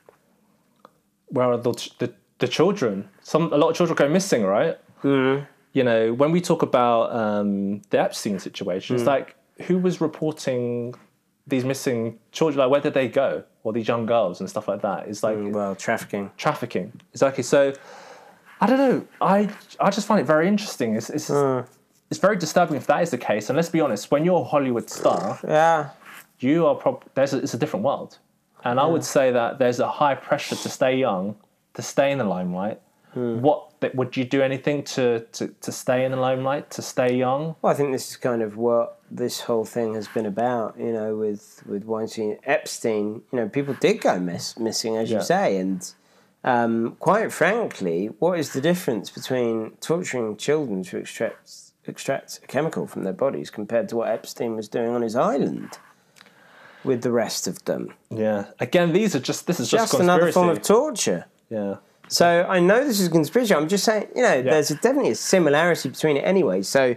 where 1.32 1.52
are 1.52 1.58
the, 1.58 1.72
the 2.00 2.14
the 2.40 2.48
children? 2.48 3.08
Some 3.22 3.54
a 3.54 3.58
lot 3.58 3.70
of 3.70 3.76
children 3.76 3.96
go 3.96 4.10
missing, 4.10 4.44
right? 4.44 4.78
Mm. 5.04 5.46
You 5.74 5.84
know, 5.84 6.14
when 6.14 6.32
we 6.32 6.42
talk 6.42 6.62
about 6.64 7.12
um, 7.16 7.82
the 7.92 8.00
Epstein 8.00 8.40
situation, 8.40 8.96
Mm. 8.96 9.00
it's 9.00 9.08
like 9.08 9.36
who 9.68 9.78
was 9.78 10.00
reporting 10.02 10.96
these 11.48 11.66
missing 11.66 12.18
children? 12.32 12.60
Like 12.60 12.72
where 12.72 12.82
did 12.82 12.94
they 12.94 13.08
go? 13.08 13.44
Or 13.64 13.74
these 13.74 13.88
young 13.88 14.06
girls 14.06 14.40
and 14.40 14.50
stuff 14.50 14.68
like 14.68 14.82
that. 14.82 15.08
It's 15.08 15.22
like 15.24 15.38
Well, 15.40 15.76
trafficking. 15.76 16.32
trafficking 16.38 16.94
exactly 17.14 17.44
so 17.44 17.74
i 18.62 18.66
don't 18.68 18.78
know 18.78 19.06
i 19.22 19.50
i 19.80 19.90
just 19.90 20.06
find 20.08 20.20
it 20.20 20.26
very 20.26 20.46
interesting 20.48 20.96
it's, 20.96 21.10
it's 21.10 21.30
it's 22.10 22.20
very 22.20 22.36
disturbing 22.36 22.76
if 22.76 22.88
that 22.88 23.02
is 23.04 23.10
the 23.12 23.18
case. 23.18 23.50
And 23.50 23.56
let's 23.56 23.70
be 23.70 23.80
honest, 23.82 24.10
when 24.12 24.26
you're 24.26 24.42
a 24.42 24.44
Hollywood 24.44 24.90
star, 24.90 25.40
Yeah. 25.48 25.90
you 26.40 26.66
are 26.66 26.74
prob- 26.76 27.04
there's 27.14 27.34
a, 27.36 27.38
it's 27.38 27.54
a 27.54 27.58
different 27.58 27.86
world, 27.86 28.18
and 28.64 28.80
I 28.80 28.86
would 28.94 29.04
say 29.04 29.32
that 29.32 29.60
there's 29.60 29.80
a 29.80 29.88
high 29.88 30.16
pressure 30.16 30.56
to 30.56 30.70
stay 30.70 30.96
young, 30.98 31.36
to 31.76 31.82
stay 31.84 32.12
in 32.12 32.18
the 32.18 32.24
limelight. 32.24 32.82
What 33.13 33.72
that- 33.80 33.95
would 33.95 34.15
you 34.17 34.24
do 34.26 34.41
anything 34.41 34.84
to, 34.84 35.22
to 35.32 35.48
to 35.48 35.72
stay 35.72 36.06
in 36.06 36.12
the 36.12 36.17
limelight, 36.17 36.69
to 36.72 36.82
stay 36.82 37.15
young? 37.15 37.56
Well, 37.62 37.74
I 37.74 37.76
think 37.76 37.91
this 37.91 38.10
is 38.12 38.17
kind 38.17 38.41
of 38.41 38.56
what 38.58 39.00
this 39.10 39.41
whole 39.41 39.65
thing 39.65 39.95
has 39.95 40.08
been 40.08 40.26
about, 40.28 40.76
you 40.78 40.91
know, 40.93 41.15
with 41.15 41.63
with 41.65 41.84
Weinstein, 41.86 42.38
Epstein. 42.43 43.22
You 43.32 43.39
know, 43.39 43.50
people 43.50 43.74
did 43.74 44.02
go 44.02 44.19
miss, 44.19 44.58
missing, 44.60 44.95
as 44.98 45.10
you 45.10 45.22
say, 45.22 45.58
and 45.58 45.91
um, 46.43 46.95
quite 47.00 47.32
frankly, 47.34 48.08
what 48.19 48.38
is 48.39 48.54
the 48.54 48.62
difference 48.62 49.10
between 49.10 49.72
torturing 49.82 50.38
children 50.38 50.84
to 50.84 50.98
extract 50.98 51.52
extract 51.86 52.39
a 52.43 52.48
chemical 52.48 52.86
from 52.86 53.04
their 53.04 53.13
bodies 53.13 53.50
compared 53.50 53.89
to 53.89 53.95
what 53.95 54.10
Epstein 54.10 54.56
was 54.56 54.67
doing 54.69 54.89
on 54.89 55.02
his 55.02 55.15
island 55.15 55.80
with 56.84 57.02
the 57.02 57.12
rest 57.12 57.48
of 57.48 57.65
them? 57.65 57.93
Yeah. 58.12 58.45
Again, 58.60 58.93
these 58.93 59.15
are 59.15 59.19
just 59.19 59.48
this 59.48 59.60
is 59.60 59.69
just, 59.69 59.91
Just 59.93 60.02
another 60.02 60.32
form 60.32 60.50
of 60.50 60.62
torture. 60.62 61.26
yeah. 61.50 61.78
So 62.10 62.45
I 62.50 62.60
know 62.60 62.84
this 62.84 63.00
is 63.00 63.08
a 63.08 63.12
conspiracy. 63.12 63.54
I'm 63.54 63.67
just 63.67 63.86
saying, 63.86 64.08
you 64.15 64.24
know, 64.24 64.41
there's 64.41 64.72
a, 64.72 64.76
definitely 64.76 65.12
a 65.12 65.15
similarity 65.15 65.89
between 65.89 66.17
it 66.17 66.22
anyway. 66.22 66.63
So 66.63 66.95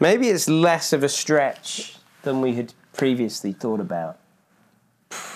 maybe 0.00 0.28
it's 0.28 0.48
less 0.48 0.92
of 0.94 1.02
a 1.02 1.08
stretch 1.08 1.96
than 2.22 2.40
we 2.40 2.54
had 2.54 2.72
previously 2.94 3.52
thought 3.52 3.80
about. 3.80 4.18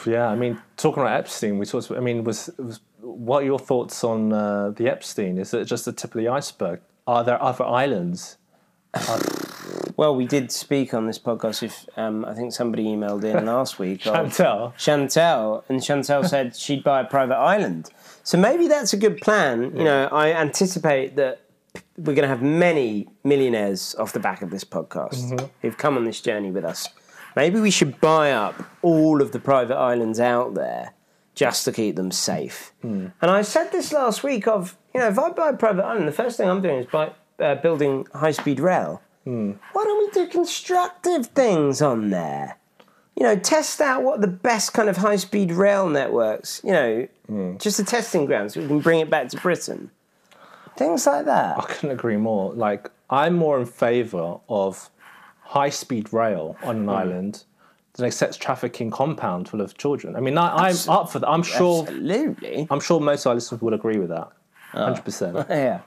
Yeah, 0.06 0.28
I 0.28 0.34
mean, 0.34 0.60
talking 0.78 1.02
about 1.02 1.18
Epstein, 1.20 1.58
we 1.58 1.66
talked. 1.66 1.90
I 1.90 2.00
mean, 2.00 2.24
was 2.24 2.50
was 2.58 2.80
what 3.00 3.42
are 3.42 3.46
your 3.46 3.58
thoughts 3.58 4.02
on 4.02 4.32
uh, 4.32 4.70
the 4.70 4.88
Epstein? 4.88 5.38
Is 5.38 5.52
it 5.54 5.66
just 5.66 5.84
the 5.84 5.92
tip 5.92 6.14
of 6.14 6.20
the 6.20 6.28
iceberg? 6.28 6.80
Are 7.06 7.22
there 7.22 7.40
other 7.42 7.64
islands? 7.64 8.38
Well, 9.98 10.14
we 10.14 10.26
did 10.26 10.52
speak 10.52 10.94
on 10.94 11.08
this 11.08 11.18
podcast. 11.18 11.64
If 11.64 11.88
um, 11.96 12.24
I 12.24 12.32
think 12.32 12.52
somebody 12.52 12.84
emailed 12.84 13.24
in 13.24 13.44
last 13.44 13.78
week, 13.80 14.02
Chantel. 14.02 14.72
Chantel, 14.76 15.64
and 15.68 15.80
Chantel 15.80 16.24
said 16.24 16.54
she'd 16.54 16.84
buy 16.84 17.00
a 17.00 17.04
private 17.04 17.34
island. 17.37 17.90
So 18.22 18.38
maybe 18.38 18.68
that's 18.68 18.92
a 18.92 18.96
good 18.96 19.16
plan. 19.20 19.76
You 19.76 19.82
know, 19.82 20.08
I 20.12 20.30
anticipate 20.30 21.16
that 21.16 21.40
we're 21.96 22.14
going 22.14 22.22
to 22.22 22.28
have 22.28 22.42
many 22.42 23.08
millionaires 23.24 23.96
off 23.96 24.12
the 24.12 24.20
back 24.20 24.40
of 24.40 24.50
this 24.50 24.62
podcast 24.62 25.50
who've 25.62 25.76
come 25.76 25.96
on 25.96 26.04
this 26.04 26.20
journey 26.20 26.52
with 26.52 26.64
us. 26.64 26.88
Maybe 27.34 27.58
we 27.58 27.72
should 27.72 28.00
buy 28.00 28.30
up 28.30 28.54
all 28.82 29.20
of 29.20 29.32
the 29.32 29.40
private 29.40 29.76
islands 29.76 30.20
out 30.20 30.54
there 30.54 30.94
just 31.34 31.64
to 31.64 31.72
keep 31.72 31.96
them 31.96 32.12
safe. 32.12 32.72
And 32.84 33.12
I 33.20 33.42
said 33.42 33.72
this 33.72 33.92
last 33.92 34.22
week 34.22 34.46
of, 34.46 34.76
you 34.94 35.00
know, 35.00 35.08
if 35.08 35.18
I 35.18 35.30
buy 35.30 35.48
a 35.48 35.56
private 35.56 35.84
island, 35.84 36.06
the 36.06 36.12
first 36.12 36.37
thing 36.37 36.48
I'm 36.48 36.62
doing 36.62 36.78
is 36.78 36.87
buy, 36.87 37.11
uh, 37.40 37.56
building 37.56 38.06
high-speed 38.14 38.61
rail. 38.61 39.02
Hmm. 39.28 39.52
Why 39.74 39.84
don't 39.84 39.98
we 39.98 40.10
do 40.24 40.30
constructive 40.30 41.26
things 41.26 41.82
on 41.82 42.08
there? 42.08 42.56
You 43.14 43.24
know, 43.24 43.36
test 43.36 43.78
out 43.82 44.02
what 44.02 44.22
the 44.22 44.26
best 44.26 44.72
kind 44.72 44.88
of 44.88 44.96
high 44.96 45.16
speed 45.16 45.52
rail 45.52 45.86
networks, 45.86 46.62
you 46.64 46.72
know, 46.72 47.08
hmm. 47.26 47.58
just 47.58 47.78
a 47.78 47.84
testing 47.84 48.24
ground 48.24 48.52
so 48.52 48.62
we 48.62 48.66
can 48.66 48.80
bring 48.80 49.00
it 49.00 49.10
back 49.10 49.28
to 49.28 49.36
Britain. 49.36 49.90
Things 50.78 51.06
like 51.06 51.26
that. 51.26 51.58
I 51.58 51.62
couldn't 51.62 51.90
agree 51.90 52.16
more. 52.16 52.54
Like, 52.54 52.90
I'm 53.10 53.34
more 53.34 53.60
in 53.60 53.66
favour 53.66 54.38
of 54.48 54.88
high 55.42 55.68
speed 55.68 56.10
rail 56.10 56.56
on 56.62 56.76
an 56.76 56.82
hmm. 56.84 56.88
island 56.88 57.44
than 57.92 58.06
a 58.06 58.10
sex 58.10 58.38
trafficking 58.38 58.90
compound 58.90 59.50
full 59.50 59.60
of 59.60 59.76
children. 59.76 60.16
I 60.16 60.20
mean, 60.20 60.38
I, 60.38 60.68
I'm 60.68 60.76
up 60.88 61.10
for 61.12 61.18
that. 61.18 61.28
I'm 61.28 61.42
sure. 61.42 61.82
Absolutely. 61.82 62.66
I'm 62.70 62.80
sure 62.80 62.98
most 62.98 63.26
of 63.26 63.30
our 63.30 63.34
listeners 63.34 63.60
would 63.60 63.74
agree 63.74 63.98
with 63.98 64.08
that. 64.08 64.32
Ah. 64.72 64.84
Hundred 64.84 65.04
percent. 65.04 65.36
Yeah. 65.50 65.80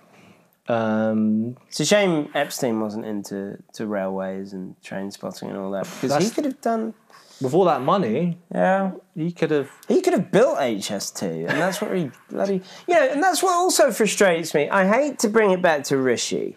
Um, 0.67 1.57
It's 1.67 1.79
a 1.79 1.85
shame 1.85 2.29
Epstein 2.33 2.79
wasn't 2.79 3.05
into 3.05 3.57
to 3.73 3.87
railways 3.87 4.53
and 4.53 4.81
train 4.83 5.11
spotting 5.11 5.49
and 5.49 5.57
all 5.57 5.71
that 5.71 5.87
because 6.01 6.23
he 6.23 6.29
could 6.29 6.45
have 6.45 6.61
done. 6.61 6.93
with 7.41 7.53
all 7.55 7.65
that 7.65 7.81
money, 7.81 8.37
Yeah. 8.53 8.91
he 9.15 9.31
could 9.31 9.49
have. 9.51 9.69
He 9.87 10.01
could 10.01 10.13
have 10.13 10.31
built 10.31 10.59
HS2, 10.59 11.47
and 11.49 11.59
that's 11.59 11.81
what 11.81 11.95
he 11.97 12.11
bloody. 12.29 12.61
You 12.87 12.93
know, 12.95 13.07
and 13.09 13.21
that's 13.23 13.41
what 13.41 13.53
also 13.55 13.91
frustrates 13.91 14.53
me. 14.53 14.69
I 14.69 14.87
hate 14.87 15.17
to 15.19 15.29
bring 15.29 15.49
it 15.51 15.61
back 15.61 15.83
to 15.85 15.97
Rishi. 15.97 16.55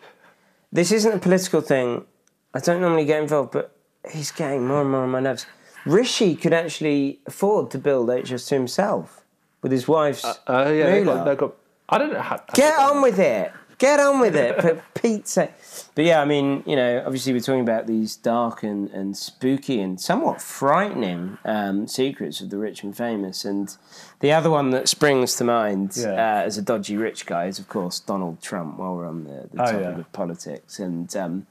This 0.70 0.92
isn't 0.92 1.12
a 1.12 1.18
political 1.18 1.60
thing. 1.62 2.04
I 2.52 2.60
don't 2.60 2.80
normally 2.82 3.06
get 3.06 3.22
involved, 3.22 3.52
but 3.52 3.74
he's 4.10 4.30
getting 4.30 4.66
more 4.66 4.82
and 4.82 4.90
more 4.90 5.04
on 5.04 5.10
my 5.10 5.20
nerves. 5.20 5.46
Rishi 5.86 6.36
could 6.36 6.52
actually 6.52 7.20
afford 7.26 7.70
to 7.70 7.78
build 7.78 8.08
HS2 8.10 8.50
himself 8.50 9.22
with 9.62 9.72
his 9.72 9.88
wife's. 9.88 10.24
Oh 10.46 10.70
yeah, 10.70 10.90
they 10.90 11.02
got, 11.04 11.24
they 11.24 11.34
got. 11.36 11.54
I 11.88 11.98
don't 11.98 12.12
know 12.12 12.20
how. 12.20 12.40
Get 12.54 12.78
on 12.78 13.00
with 13.02 13.18
it. 13.18 13.52
Get 13.84 14.00
on 14.00 14.18
with 14.20 14.34
it, 14.34 14.60
for 14.62 14.82
Pete's 14.94 15.32
sake. 15.32 15.50
But 15.94 16.04
yeah, 16.06 16.22
I 16.22 16.24
mean, 16.24 16.62
you 16.66 16.74
know, 16.74 17.02
obviously 17.04 17.32
we're 17.34 17.40
talking 17.40 17.60
about 17.60 17.86
these 17.86 18.16
dark 18.16 18.62
and, 18.62 18.88
and 18.90 19.14
spooky 19.16 19.80
and 19.80 20.00
somewhat 20.00 20.40
frightening 20.40 21.36
um, 21.44 21.86
secrets 21.86 22.40
of 22.40 22.48
the 22.48 22.56
rich 22.56 22.82
and 22.82 22.96
famous. 22.96 23.44
And 23.44 23.76
the 24.20 24.32
other 24.32 24.48
one 24.48 24.70
that 24.70 24.88
springs 24.88 25.36
to 25.36 25.44
mind 25.44 25.96
Yeah. 25.96 26.12
uh, 26.12 26.42
as 26.46 26.56
a 26.56 26.62
dodgy 26.62 26.96
rich 26.96 27.26
guy 27.26 27.44
is, 27.46 27.58
of 27.58 27.68
course, 27.68 28.00
Donald 28.00 28.40
Trump, 28.40 28.78
while 28.78 28.96
we're 28.96 29.06
on 29.06 29.24
the, 29.24 29.48
the 29.52 29.62
Oh, 29.62 29.66
topic 29.66 29.80
yeah. 29.82 29.98
of 29.98 30.12
politics. 30.12 30.78
And 30.78 31.14
um, 31.16 31.46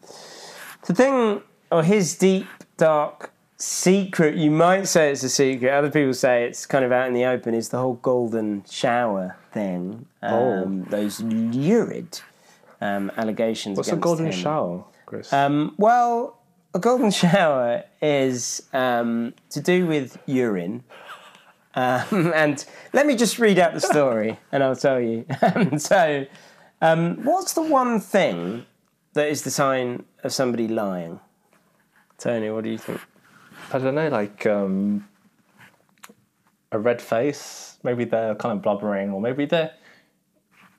the 0.87 0.95
thing, 0.95 1.41
or 1.71 1.83
his 1.83 2.15
deep, 2.17 2.47
dark 2.77 3.31
secret, 3.57 4.35
you 4.35 4.51
might 4.51 4.87
say 4.87 5.11
it's 5.11 5.23
a 5.23 5.29
secret, 5.29 5.71
other 5.71 5.89
people 5.89 6.13
say 6.13 6.45
it's 6.45 6.65
kind 6.65 6.83
of 6.83 6.91
out 6.91 7.07
in 7.07 7.13
the 7.13 7.25
open, 7.25 7.53
is 7.53 7.69
the 7.69 7.77
whole 7.77 7.95
golden 7.95 8.63
shower 8.69 9.37
thing. 9.51 10.05
Oh. 10.21 10.63
Um, 10.63 10.83
Those 10.85 11.21
lurid 11.21 12.21
um, 12.81 13.11
allegations. 13.17 13.77
What's 13.77 13.91
a 13.91 13.95
golden 13.95 14.27
him. 14.27 14.31
shower, 14.33 14.83
Chris? 15.05 15.31
Um, 15.31 15.73
well, 15.77 16.37
a 16.73 16.79
golden 16.79 17.11
shower 17.23 17.83
is 18.01 18.63
um, 18.73 19.33
to 19.49 19.61
do 19.61 19.85
with 19.85 20.17
urine. 20.25 20.83
Um, 21.75 22.31
and 22.35 22.63
let 22.91 23.05
me 23.05 23.15
just 23.15 23.39
read 23.39 23.59
out 23.59 23.73
the 23.73 23.81
story 23.81 24.37
and 24.51 24.63
I'll 24.63 24.75
tell 24.75 24.99
you. 24.99 25.25
so, 25.77 26.25
um, 26.81 27.23
what's 27.23 27.53
the 27.53 27.63
one 27.63 27.99
thing 27.99 28.65
that 29.13 29.29
is 29.29 29.43
the 29.43 29.51
sign 29.51 30.03
of 30.23 30.33
somebody 30.33 30.67
lying? 30.67 31.19
Tony, 32.17 32.49
what 32.49 32.63
do 32.63 32.69
you 32.69 32.77
think? 32.77 32.99
I 33.73 33.79
don't 33.79 33.95
know, 33.95 34.09
like 34.09 34.45
um, 34.45 35.07
a 36.71 36.79
red 36.79 37.01
face. 37.01 37.77
Maybe 37.83 38.05
they're 38.05 38.35
kind 38.35 38.55
of 38.57 38.61
blubbering, 38.61 39.11
or 39.11 39.19
maybe 39.21 39.45
they're 39.45 39.73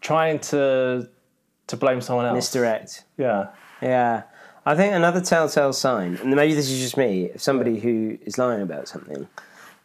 trying 0.00 0.38
to 0.40 1.08
to 1.66 1.76
blame 1.76 2.00
someone 2.00 2.26
else. 2.26 2.34
Misdirect. 2.36 3.04
Yeah. 3.16 3.48
Yeah. 3.80 4.22
I 4.66 4.74
think 4.74 4.94
another 4.94 5.20
telltale 5.20 5.72
sign, 5.74 6.16
and 6.16 6.30
maybe 6.34 6.54
this 6.54 6.70
is 6.70 6.80
just 6.80 6.96
me, 6.96 7.30
of 7.30 7.42
somebody 7.42 7.78
who 7.80 8.18
is 8.24 8.38
lying 8.38 8.62
about 8.62 8.88
something, 8.88 9.28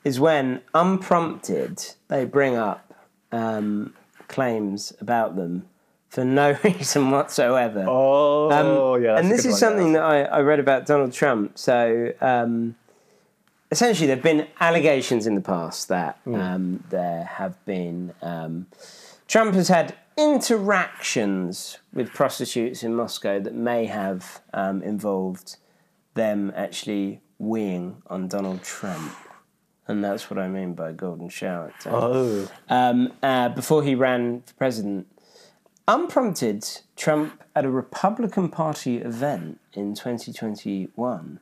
is 0.06 0.20
when 0.22 0.62
unprompted 0.74 1.84
they 2.08 2.24
bring 2.24 2.56
up 2.56 2.94
um, 3.34 3.94
claims 4.30 4.94
about 5.02 5.36
them 5.36 5.68
for 6.08 6.24
no 6.24 6.58
reason 6.64 7.12
whatsoever. 7.12 7.86
Oh, 7.88 8.50
Um, 8.52 9.04
yeah. 9.04 9.18
and 9.18 9.30
this 9.30 9.42
is 9.42 9.52
one, 9.52 9.60
something 9.60 9.88
yeah. 9.88 10.00
that 10.00 10.04
I, 10.32 10.38
I 10.38 10.42
read 10.42 10.60
about 10.60 10.86
Donald 10.86 11.12
Trump. 11.12 11.58
So 11.58 12.14
um, 12.22 12.76
essentially, 13.72 14.08
there 14.08 14.16
have 14.16 14.24
been 14.24 14.48
allegations 14.60 15.26
in 15.28 15.36
the 15.36 15.42
past 15.42 15.88
that 15.90 16.18
Hmm. 16.24 16.36
um, 16.36 16.84
there 16.90 17.24
have 17.26 17.64
been. 17.66 18.14
Um, 18.22 18.68
Trump 19.28 19.54
has 19.56 19.68
had 19.68 19.96
interactions 20.18 21.78
with 21.94 22.12
prostitutes 22.14 22.84
in 22.84 22.96
Moscow 22.96 23.40
that 23.40 23.54
may 23.54 23.86
have 23.86 24.42
um, 24.54 24.82
involved 24.84 25.58
them 26.16 26.52
actually 26.56 27.22
weeing 27.42 27.96
on 28.08 28.28
Donald 28.28 28.62
Trump. 28.64 29.14
And 29.88 30.04
that's 30.04 30.30
what 30.30 30.38
I 30.38 30.48
mean 30.48 30.74
by 30.74 30.92
golden 30.92 31.30
shower. 31.30 31.74
Oh, 31.86 32.48
Um, 32.70 33.14
uh, 33.24 33.50
before 33.50 33.82
he 33.84 33.96
ran 33.96 34.42
for 34.46 34.54
president, 34.56 35.08
unprompted, 35.88 36.68
Trump 36.96 37.42
at 37.56 37.66
a 37.66 37.70
Republican 37.72 38.50
Party 38.50 38.98
event 38.98 39.60
in 39.74 39.96
2021 39.96 41.40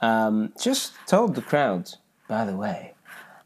um, 0.00 0.52
just 0.60 0.94
told 1.06 1.34
the 1.34 1.42
crowd, 1.42 1.90
by 2.28 2.44
the 2.44 2.56
way, 2.56 2.94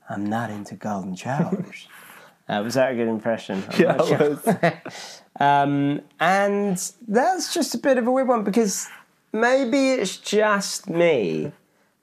I'm 0.09 0.25
not 0.27 0.51
into 0.51 0.75
golden 0.75 1.15
showers. 1.15 1.87
uh, 2.49 2.61
was 2.65 2.75
that 2.75 2.93
a 2.93 2.95
good 2.97 3.09
impression? 3.09 3.63
I'm 3.71 3.81
yeah. 3.81 4.05
sure. 4.05 4.23
it 4.23 4.45
was- 4.45 5.15
Um, 5.41 6.03
and 6.19 6.77
that's 7.09 7.55
just 7.55 7.75
a 7.75 7.79
bit 7.79 7.97
of 7.97 8.07
a 8.07 8.13
weird 8.13 8.29
one 8.29 8.45
because 8.45 8.89
maybe 9.33 9.93
it's 9.93 10.19
just 10.19 10.91
me. 10.91 11.53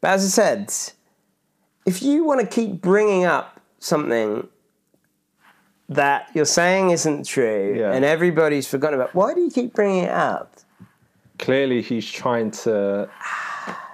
But 0.02 0.12
as 0.12 0.26
I 0.26 0.28
said, 0.30 0.74
if 1.86 2.02
you 2.02 2.24
want 2.24 2.42
to 2.42 2.48
keep 2.48 2.82
bringing 2.82 3.26
up 3.26 3.62
something 3.78 4.48
that 5.90 6.30
you're 6.34 6.46
saying 6.46 6.90
isn't 6.90 7.28
true 7.28 7.76
Yeah. 7.78 7.94
and 7.94 8.04
everybody's 8.04 8.68
forgotten 8.68 9.00
about, 9.00 9.14
why 9.14 9.36
do 9.36 9.42
you 9.42 9.52
keep 9.52 9.74
bringing 9.74 10.06
it 10.06 10.10
up? 10.10 10.56
Clearly, 11.38 11.84
he's 11.84 12.10
trying 12.10 12.50
to 12.66 13.08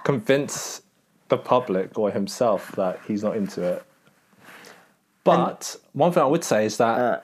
convince 0.04 0.82
the 1.28 1.36
public 1.36 1.98
or 1.98 2.10
himself 2.10 2.72
that 2.76 3.00
he's 3.08 3.22
not 3.24 3.36
into 3.36 3.62
it. 3.62 3.82
But 5.24 5.76
one 5.92 6.12
thing 6.12 6.22
I 6.22 6.26
would 6.26 6.44
say 6.44 6.66
is 6.66 6.76
that 6.76 6.98
Uh, 7.00 7.20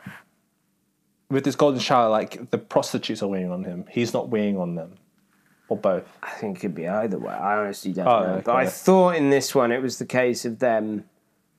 with 1.30 1.44
this 1.44 1.54
golden 1.54 1.78
shower, 1.80 2.08
like 2.08 2.50
the 2.50 2.58
prostitutes 2.58 3.22
are 3.22 3.28
weighing 3.28 3.52
on 3.52 3.62
him. 3.64 3.84
He's 3.90 4.12
not 4.12 4.28
weighing 4.30 4.58
on 4.58 4.74
them. 4.74 4.94
or 5.68 5.76
both? 5.76 6.02
I 6.20 6.30
think 6.30 6.56
it 6.56 6.60
could 6.62 6.74
be 6.74 6.88
either 6.88 7.16
way. 7.16 7.32
I 7.32 7.56
honestly 7.58 7.92
don't 7.92 8.08
Oh, 8.08 8.20
know. 8.26 8.42
But 8.44 8.56
I 8.56 8.66
thought 8.66 9.14
in 9.14 9.30
this 9.30 9.54
one 9.54 9.70
it 9.70 9.80
was 9.80 9.98
the 9.98 10.04
case 10.04 10.44
of 10.44 10.58
them 10.58 11.04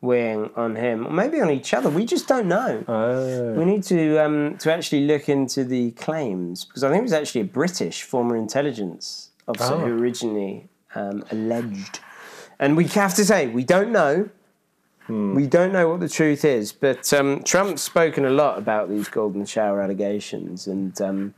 weighing 0.01 0.49
on 0.57 0.76
him, 0.76 1.07
or 1.07 1.11
maybe 1.13 1.39
on 1.39 1.49
each 1.49 1.74
other. 1.74 1.89
We 1.89 2.05
just 2.05 2.28
don't 2.28 2.47
know. 2.49 2.84
Oh, 2.89 3.53
We 3.53 3.63
need 3.63 3.84
to 3.84 4.17
um, 4.17 4.57
to 4.57 4.74
actually 4.74 5.05
look 5.07 5.30
into 5.30 5.63
the 5.63 5.91
claims 5.91 6.65
because 6.65 6.84
I 6.84 6.89
think 6.89 6.99
it 6.99 7.03
was 7.03 7.13
actually 7.13 7.39
a 7.41 7.45
British 7.61 8.03
former 8.03 8.36
intelligence 8.36 9.30
officer 9.47 9.76
Oh. 9.76 9.80
who 9.80 9.97
originally 9.97 10.67
um, 10.96 11.24
alleged, 11.32 12.00
and 12.60 12.78
we 12.78 12.86
have 12.88 13.14
to 13.16 13.26
say 13.26 13.48
we 13.48 13.64
don't 13.64 13.92
know. 13.92 14.30
We 15.36 15.46
don't 15.48 15.74
know 15.74 15.89
what 15.89 16.00
the 16.00 16.08
truth 16.08 16.46
is, 16.46 16.72
but 16.72 17.12
um, 17.12 17.44
Trump's 17.44 17.82
spoken 17.82 18.24
a 18.24 18.30
lot 18.30 18.58
about 18.58 18.88
these 18.88 19.10
golden 19.10 19.46
shower 19.46 19.82
allegations, 19.82 20.68
and 20.68 21.00
um, 21.02 21.34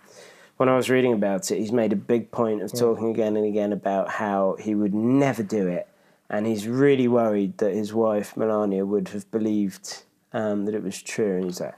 when 0.58 0.70
I 0.70 0.76
was 0.76 0.90
reading 0.90 1.14
about 1.14 1.50
it, 1.50 1.58
he's 1.58 1.72
made 1.72 1.92
a 1.92 1.96
big 1.96 2.30
point 2.30 2.62
of 2.62 2.72
talking 2.72 3.10
again 3.10 3.36
and 3.36 3.46
again 3.48 3.74
about 3.74 4.10
how 4.10 4.58
he 4.60 4.76
would 4.76 4.94
never 4.94 5.42
do 5.42 5.68
it, 5.68 5.88
and 6.30 6.46
he's 6.46 6.68
really 6.68 7.08
worried 7.08 7.58
that 7.58 7.74
his 7.74 7.94
wife 7.94 8.38
Melania 8.38 8.86
would 8.86 9.08
have 9.10 9.30
believed 9.32 10.04
um, 10.34 10.66
that 10.66 10.76
it 10.76 10.84
was 10.84 11.02
true, 11.02 11.38
and 11.38 11.46
he's 11.46 11.62
like, 11.62 11.76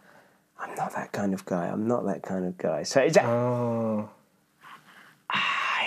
"I'm 0.59 0.75
not 0.75 0.93
that 0.95 1.13
kind 1.13 1.33
of 1.33 1.45
guy. 1.45 1.67
I'm 1.67 1.87
not 1.87 2.05
that 2.05 2.23
kind 2.23 2.45
of 2.45 2.57
guy." 2.57 2.83
So 2.83 2.99
it's, 2.99 3.17
oh. 3.17 4.09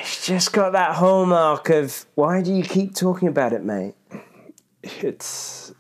It's 0.08 0.26
just 0.26 0.52
got 0.52 0.72
that 0.72 0.96
hallmark 0.96 1.68
of 1.70 2.06
why 2.14 2.42
do 2.42 2.52
you 2.54 2.62
keep 2.62 2.94
talking 2.94 3.28
about 3.28 3.52
it, 3.52 3.64
mate? 3.64 3.94
it's 4.82 5.72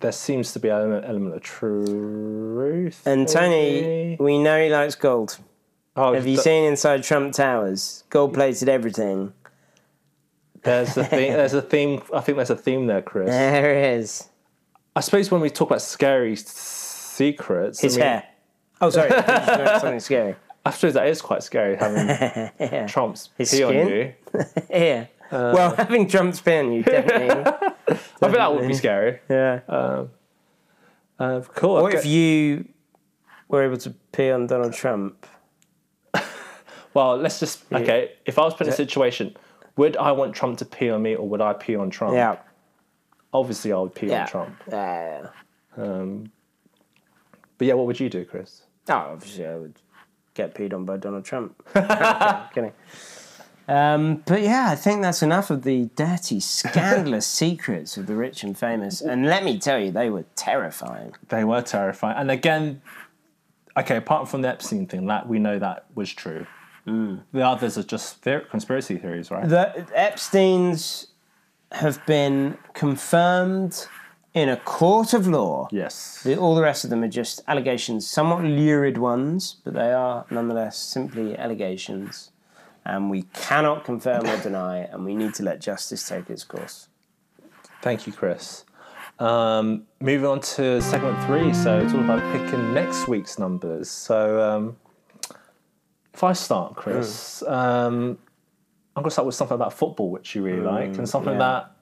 there 0.00 0.12
seems 0.12 0.52
to 0.52 0.58
be 0.58 0.68
an 0.68 1.04
element 1.04 1.34
of 1.36 1.42
truth. 1.42 3.06
And 3.06 3.26
Tony, 3.28 4.16
we 4.18 4.38
know 4.42 4.62
he 4.62 4.68
likes 4.68 4.94
gold. 4.96 5.38
oh, 5.96 6.12
Have 6.12 6.26
you 6.26 6.34
th- 6.34 6.44
seen 6.44 6.64
inside 6.64 7.02
Trump 7.04 7.32
Towers? 7.34 8.02
Gold 8.10 8.34
plated 8.34 8.68
everything. 8.68 9.32
There's 10.64 10.96
a 10.96 11.04
theme. 11.04 11.32
There's 11.34 11.54
a 11.54 11.62
theme. 11.62 12.02
I 12.14 12.20
think 12.20 12.36
there's 12.36 12.50
a 12.50 12.56
theme 12.56 12.86
there, 12.86 13.02
Chris. 13.02 13.28
There 13.30 13.94
is. 13.96 14.28
I 14.94 15.00
suppose 15.00 15.30
when 15.30 15.40
we 15.40 15.50
talk 15.50 15.70
about 15.70 15.82
scary 15.82 16.32
s- 16.34 16.46
secrets, 16.46 17.80
His 17.80 17.96
I 17.96 18.00
mean, 18.00 18.06
hair. 18.08 18.24
Oh, 18.80 18.90
sorry. 18.90 19.10
I 19.12 19.22
thought 19.22 19.46
you 19.46 19.50
were 19.58 19.64
doing 19.68 19.80
something 19.80 20.00
scary. 20.00 20.36
I 20.64 20.70
suppose 20.70 20.94
that 20.94 21.06
is 21.08 21.20
quite 21.20 21.42
scary 21.42 21.76
having 21.76 22.06
yeah. 22.60 22.86
Trump's 22.86 23.30
His 23.36 23.50
pee 23.50 23.62
on 23.64 23.74
you. 23.74 24.14
Yeah. 24.70 25.06
well, 25.30 25.74
having 25.74 26.06
Trump's 26.08 26.40
pee 26.40 26.58
on 26.58 26.72
you 26.72 26.82
definitely. 26.84 27.30
I 27.30 27.98
think 28.20 28.32
that 28.34 28.54
would 28.54 28.68
be 28.68 28.74
scary. 28.74 29.20
yeah. 29.28 29.60
Uh, 31.18 31.40
cool. 31.54 31.82
What 31.82 31.94
if 31.94 32.04
you 32.06 32.66
were 33.48 33.62
able 33.62 33.76
to 33.78 33.90
pee 34.12 34.30
on 34.30 34.46
Donald 34.46 34.72
Trump? 34.72 35.26
well, 36.94 37.16
let's 37.16 37.38
just 37.40 37.64
okay. 37.72 38.12
If 38.26 38.38
I 38.38 38.42
was 38.42 38.54
put 38.54 38.66
in 38.66 38.72
a 38.72 38.76
situation, 38.76 39.36
would 39.76 39.96
I 39.96 40.12
want 40.12 40.34
Trump 40.34 40.58
to 40.58 40.64
pee 40.64 40.90
on 40.90 41.02
me, 41.02 41.14
or 41.14 41.28
would 41.28 41.40
I 41.40 41.52
pee 41.54 41.76
on 41.76 41.90
Trump? 41.90 42.14
Yeah. 42.14 42.36
Obviously, 43.32 43.72
I 43.72 43.78
would 43.78 43.94
pee 43.94 44.08
Yeah. 44.08 44.22
on 44.22 44.28
Trump. 44.28 44.56
Yeah. 44.68 45.26
Um, 45.76 46.30
But 47.58 47.66
yeah, 47.68 47.74
what 47.74 47.86
would 47.86 47.98
you 48.00 48.08
do, 48.10 48.24
Chris? 48.24 48.62
Oh, 48.88 48.94
obviously, 48.94 49.46
I 49.46 49.56
would 49.56 49.78
get 50.34 50.54
peed 50.54 50.72
on 50.72 50.84
by 50.84 50.96
Donald 50.96 51.24
Trump. 51.24 51.54
Okay, 51.76 52.42
kidding. 52.54 52.72
Um, 53.68 54.22
but 54.26 54.42
yeah, 54.42 54.68
I 54.70 54.74
think 54.74 55.02
that's 55.02 55.22
enough 55.22 55.50
of 55.50 55.62
the 55.62 55.88
dirty, 55.94 56.40
scandalous 56.40 57.26
secrets 57.42 57.96
of 57.96 58.06
the 58.06 58.16
rich 58.16 58.42
and 58.42 58.58
famous. 58.58 59.00
And 59.00 59.26
let 59.26 59.44
me 59.44 59.58
tell 59.58 59.78
you, 59.78 59.90
they 59.92 60.10
were 60.10 60.24
terrifying. 60.34 61.14
They 61.28 61.44
were 61.44 61.62
terrifying. 61.62 62.16
And 62.18 62.30
again, 62.30 62.82
okay, 63.76 63.96
apart 63.96 64.28
from 64.28 64.42
the 64.42 64.48
Epstein 64.48 64.86
thing, 64.86 65.06
that 65.06 65.28
we 65.28 65.38
know 65.38 65.58
that 65.58 65.86
was 65.94 66.12
true. 66.12 66.46
The 66.84 67.46
others 67.46 67.78
are 67.78 67.84
just 67.84 68.22
theor- 68.22 68.50
conspiracy 68.50 68.96
theories, 68.96 69.30
right? 69.30 69.48
The 69.48 69.86
Epstein's 69.94 71.06
have 71.70 72.04
been 72.06 72.58
confirmed 72.74 73.86
in 74.34 74.48
a 74.48 74.56
court 74.56 75.12
of 75.12 75.26
law. 75.26 75.68
yes. 75.70 76.22
The- 76.22 76.36
All 76.36 76.54
the 76.54 76.62
rest 76.62 76.84
of 76.84 76.90
them 76.90 77.02
are 77.02 77.08
just 77.08 77.42
allegations, 77.46 78.08
somewhat 78.08 78.44
lurid 78.44 78.98
ones, 78.98 79.56
but 79.64 79.74
they 79.74 79.92
are 79.92 80.24
nonetheless 80.30 80.78
simply 80.78 81.36
allegations. 81.36 82.30
And 82.84 83.10
we 83.10 83.22
cannot 83.34 83.84
confirm 83.84 84.26
or 84.26 84.36
deny, 84.38 84.78
and 84.78 85.04
we 85.04 85.14
need 85.14 85.34
to 85.34 85.44
let 85.44 85.60
justice 85.60 86.08
take 86.08 86.28
its 86.30 86.42
course. 86.42 86.88
Thank 87.80 88.06
you, 88.06 88.12
Chris. 88.12 88.64
Um, 89.20 89.86
moving 90.00 90.26
on 90.26 90.40
to 90.40 90.80
segment 90.82 91.22
three. 91.26 91.52
So 91.54 91.78
it's 91.78 91.94
all 91.94 92.00
about 92.00 92.22
picking 92.32 92.74
next 92.74 93.06
week's 93.06 93.38
numbers. 93.38 93.88
So 93.88 94.40
um, 94.40 94.76
if 96.12 96.24
I 96.24 96.32
start, 96.32 96.74
Chris, 96.74 97.42
um, 97.46 98.18
I'm 98.96 99.02
going 99.02 99.04
to 99.04 99.10
start 99.10 99.26
with 99.26 99.36
something 99.36 99.54
about 99.54 99.74
football, 99.74 100.10
which 100.10 100.34
you 100.34 100.42
really 100.42 100.62
like, 100.62 100.96
and 100.98 101.08
something 101.08 101.34
yeah. 101.34 101.38
that 101.38 101.76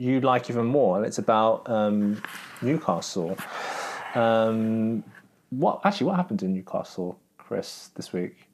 you 0.00 0.20
like 0.20 0.48
even 0.48 0.66
more, 0.66 0.96
and 0.96 1.06
it's 1.06 1.18
about 1.18 1.68
um, 1.68 2.22
Newcastle. 2.62 3.36
Um, 4.14 5.04
what 5.50 5.80
actually? 5.84 6.06
What 6.06 6.16
happened 6.16 6.42
in 6.42 6.54
Newcastle, 6.54 7.18
Chris, 7.36 7.90
this 7.94 8.12
week? 8.12 8.48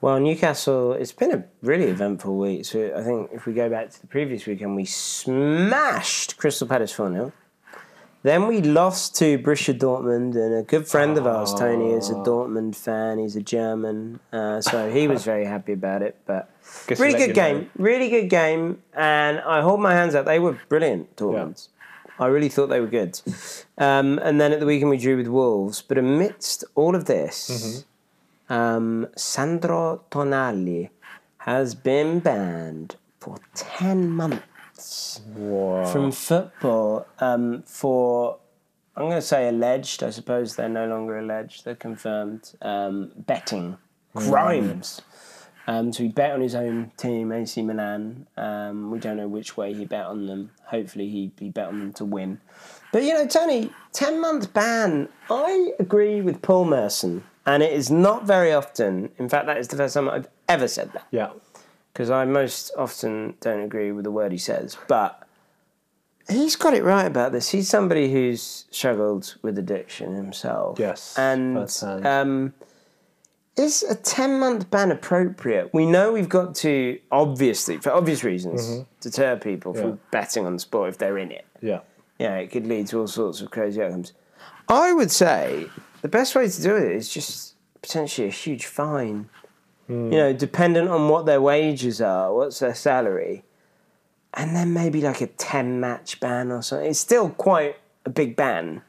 Well, 0.00 0.20
Newcastle, 0.20 0.92
it's 0.92 1.12
been 1.12 1.32
a 1.32 1.44
really 1.62 1.86
eventful 1.86 2.36
week. 2.36 2.66
So 2.66 2.94
I 2.96 3.02
think 3.02 3.30
if 3.32 3.46
we 3.46 3.54
go 3.54 3.68
back 3.68 3.90
to 3.90 4.00
the 4.00 4.06
previous 4.06 4.46
weekend, 4.46 4.76
we 4.76 4.84
smashed 4.84 6.36
Crystal 6.36 6.68
Palace 6.68 6.92
4 6.92 7.10
0. 7.10 7.32
Then 8.22 8.46
we 8.46 8.62
lost 8.62 9.16
to 9.16 9.38
Borussia 9.38 9.76
Dortmund, 9.76 10.34
and 10.36 10.54
a 10.54 10.62
good 10.62 10.86
friend 10.86 11.18
of 11.18 11.26
ours, 11.26 11.52
Tony, 11.52 11.92
is 11.92 12.10
a 12.10 12.14
Dortmund 12.14 12.76
fan. 12.76 13.18
He's 13.18 13.36
a 13.36 13.42
German, 13.42 14.20
uh, 14.32 14.60
so 14.60 14.90
he 14.90 15.08
was 15.08 15.24
very 15.24 15.44
happy 15.44 15.72
about 15.72 16.00
it. 16.02 16.16
But 16.24 16.48
Guess 16.86 17.00
really 17.00 17.14
good 17.18 17.20
you 17.28 17.42
know. 17.42 17.58
game, 17.60 17.70
really 17.78 18.08
good 18.10 18.28
game, 18.28 18.82
and 18.94 19.40
I 19.40 19.60
hold 19.62 19.80
my 19.80 19.92
hands 19.94 20.14
up. 20.14 20.26
They 20.26 20.38
were 20.38 20.58
brilliant, 20.68 21.16
Dortmund. 21.16 21.68
I 22.18 22.26
really 22.26 22.48
thought 22.48 22.68
they 22.68 22.80
were 22.80 22.86
good. 22.86 23.20
Um, 23.76 24.18
and 24.22 24.40
then 24.40 24.52
at 24.52 24.60
the 24.60 24.66
weekend 24.66 24.90
we 24.90 24.98
drew 24.98 25.16
with 25.16 25.26
Wolves. 25.26 25.82
But 25.82 25.98
amidst 25.98 26.62
all 26.76 26.94
of 26.94 27.06
this, 27.06 27.84
um, 28.48 29.08
Sandro 29.16 30.02
Tonali 30.10 30.90
has 31.38 31.74
been 31.74 32.20
banned 32.20 32.96
for 33.18 33.38
10 33.54 34.10
months 34.10 35.20
Wow. 35.34 35.86
from 35.86 36.12
football 36.12 37.06
um, 37.18 37.62
for, 37.66 38.38
I'm 38.96 39.04
going 39.04 39.16
to 39.16 39.22
say 39.22 39.48
alleged, 39.48 40.02
I 40.02 40.10
suppose 40.10 40.56
they're 40.56 40.68
no 40.68 40.86
longer 40.86 41.18
alleged, 41.18 41.64
they're 41.64 41.74
confirmed, 41.74 42.52
um, 42.62 43.10
betting 43.16 43.76
crimes. 44.14 45.00
Um, 45.66 45.92
so 45.92 46.02
he 46.02 46.08
bet 46.10 46.32
on 46.32 46.40
his 46.40 46.54
own 46.54 46.92
team, 46.96 47.32
AC 47.32 47.62
Milan. 47.62 48.26
Um, 48.36 48.90
we 48.90 48.98
don't 48.98 49.16
know 49.16 49.28
which 49.28 49.56
way 49.56 49.72
he 49.72 49.84
bet 49.84 50.06
on 50.06 50.26
them. 50.26 50.50
Hopefully, 50.66 51.08
he, 51.08 51.32
he 51.38 51.48
bet 51.48 51.68
on 51.68 51.78
them 51.78 51.92
to 51.94 52.04
win. 52.04 52.40
But 52.92 53.02
you 53.02 53.14
know, 53.14 53.26
Tony, 53.26 53.72
10 53.92 54.20
month 54.20 54.52
ban, 54.52 55.08
I 55.30 55.72
agree 55.78 56.20
with 56.20 56.42
Paul 56.42 56.66
Merson. 56.66 57.24
And 57.46 57.62
it 57.62 57.72
is 57.72 57.90
not 57.90 58.24
very 58.24 58.52
often, 58.52 59.10
in 59.18 59.28
fact, 59.28 59.46
that 59.46 59.58
is 59.58 59.68
the 59.68 59.76
first 59.76 59.94
time 59.94 60.08
I've 60.08 60.28
ever 60.48 60.66
said 60.66 60.92
that 60.92 61.06
yeah. 61.10 61.30
because 61.92 62.10
I 62.10 62.24
most 62.24 62.70
often 62.78 63.34
don't 63.40 63.60
agree 63.60 63.92
with 63.92 64.04
the 64.04 64.10
word 64.10 64.32
he 64.32 64.38
says. 64.38 64.78
But 64.88 65.26
he's 66.28 66.56
got 66.56 66.74
it 66.74 66.82
right 66.84 67.04
about 67.06 67.32
this. 67.32 67.50
He's 67.50 67.68
somebody 67.68 68.12
who's 68.12 68.64
struggled 68.70 69.34
with 69.42 69.58
addiction 69.58 70.14
himself. 70.14 70.78
Yes, 70.78 71.18
And 71.18 71.58
um, 72.06 72.54
is 73.56 73.82
a 73.82 73.94
10 73.94 74.38
month 74.38 74.70
ban 74.70 74.90
appropriate? 74.90 75.70
We 75.72 75.86
know 75.86 76.12
we've 76.12 76.28
got 76.28 76.54
to, 76.56 76.98
obviously, 77.10 77.78
for 77.78 77.92
obvious 77.92 78.24
reasons, 78.24 78.66
mm-hmm. 78.66 78.82
deter 79.00 79.36
people 79.36 79.74
Yeah. 79.74 79.82
from 79.82 80.00
betting 80.10 80.46
on 80.46 80.58
sport 80.58 80.90
if 80.90 80.98
they're 80.98 81.18
in 81.18 81.30
it. 81.30 81.46
Yeah. 81.60 81.80
Yeah, 82.18 82.36
it 82.36 82.50
could 82.50 82.66
lead 82.66 82.86
to 82.88 83.00
all 83.00 83.06
sorts 83.06 83.40
of 83.40 83.50
crazy 83.50 83.82
outcomes. 83.82 84.12
I 84.68 84.92
would 84.92 85.10
say 85.10 85.66
the 86.02 86.08
best 86.08 86.34
way 86.34 86.48
to 86.48 86.62
do 86.62 86.76
it 86.76 86.92
is 86.92 87.08
just 87.08 87.54
potentially 87.82 88.28
a 88.28 88.30
huge 88.30 88.66
fine. 88.66 89.28
Hmm. 89.86 90.12
You 90.12 90.18
know, 90.18 90.32
dependent 90.32 90.88
on 90.88 91.08
what 91.08 91.26
their 91.26 91.40
wages 91.40 92.00
are, 92.00 92.32
what's 92.32 92.58
their 92.60 92.74
salary, 92.74 93.44
and 94.32 94.56
then 94.56 94.72
maybe 94.72 95.00
like 95.00 95.20
a 95.20 95.26
10 95.26 95.80
match 95.80 96.18
ban 96.20 96.50
or 96.50 96.62
something. 96.62 96.88
It's 96.90 96.98
still 96.98 97.30
quite 97.30 97.76
a 98.04 98.10
big 98.10 98.36
ban. 98.36 98.82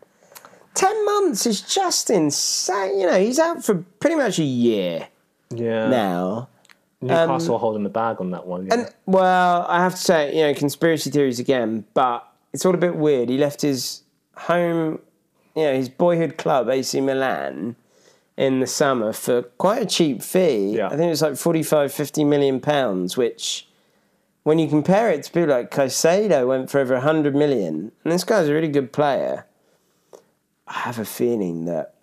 10 0.76 1.06
months 1.06 1.46
is 1.46 1.62
just 1.62 2.10
insane. 2.10 3.00
You 3.00 3.08
know, 3.08 3.20
he's 3.20 3.40
out 3.40 3.64
for 3.64 3.76
pretty 4.00 4.16
much 4.16 4.40
a 4.40 4.44
year 4.44 5.08
Yeah. 5.50 5.88
now. 5.90 6.50
Newcastle 7.02 7.56
um, 7.56 7.62
holding 7.62 7.84
the 7.84 7.90
bag 7.90 8.18
on 8.20 8.32
that 8.32 8.46
one. 8.48 8.66
Yeah. 8.68 8.74
And 8.74 8.94
well, 9.06 9.66
I 9.68 9.80
have 9.84 9.94
to 9.96 10.02
say, 10.02 10.36
you 10.36 10.42
know, 10.44 10.54
conspiracy 10.54 11.10
theories 11.12 11.40
again, 11.40 11.86
but 11.94 12.28
it's 12.54 12.66
all 12.66 12.74
a 12.74 12.78
bit 12.78 12.96
weird. 12.96 13.30
He 13.30 13.38
left 13.38 13.62
his 13.62 14.02
home, 14.38 15.00
you 15.56 15.64
know, 15.64 15.74
his 15.76 15.90
boyhood 15.90 16.38
club, 16.38 16.70
AC 16.70 17.00
Milan, 17.02 17.76
in 18.38 18.60
the 18.60 18.68
summer 18.68 19.14
for 19.14 19.44
quite 19.44 19.82
a 19.82 19.86
cheap 19.86 20.24
fee. 20.24 20.78
Yeah. 20.78 20.88
I 20.88 20.92
think 20.92 21.02
it 21.02 21.10
was 21.10 21.22
like 21.22 21.36
45, 21.38 21.94
50 21.94 22.24
million 22.24 22.60
pounds, 22.60 23.16
which 23.18 23.68
when 24.44 24.58
you 24.58 24.68
compare 24.68 25.10
it 25.12 25.24
to 25.24 25.32
people 25.32 25.50
like 25.50 25.72
Caicedo 25.72 26.48
went 26.48 26.70
for 26.72 26.80
over 26.80 26.96
100 26.96 27.36
million, 27.36 27.92
and 28.04 28.14
this 28.14 28.24
guy's 28.24 28.48
a 28.48 28.54
really 28.54 28.68
good 28.70 28.92
player. 28.92 29.46
I 30.68 30.74
have 30.74 31.00
a 31.00 31.06
feeling 31.06 31.66
that, 31.66 31.96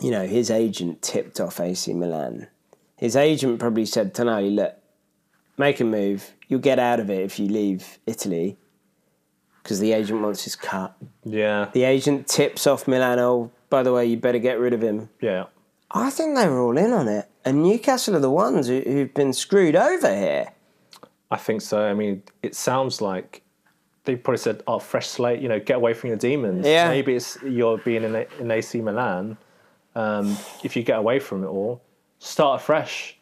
you 0.00 0.10
know, 0.10 0.26
his 0.26 0.50
agent 0.50 1.02
tipped 1.02 1.40
off 1.40 1.60
AC 1.60 1.92
Milan. 1.92 2.48
His 2.96 3.16
agent 3.16 3.58
probably 3.58 3.86
said, 3.86 4.14
Tonali, 4.14 4.54
look, 4.54 4.74
make 5.58 5.80
a 5.80 5.84
move. 5.84 6.32
You'll 6.48 6.60
get 6.60 6.78
out 6.78 7.00
of 7.00 7.10
it 7.10 7.20
if 7.20 7.38
you 7.38 7.48
leave 7.48 7.98
Italy 8.06 8.56
because 9.62 9.80
the 9.80 9.92
agent 9.92 10.20
wants 10.20 10.44
his 10.44 10.56
cut. 10.56 10.96
Yeah. 11.24 11.70
The 11.72 11.84
agent 11.84 12.28
tips 12.28 12.66
off 12.66 12.86
Milan. 12.86 13.18
Oh, 13.18 13.50
by 13.70 13.82
the 13.82 13.92
way, 13.92 14.06
you 14.06 14.16
better 14.16 14.38
get 14.38 14.58
rid 14.58 14.72
of 14.72 14.82
him. 14.82 15.08
Yeah. 15.20 15.46
I 15.90 16.10
think 16.10 16.36
they 16.36 16.48
were 16.48 16.60
all 16.60 16.76
in 16.76 16.92
on 16.92 17.06
it, 17.06 17.28
and 17.44 17.62
Newcastle 17.62 18.16
are 18.16 18.20
the 18.20 18.30
ones 18.30 18.66
who, 18.66 18.80
who've 18.80 19.14
been 19.14 19.32
screwed 19.32 19.76
over 19.76 20.12
here. 20.12 20.52
I 21.30 21.36
think 21.36 21.62
so. 21.62 21.86
I 21.86 21.94
mean, 21.94 22.24
it 22.42 22.56
sounds 22.56 23.00
like 23.00 23.42
they 24.04 24.16
probably 24.16 24.38
said, 24.38 24.62
"Oh, 24.66 24.78
fresh 24.78 25.08
slate. 25.08 25.40
You 25.40 25.48
know, 25.48 25.60
get 25.60 25.76
away 25.76 25.94
from 25.94 26.08
your 26.08 26.18
demons." 26.18 26.66
Yeah. 26.66 26.88
Maybe 26.88 27.14
it's 27.14 27.38
you're 27.42 27.78
being 27.78 28.04
in, 28.04 28.14
A- 28.14 28.26
in 28.40 28.50
AC 28.50 28.80
Milan. 28.80 29.36
Um, 29.94 30.36
if 30.62 30.76
you 30.76 30.82
get 30.82 30.98
away 30.98 31.18
from 31.20 31.44
it 31.44 31.48
all, 31.48 31.82
start 32.18 32.60
afresh. 32.60 33.16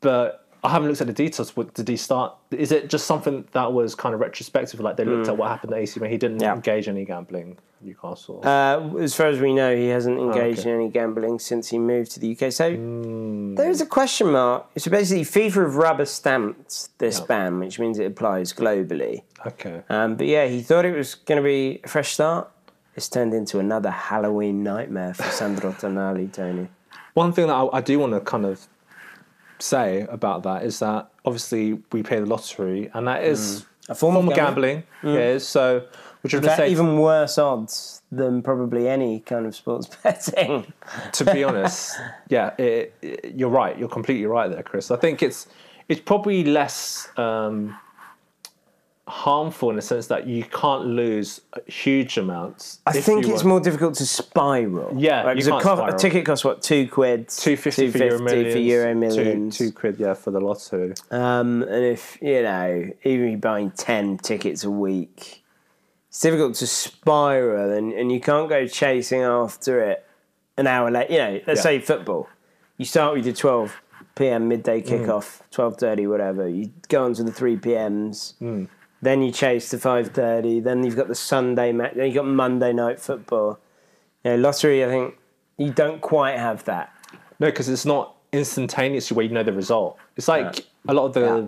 But 0.00 0.43
I 0.64 0.70
haven't 0.70 0.88
looked 0.88 1.00
at 1.02 1.06
the 1.06 1.12
details. 1.12 1.54
What 1.56 1.74
did 1.74 1.88
he 1.88 1.96
start? 1.96 2.34
Is 2.50 2.72
it 2.72 2.88
just 2.88 3.06
something 3.06 3.46
that 3.52 3.72
was 3.72 3.94
kind 3.94 4.14
of 4.14 4.20
retrospective? 4.20 4.80
Like 4.80 4.96
they 4.96 5.04
looked 5.04 5.28
at 5.28 5.36
what 5.36 5.48
happened 5.50 5.74
at 5.74 5.78
AC 5.80 6.00
Milan. 6.00 6.10
He 6.12 6.16
didn't 6.18 6.38
Mm. 6.38 6.42
Yeah. 6.42 6.54
engage 6.54 6.88
in 6.88 6.96
any 6.96 7.04
gambling. 7.04 7.58
Newcastle. 7.82 8.40
Uh, 8.42 8.96
as 8.98 9.14
far 9.14 9.26
as 9.26 9.38
we 9.40 9.52
know, 9.52 9.76
he 9.76 9.88
hasn't 9.88 10.18
engaged 10.18 10.60
Oh, 10.60 10.62
okay. 10.62 10.70
in 10.70 10.76
any 10.80 10.88
gambling 10.88 11.38
since 11.38 11.68
he 11.68 11.78
moved 11.78 12.12
to 12.12 12.20
the 12.20 12.28
UK. 12.28 12.50
So 12.50 12.74
Hmm. 12.74 13.54
there 13.56 13.68
is 13.68 13.82
a 13.82 13.86
question 13.86 14.32
mark. 14.32 14.66
So 14.78 14.90
basically, 14.90 15.24
FIFA 15.24 15.54
have 15.64 15.76
rubber 15.76 16.06
stamped 16.06 16.98
this 16.98 17.18
Yeah. 17.20 17.26
ban, 17.26 17.60
which 17.60 17.78
means 17.78 17.98
it 17.98 18.06
applies 18.06 18.54
globally. 18.54 19.22
okay. 19.46 19.82
Um, 19.90 20.16
but 20.16 20.26
yeah, 20.26 20.46
he 20.46 20.62
thought 20.62 20.86
it 20.86 20.96
was 20.96 21.14
going 21.14 21.36
to 21.36 21.42
be 21.44 21.80
a 21.84 21.88
fresh 21.88 22.14
start. 22.14 22.48
It's 22.96 23.08
turned 23.10 23.34
into 23.34 23.58
another 23.58 23.90
Halloween 23.90 24.62
nightmare 24.62 25.12
for 25.12 25.24
Sandro 25.24 25.72
Tonali, 25.72 26.32
Tony. 26.32 26.68
One 27.12 27.32
thing 27.32 27.48
that 27.48 27.54
I, 27.54 27.68
I 27.78 27.80
do 27.82 27.98
want 27.98 28.14
to 28.14 28.20
kind 28.20 28.46
of 28.46 28.66
say 29.58 30.06
about 30.10 30.42
that 30.44 30.62
is 30.64 30.78
that 30.80 31.08
obviously 31.24 31.80
we 31.92 32.02
pay 32.02 32.20
the 32.20 32.26
lottery, 32.26 32.90
and 32.94 33.06
that 33.08 33.24
is 33.24 33.66
A 33.88 33.94
form 33.94 34.16
of 34.16 34.22
form 34.22 34.28
of 34.30 34.34
gambling. 34.34 34.82
gambling. 35.02 35.20
It 35.22 35.28
is 35.36 35.46
so. 35.48 35.86
Which 36.22 36.32
is 36.32 36.58
even 36.58 36.98
worse 37.00 37.36
odds 37.36 38.00
than 38.10 38.40
probably 38.40 38.88
any 38.88 39.20
kind 39.20 39.44
of 39.44 39.54
sports 39.54 39.90
betting. 40.02 40.72
to 41.12 41.24
be 41.26 41.44
honest, 41.44 41.98
yeah, 42.30 42.54
it, 42.56 42.94
it- 43.02 43.34
you're 43.34 43.50
right. 43.50 43.78
You're 43.78 43.90
completely 43.90 44.24
right 44.24 44.50
there, 44.50 44.62
Chris. 44.62 44.90
I 44.90 44.96
think 44.96 45.22
it's 45.22 45.46
it's 45.90 46.00
probably 46.00 46.44
less 46.44 47.08
um, 47.18 47.76
harmful 49.06 49.68
in 49.70 49.76
the 49.76 49.82
sense 49.82 50.06
that 50.06 50.26
you 50.26 50.42
can't 50.44 50.86
lose 50.86 51.40
huge 51.66 52.16
amounts. 52.16 52.80
I 52.86 52.92
think 52.92 53.28
it's 53.28 53.44
more 53.44 53.60
difficult 53.60 53.94
to 53.96 54.06
spiral. 54.06 54.94
Yeah, 54.96 55.24
Like, 55.24 55.36
you 55.36 55.50
'cause 55.50 55.60
a, 55.60 55.76
co- 55.76 55.84
a 55.86 55.92
ticket 55.98 56.24
costs 56.24 56.44
what 56.44 56.62
two 56.62 56.88
quid, 56.88 57.28
two 57.28 57.56
fifty 57.56 57.90
for 57.90 57.98
Euro 57.98 58.18
250 58.18 58.24
millions, 58.34 58.54
for 58.54 58.58
Euro 58.60 58.92
two, 58.92 58.98
millions. 59.24 59.58
two 59.58 59.72
quid, 59.72 59.96
yeah, 59.98 60.14
for 60.14 60.30
the 60.30 60.40
lotto. 60.40 60.94
Um, 61.10 61.62
and 61.64 61.84
if 61.84 62.16
you 62.22 62.42
know, 62.42 62.90
even 63.04 63.24
if 63.26 63.30
you're 63.32 63.38
buying 63.38 63.70
ten 63.72 64.16
tickets 64.18 64.64
a 64.64 64.70
week, 64.70 65.42
it's 66.08 66.20
difficult 66.20 66.54
to 66.56 66.66
spiral, 66.66 67.72
and, 67.72 67.92
and 67.92 68.10
you 68.10 68.20
can't 68.20 68.48
go 68.48 68.66
chasing 68.66 69.20
after 69.20 69.80
it 69.82 70.06
an 70.56 70.66
hour 70.66 70.90
late. 70.90 71.10
You 71.10 71.18
know, 71.18 71.40
let's 71.46 71.58
Yeah. 71.58 71.62
say 71.62 71.78
football. 71.80 72.28
You 72.78 72.86
start 72.86 73.14
with 73.16 73.26
your 73.26 73.34
twelve 73.34 73.80
p.m. 74.16 74.48
midday 74.48 74.80
Mm. 74.80 74.88
kickoff, 75.04 75.40
twelve 75.50 75.76
thirty, 75.76 76.06
whatever. 76.06 76.48
You 76.48 76.70
go 76.88 77.04
on 77.04 77.12
to 77.14 77.22
the 77.22 77.32
three 77.32 77.56
p.m.s. 77.58 78.32
Mm. 78.40 78.68
Then 79.04 79.20
you 79.20 79.30
chase 79.30 79.68
to 79.68 79.78
five 79.78 80.08
thirty. 80.08 80.60
Then 80.60 80.82
you've 80.82 80.96
got 80.96 81.08
the 81.08 81.14
Sunday 81.14 81.72
match. 81.72 81.92
Then 81.94 82.06
you've 82.06 82.14
got 82.14 82.26
Monday 82.26 82.72
night 82.72 82.98
football. 82.98 83.58
You 84.24 84.30
know, 84.30 84.36
lottery. 84.38 84.82
I 84.82 84.88
think 84.88 85.14
you 85.58 85.70
don't 85.70 86.00
quite 86.00 86.38
have 86.38 86.64
that. 86.64 86.90
No, 87.38 87.48
because 87.48 87.68
it's 87.68 87.84
not 87.84 88.16
instantaneously 88.32 89.14
where 89.14 89.26
you 89.26 89.32
know 89.32 89.42
the 89.42 89.52
result. 89.52 89.98
It's 90.16 90.26
like 90.26 90.64
a 90.88 90.94
lot 90.94 91.04
of 91.04 91.12
the 91.12 91.20
Yeah. 91.20 91.46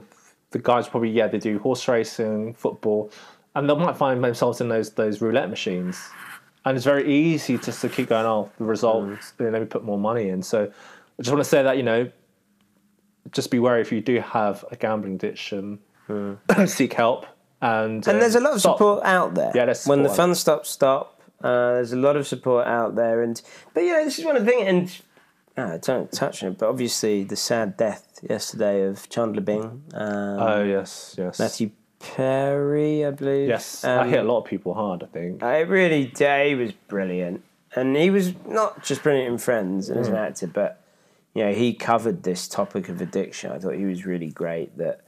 the 0.51 0.59
guys 0.59 0.87
probably 0.87 1.11
yeah 1.11 1.29
they 1.29 1.39
do 1.39 1.59
horse 1.59 1.89
racing, 1.89 2.53
football, 2.55 3.11
and 3.55 3.69
they 3.71 3.75
might 3.75 3.97
find 3.97 4.23
themselves 4.23 4.61
in 4.61 4.69
those 4.69 4.91
those 4.91 5.23
roulette 5.23 5.49
machines, 5.49 5.99
and 6.67 6.77
it's 6.77 6.85
very 6.85 7.11
easy 7.11 7.57
just 7.57 7.81
to 7.81 7.89
keep 7.89 8.11
going. 8.11 8.27
Oh, 8.27 8.51
the 8.59 8.65
result. 8.65 9.05
Mm. 9.05 9.33
Then 9.39 9.53
let 9.53 9.63
me 9.63 9.67
put 9.67 9.83
more 9.83 9.99
money 9.99 10.29
in. 10.29 10.43
So 10.43 10.65
I 10.65 11.23
just 11.23 11.33
want 11.33 11.43
to 11.43 11.49
say 11.49 11.63
that 11.63 11.79
you 11.79 11.83
know, 11.83 12.11
just 13.33 13.51
be 13.51 13.59
wary 13.59 13.81
if 13.81 13.93
you 13.93 14.03
do 14.03 14.21
have 14.21 14.63
a 14.71 14.77
gambling 14.77 15.15
addiction, 15.15 15.79
mm. 16.07 16.69
seek 16.69 16.93
help. 16.93 17.25
And 17.61 18.07
And 18.07 18.17
uh, 18.17 18.21
there's 18.21 18.35
a 18.35 18.41
lot 18.41 18.53
of 18.55 18.61
stop. 18.61 18.77
support 18.77 19.05
out 19.05 19.35
there. 19.35 19.53
Yeah, 19.55 19.65
there's 19.67 19.87
when 19.87 20.03
the 20.03 20.09
fun 20.11 20.35
stops, 20.35 20.71
stop. 20.71 21.21
Uh, 21.43 21.75
there's 21.75 21.93
a 21.93 21.97
lot 21.97 22.17
of 22.17 22.27
support 22.27 22.67
out 22.67 22.95
there, 22.97 23.23
and 23.23 23.41
but 23.75 23.83
you 23.83 23.93
know 23.93 24.05
this 24.05 24.19
is 24.19 24.25
one 24.25 24.37
of 24.37 24.45
the 24.45 24.51
things. 24.51 25.03
And 25.57 25.73
uh, 25.73 25.79
don't 25.79 26.11
touch 26.13 26.43
on 26.43 26.51
it, 26.53 26.59
but 26.59 26.69
obviously 26.69 27.25
the 27.25 27.37
sad 27.37 27.77
death 27.77 28.21
yesterday 28.29 28.83
of 28.83 29.09
Chandler 29.09 29.41
Bing, 29.43 29.83
um, 29.95 30.39
Oh 30.41 30.63
yes, 30.65 31.15
yes, 31.19 31.39
Matthew 31.39 31.71
Perry, 31.99 33.05
I 33.05 33.11
believe. 33.11 33.49
yes. 33.49 33.85
Um, 33.85 34.01
I 34.01 34.09
hit 34.09 34.21
a 34.21 34.29
lot 34.29 34.39
of 34.41 34.45
people 34.47 34.75
hard. 34.75 35.03
I 35.03 35.07
think. 35.07 35.43
I 35.43 35.61
really, 35.61 36.07
Day 36.07 36.55
was 36.55 36.73
brilliant, 36.73 37.43
and 37.75 37.97
he 37.97 38.11
was 38.11 38.33
not 38.47 38.83
just 38.85 39.03
brilliant 39.03 39.33
in 39.33 39.39
Friends 39.39 39.89
and 39.91 39.99
as 40.01 40.09
an 40.09 40.15
Mm. 40.15 40.27
actor, 40.27 40.47
but 40.47 40.83
you 41.35 41.45
know 41.45 41.53
he 41.53 41.73
covered 41.75 42.23
this 42.23 42.49
topic 42.49 42.89
of 42.89 43.01
addiction. 43.01 43.53
I 43.53 43.59
thought 43.59 43.75
he 43.75 43.85
was 43.85 44.05
really 44.07 44.31
great. 44.31 44.77
That 44.79 45.01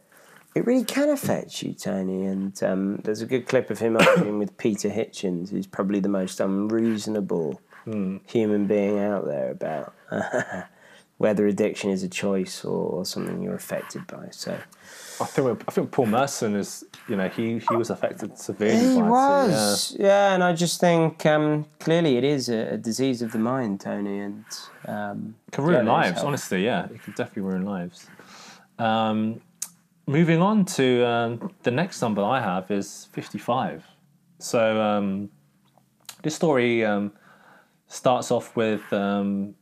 it 0.58 0.66
really 0.66 0.84
can 0.84 1.08
affect 1.08 1.62
you, 1.62 1.72
Tony. 1.72 2.26
And 2.26 2.60
um, 2.62 2.96
there's 3.04 3.20
a 3.22 3.26
good 3.26 3.46
clip 3.46 3.70
of 3.70 3.78
him 3.78 3.96
arguing 4.00 4.38
with 4.38 4.56
Peter 4.58 4.88
Hitchens, 4.90 5.50
who's 5.50 5.66
probably 5.66 6.00
the 6.00 6.08
most 6.08 6.40
unreasonable 6.40 7.60
Hmm. 7.84 8.18
human 8.26 8.66
being 8.66 8.98
out 8.98 9.24
there 9.24 9.50
about 9.50 9.94
whether 11.16 11.46
addiction 11.46 11.88
is 11.90 12.02
a 12.02 12.08
choice 12.08 12.62
or, 12.64 12.76
or 12.90 13.04
something 13.06 13.40
you're 13.40 13.54
affected 13.54 14.06
by. 14.06 14.28
So 14.30 14.58
I 15.20 15.24
think 15.24 15.62
I 15.66 15.70
think 15.70 15.90
Paul 15.90 16.06
Merson 16.06 16.54
is 16.54 16.84
you 17.08 17.16
know 17.16 17.28
he 17.28 17.58
he 17.60 17.76
was 17.76 17.88
affected 17.88 18.36
severely. 18.38 18.78
he 18.94 19.00
by 19.00 19.06
it, 19.06 19.10
was, 19.10 19.96
yeah. 19.98 20.34
And 20.34 20.44
I 20.44 20.52
just 20.52 20.80
think 20.80 21.24
um, 21.24 21.64
clearly 21.80 22.18
it 22.18 22.24
is 22.24 22.50
a, 22.50 22.74
a 22.74 22.76
disease 22.76 23.22
of 23.22 23.32
the 23.32 23.38
mind, 23.38 23.80
Tony, 23.80 24.18
and 24.18 24.44
um, 24.86 25.34
It 25.46 25.52
can 25.52 25.64
ruin 25.64 25.86
lives, 25.86 26.16
help. 26.16 26.26
honestly. 26.26 26.64
Yeah, 26.64 26.86
it 26.86 27.02
can 27.02 27.14
definitely 27.14 27.42
ruin 27.44 27.64
lives. 27.64 28.06
Um, 28.78 29.40
moving 30.08 30.40
on 30.42 30.64
to 30.64 31.06
um, 31.06 31.52
the 31.62 31.70
next 31.70 32.00
number 32.02 32.22
I 32.24 32.40
have 32.40 32.70
is 32.70 33.08
fifty-five. 33.12 33.84
So 34.40 34.80
um, 34.80 35.30
this 36.22 36.34
story 36.34 36.84
um, 36.84 37.12
starts 37.86 38.30
off 38.32 38.56
with 38.56 38.92
um, 38.92 39.54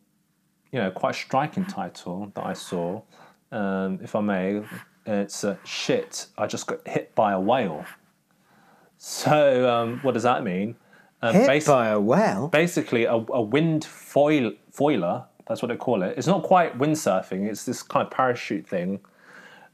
you 0.72 0.78
know 0.78 0.90
quite 0.90 1.10
a 1.10 1.18
striking 1.18 1.66
title 1.66 2.32
that 2.34 2.46
I 2.46 2.52
saw. 2.54 3.02
Um, 3.52 3.98
if 4.02 4.14
I 4.14 4.20
may, 4.20 4.62
it's 5.04 5.44
uh, 5.44 5.56
"Shit." 5.64 6.26
I 6.38 6.46
just 6.46 6.66
got 6.66 6.86
hit 6.88 7.14
by 7.14 7.32
a 7.32 7.40
whale. 7.40 7.84
So 8.98 9.68
um, 9.68 9.98
what 10.02 10.14
does 10.14 10.22
that 10.22 10.42
mean? 10.42 10.76
Um, 11.22 11.34
Hit 11.34 11.48
basi- 11.48 11.66
by 11.66 11.88
a 11.88 12.00
whale. 12.00 12.48
basically 12.48 13.04
a, 13.04 13.12
a 13.14 13.42
wind 13.42 13.84
foil 13.84 14.52
foiler. 14.72 15.24
That's 15.46 15.62
what 15.62 15.68
they 15.68 15.76
call 15.76 16.02
it. 16.02 16.14
It's 16.18 16.26
not 16.26 16.42
quite 16.42 16.76
windsurfing. 16.78 17.46
It's 17.48 17.64
this 17.64 17.82
kind 17.82 18.04
of 18.06 18.10
parachute 18.10 18.66
thing. 18.66 19.00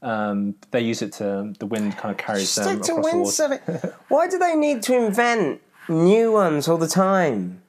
Um, 0.03 0.57
they 0.73 0.81
use 0.81 1.01
it 1.01 1.13
to 1.15 1.55
the 1.59 1.67
wind 1.67 1.97
kind 1.97 2.11
of 2.11 2.19
carries 2.19 2.53
them 2.57 2.65
Stick 2.65 2.83
to 2.95 3.01
across 3.01 3.37
the 3.37 3.49
water. 3.49 3.97
Why 4.09 4.29
do 4.29 4.37
they 4.37 4.57
need 4.57 4.83
to 4.85 4.97
invent 4.97 5.61
new 5.89 6.33
ones 6.33 6.67
all 6.67 6.79
the 6.79 6.89
time? 6.89 7.63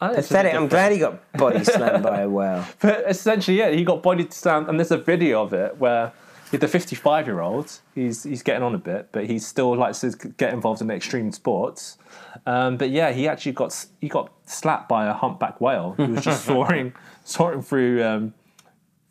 I 0.00 0.08
think 0.08 0.18
it's 0.18 0.28
Pathetic. 0.28 0.54
I'm 0.54 0.68
glad 0.68 0.92
he 0.92 0.98
got 0.98 1.32
body 1.32 1.62
slammed 1.64 2.02
by 2.02 2.22
a 2.22 2.28
whale. 2.28 2.64
But 2.80 3.04
essentially, 3.06 3.58
yeah, 3.58 3.70
he 3.70 3.84
got 3.84 4.02
body 4.02 4.26
slammed, 4.30 4.68
and 4.68 4.78
there's 4.78 4.90
a 4.90 4.98
video 4.98 5.42
of 5.42 5.52
it 5.52 5.76
where 5.78 6.12
the 6.58 6.66
55 6.66 7.26
year 7.26 7.40
old, 7.40 7.78
he's 7.94 8.24
he's 8.24 8.42
getting 8.42 8.62
on 8.62 8.74
a 8.74 8.78
bit, 8.78 9.10
but 9.12 9.26
he 9.26 9.38
still 9.38 9.76
likes 9.76 10.00
to 10.00 10.10
get 10.36 10.52
involved 10.52 10.80
in 10.80 10.90
extreme 10.90 11.30
sports. 11.30 11.98
Um, 12.46 12.76
but 12.76 12.90
yeah, 12.90 13.12
he 13.12 13.28
actually 13.28 13.52
got 13.52 13.86
he 14.00 14.08
got 14.08 14.32
slapped 14.46 14.88
by 14.88 15.06
a 15.06 15.12
humpback 15.12 15.60
whale 15.60 15.94
who 15.96 16.06
was 16.08 16.24
just 16.24 16.44
soaring 16.46 16.92
soaring 17.24 17.62
through 17.62 18.02
um, 18.02 18.34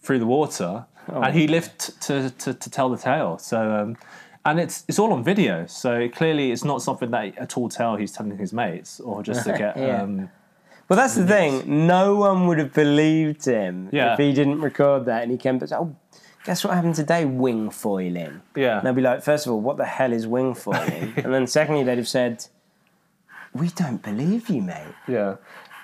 through 0.02 0.20
the 0.20 0.26
water, 0.26 0.86
and 1.14 1.34
he 1.36 1.48
lived 1.48 2.02
to, 2.04 2.30
to 2.30 2.54
to 2.54 2.70
tell 2.70 2.90
the 2.90 2.98
tale. 2.98 3.38
So. 3.38 3.72
Um, 3.72 3.98
and 4.46 4.58
it's 4.58 4.86
it's 4.88 4.98
all 4.98 5.12
on 5.12 5.22
video, 5.24 5.66
so 5.68 6.08
clearly 6.10 6.52
it's 6.54 6.64
not 6.64 6.82
something 6.82 7.12
that 7.12 7.38
at 7.38 7.58
all 7.58 7.68
tell 7.68 7.98
he's 7.98 8.14
telling 8.14 8.38
his 8.38 8.54
mates 8.54 9.02
or 9.02 9.22
just 9.22 9.44
to 9.46 9.52
get 9.64 9.76
Yeah. 9.78 10.02
um, 10.02 10.30
Well, 10.88 10.96
that's 10.98 11.16
the 11.16 11.28
thing. 11.28 11.86
No 11.88 12.16
one 12.16 12.48
would 12.48 12.58
have 12.58 12.74
believed 12.74 13.44
him 13.46 13.90
Yeah. 13.92 14.14
if 14.14 14.18
he 14.20 14.32
didn't 14.32 14.62
record 14.62 15.06
that 15.06 15.24
and 15.24 15.32
he 15.32 15.38
came 15.38 15.60
back. 15.60 15.74
Oh, 15.74 15.94
guess 16.46 16.64
what 16.64 16.74
happened 16.74 16.96
today? 16.96 17.26
Wing 17.26 17.70
foiling. 17.70 18.42
yeah. 18.56 18.78
And 18.78 18.88
they'd 18.88 18.96
be 18.96 19.02
like, 19.02 19.22
first 19.22 19.46
of 19.46 19.52
all, 19.52 19.60
what 19.60 19.76
the 19.76 19.86
hell 19.86 20.14
is 20.14 20.26
wing 20.26 20.56
foiling? 20.56 21.14
and 21.18 21.34
then 21.34 21.46
secondly, 21.46 21.84
they'd 21.84 21.98
have 21.98 22.08
said, 22.08 22.46
we 23.54 23.68
don't 23.70 24.02
believe 24.02 24.50
you, 24.50 24.62
mate. 24.62 24.96
Yeah. 25.08 25.36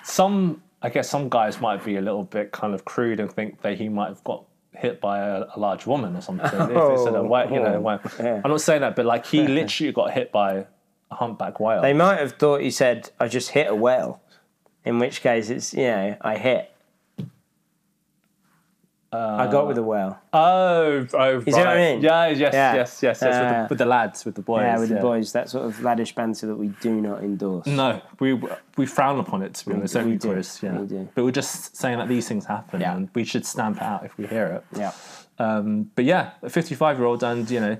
Some, 0.02 0.62
I 0.82 0.88
guess 0.88 1.10
some 1.10 1.28
guys 1.28 1.60
might 1.60 1.84
be 1.84 1.96
a 1.96 2.00
little 2.00 2.24
bit 2.24 2.52
kind 2.52 2.72
of 2.74 2.86
crude 2.86 3.20
and 3.20 3.30
think 3.30 3.60
that 3.60 3.76
he 3.78 3.90
might 3.90 4.08
have 4.08 4.24
got 4.24 4.44
hit 4.76 5.00
by 5.00 5.18
a, 5.18 5.44
a 5.54 5.58
large 5.58 5.86
woman 5.86 6.16
or 6.16 6.20
something. 6.20 6.46
if 6.46 6.52
they 6.52 6.58
said 6.58 7.14
a 7.14 7.18
oh, 7.18 7.26
whale, 7.26 7.50
you 7.50 7.60
know, 7.60 7.74
oh, 7.74 7.76
a 7.76 7.80
whale. 7.80 8.00
Yeah. 8.18 8.40
I'm 8.44 8.50
not 8.50 8.60
saying 8.60 8.82
that, 8.82 8.96
but 8.96 9.06
like 9.06 9.26
he 9.26 9.46
literally 9.46 9.92
got 9.92 10.12
hit 10.12 10.32
by 10.32 10.66
a 11.10 11.14
humpback 11.14 11.60
whale. 11.60 11.82
They 11.82 11.92
might 11.92 12.18
have 12.18 12.32
thought 12.32 12.60
he 12.60 12.70
said, 12.70 13.10
I 13.18 13.28
just 13.28 13.50
hit 13.50 13.68
a 13.68 13.74
whale. 13.74 14.20
In 14.84 14.98
which 14.98 15.20
case, 15.20 15.50
it's, 15.50 15.74
you 15.74 15.84
know, 15.84 16.16
I 16.20 16.36
hit. 16.36 16.70
I 19.16 19.46
got 19.50 19.66
with 19.66 19.76
the 19.76 19.82
whale. 19.82 20.18
Oh, 20.32 21.06
oh, 21.14 21.30
You 21.30 21.40
see 21.42 21.50
what 21.52 21.66
I 21.68 21.76
mean? 21.76 22.00
Yeah, 22.02 22.26
yes, 22.28 22.52
Yeah. 22.54 22.74
yes, 22.74 23.02
yes, 23.02 23.02
yes. 23.02 23.22
with, 23.22 23.32
Uh, 23.34 23.62
the, 23.62 23.66
with 23.70 23.78
the 23.78 23.86
lads, 23.86 24.24
with 24.24 24.34
the 24.34 24.42
boys. 24.42 24.62
yeah, 24.62 24.78
with 24.78 24.88
the 24.88 24.96
boys. 24.96 25.32
That 25.32 25.48
sort 25.48 25.64
of 25.66 25.76
laddish 25.78 26.14
banter 26.14 26.46
that 26.46 26.56
we 26.56 26.68
do 26.80 27.00
not 27.00 27.22
endorse. 27.22 27.66
No, 27.66 28.00
we 28.20 28.40
we 28.76 28.86
frown 28.86 29.18
upon 29.18 29.42
it 29.42 29.54
to 29.54 29.66
be 29.66 29.74
honest, 29.74 29.94
don't 29.94 30.04
we 30.06 30.12
we, 30.12 30.18
do, 30.18 30.32
Chris? 30.32 30.62
Yeah. 30.62 30.78
we 30.78 30.86
do. 30.86 31.08
But 31.14 31.24
we're 31.24 31.30
just 31.30 31.76
saying 31.76 31.98
that 31.98 32.08
these 32.08 32.26
things 32.28 32.44
happen, 32.46 32.80
Yeah. 32.80 32.94
and 32.96 33.08
we 33.14 33.24
should 33.24 33.44
stamp 33.46 33.76
it 33.78 33.82
out 33.82 34.04
if 34.04 34.16
we 34.18 34.26
hear 34.26 34.46
it. 34.46 34.78
Yeah. 34.78 34.92
Um, 35.38 35.90
but 35.94 36.04
yeah, 36.04 36.30
a 36.42 36.48
fifty-five-year-old, 36.50 37.22
and 37.22 37.50
you 37.50 37.60
know, 37.60 37.76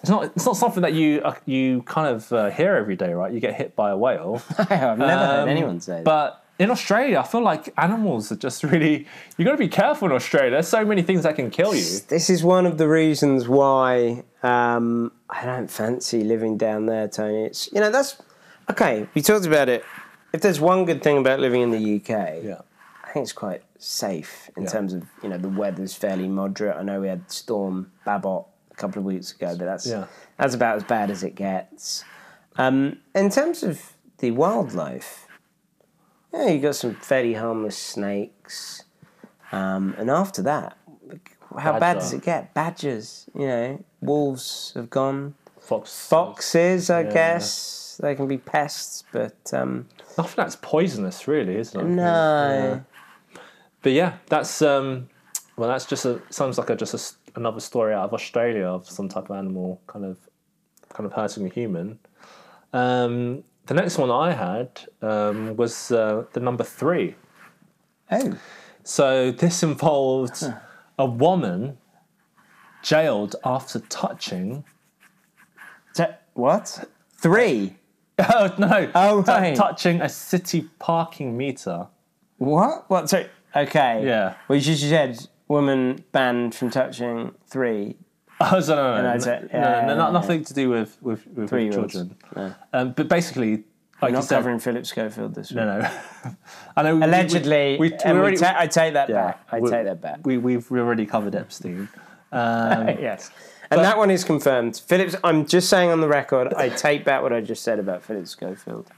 it's 0.00 0.10
not 0.10 0.24
it's 0.24 0.46
not 0.46 0.56
something 0.56 0.82
that 0.82 0.92
you 0.92 1.20
uh, 1.22 1.34
you 1.46 1.82
kind 1.82 2.08
of 2.14 2.32
uh, 2.32 2.50
hear 2.50 2.74
every 2.76 2.96
day, 2.96 3.12
right? 3.14 3.32
You 3.32 3.40
get 3.40 3.54
hit 3.54 3.76
by 3.76 3.90
a 3.90 3.96
whale. 3.96 4.42
I've 4.58 4.98
never 4.98 5.26
heard 5.26 5.42
Um, 5.44 5.48
anyone 5.48 5.80
say 5.80 5.96
that. 5.96 6.04
But 6.04 6.42
in 6.58 6.70
Australia, 6.70 7.18
I 7.18 7.22
feel 7.22 7.42
like 7.42 7.72
animals 7.76 8.32
are 8.32 8.36
just 8.36 8.62
really—you've 8.62 9.44
got 9.44 9.52
to 9.52 9.58
be 9.58 9.68
careful 9.68 10.08
in 10.08 10.14
Australia. 10.14 10.50
There's 10.52 10.68
so 10.68 10.84
many 10.84 11.02
things 11.02 11.22
that 11.24 11.36
can 11.36 11.50
kill 11.50 11.74
you. 11.74 11.98
This 12.08 12.30
is 12.30 12.42
one 12.42 12.64
of 12.66 12.78
the 12.78 12.88
reasons 12.88 13.46
why 13.48 14.24
um, 14.42 15.12
I 15.28 15.44
don't 15.44 15.70
fancy 15.70 16.24
living 16.24 16.56
down 16.56 16.86
there, 16.86 17.08
Tony. 17.08 17.44
It's 17.44 17.70
you 17.72 17.80
know 17.80 17.90
that's 17.90 18.16
okay. 18.70 19.06
We 19.14 19.22
talked 19.22 19.46
about 19.46 19.68
it. 19.68 19.84
If 20.32 20.40
there's 20.40 20.60
one 20.60 20.84
good 20.84 21.02
thing 21.02 21.18
about 21.18 21.40
living 21.40 21.60
in 21.62 21.70
the 21.70 21.96
UK, 21.96 22.42
Yeah. 22.42 22.60
I 23.04 23.12
think 23.12 23.24
it's 23.24 23.32
quite 23.32 23.62
safe 23.78 24.50
in 24.56 24.64
Yeah. 24.64 24.68
terms 24.70 24.92
of 24.94 25.04
you 25.22 25.28
know 25.28 25.38
the 25.38 25.48
weather's 25.48 25.94
fairly 25.94 26.28
moderate. 26.28 26.76
I 26.76 26.82
know 26.82 27.00
we 27.00 27.08
had 27.08 27.30
Storm 27.30 27.92
Babet 28.04 28.44
a 28.70 28.74
couple 28.76 28.98
of 29.00 29.04
weeks 29.04 29.32
ago, 29.32 29.54
but 29.58 29.64
that's 29.66 29.86
Yeah. 29.86 30.06
that's 30.38 30.54
about 30.54 30.76
as 30.76 30.84
bad 30.84 31.10
as 31.10 31.22
it 31.22 31.34
gets. 31.34 32.04
Um, 32.58 32.98
in 33.14 33.28
terms 33.30 33.62
of 33.62 33.92
the 34.18 34.30
wildlife, 34.30 35.25
yeah, 36.32 36.48
you 36.48 36.60
got 36.60 36.74
some 36.76 36.94
fairly 36.94 37.34
harmless 37.34 37.76
snakes, 37.78 38.84
um, 39.52 39.94
and 39.98 40.10
after 40.10 40.42
that, 40.42 40.76
how 41.58 41.78
bad 41.78 41.94
does 41.94 42.12
it 42.12 42.22
get? 42.22 42.52
Badgers, 42.54 43.26
you 43.34 43.46
know, 43.46 43.84
wolves 44.00 44.72
have 44.74 44.90
gone. 44.90 45.34
Fox. 45.60 46.06
Foxes, 46.08 46.90
I 46.90 47.02
Yeah. 47.02 47.12
guess 47.12 47.98
they 48.00 48.14
can 48.14 48.28
be 48.28 48.38
pests, 48.38 49.02
but 49.12 49.52
um, 49.52 49.88
Nothing 50.16 50.34
that's 50.36 50.56
poisonous, 50.56 51.26
really, 51.26 51.56
isn't 51.56 51.80
it? 51.80 51.84
no. 51.84 52.74
Yeah. 52.74 52.80
But 53.82 53.92
yeah, 53.92 54.16
that's 54.28 54.62
um, 54.62 55.08
well, 55.56 55.68
that's 55.68 55.86
just 55.86 56.04
a 56.04 56.20
sounds 56.30 56.58
like 56.58 56.70
a, 56.70 56.76
just 56.76 56.94
a 56.94 57.38
another 57.38 57.60
story 57.60 57.94
out 57.94 58.04
of 58.04 58.14
Australia 58.14 58.64
of 58.66 58.88
some 58.88 59.08
type 59.08 59.28
of 59.30 59.36
animal 59.36 59.80
kind 59.86 60.04
of 60.04 60.18
kind 60.92 61.06
of 61.06 61.12
hurting 61.12 61.46
a 61.46 61.48
human. 61.48 61.98
Um, 62.72 63.44
the 63.66 63.74
next 63.74 63.98
one 63.98 64.10
I 64.10 64.32
had 64.32 64.68
um, 65.02 65.56
was 65.56 65.90
uh, 65.90 66.24
the 66.32 66.40
number 66.40 66.64
three. 66.64 67.14
Oh, 68.10 68.38
So 68.84 69.30
this 69.32 69.62
involved 69.62 70.44
a 70.98 71.06
woman 71.06 71.78
jailed 72.82 73.36
after 73.44 73.80
touching. 73.80 74.64
What? 76.34 76.88
Three? 77.14 77.76
Oh 78.18 78.54
no! 78.58 78.90
Oh, 78.94 79.22
T- 79.22 79.54
touching 79.54 80.00
a 80.00 80.08
city 80.08 80.70
parking 80.78 81.36
meter. 81.36 81.88
What? 82.38 82.88
What? 82.88 83.10
So 83.10 83.26
okay. 83.54 84.02
Yeah. 84.06 84.36
Well, 84.48 84.56
you 84.56 84.62
just 84.62 84.80
said 84.88 85.28
woman 85.48 86.02
banned 86.12 86.54
from 86.54 86.70
touching 86.70 87.34
three. 87.46 87.96
Oh, 88.52 88.60
so 88.60 88.76
no, 88.76 88.82
no, 88.96 88.96
no, 88.96 89.02
that's 89.02 89.26
no, 89.26 89.32
it. 89.32 89.52
no, 89.52 89.58
Yeah, 89.58 89.94
no, 89.94 90.10
nothing 90.12 90.44
to 90.44 90.52
do 90.54 90.68
with 90.68 90.98
with, 91.00 91.26
with, 91.28 91.50
with 91.52 91.72
children. 91.72 92.16
No. 92.34 92.54
Um, 92.72 92.92
but 92.92 93.08
basically, 93.08 93.64
like 94.02 94.10
you 94.10 94.16
Not 94.16 94.24
said, 94.24 94.36
covering 94.36 94.58
Philip 94.58 94.84
Schofield 94.84 95.34
this 95.34 95.50
week. 95.50 95.56
no, 95.56 95.80
no. 95.80 95.90
I 96.76 96.82
know. 96.82 96.94
we- 96.94 97.00
we- 97.00 97.06
Allegedly, 97.06 97.76
we, 97.78 97.88
we, 97.90 97.96
and 98.04 98.16
we 98.18 98.20
already, 98.22 98.36
ta- 98.36 98.54
I 98.58 98.66
take 98.66 98.92
that 98.92 99.08
yeah, 99.08 99.14
back. 99.28 99.40
I 99.50 99.60
take 99.60 99.84
that 99.86 100.00
back. 100.02 100.26
We 100.26 100.36
we've 100.36 100.70
already 100.70 101.06
covered 101.06 101.34
Epstein. 101.34 101.88
Um, 102.32 102.88
yes. 102.88 103.30
And 103.70 103.80
that 103.80 103.96
one 103.96 104.10
is 104.10 104.24
confirmed. 104.24 104.76
Phillips, 104.86 105.14
I'm 105.24 105.46
just 105.46 105.70
saying 105.70 105.90
on 105.90 106.00
the 106.00 106.08
record, 106.08 106.52
I 106.54 106.68
take 106.68 107.04
back 107.04 107.22
what 107.22 107.32
I 107.32 107.40
just 107.40 107.62
said 107.62 107.78
about 107.78 108.02
Philip 108.02 108.26
Schofield. 108.26 108.90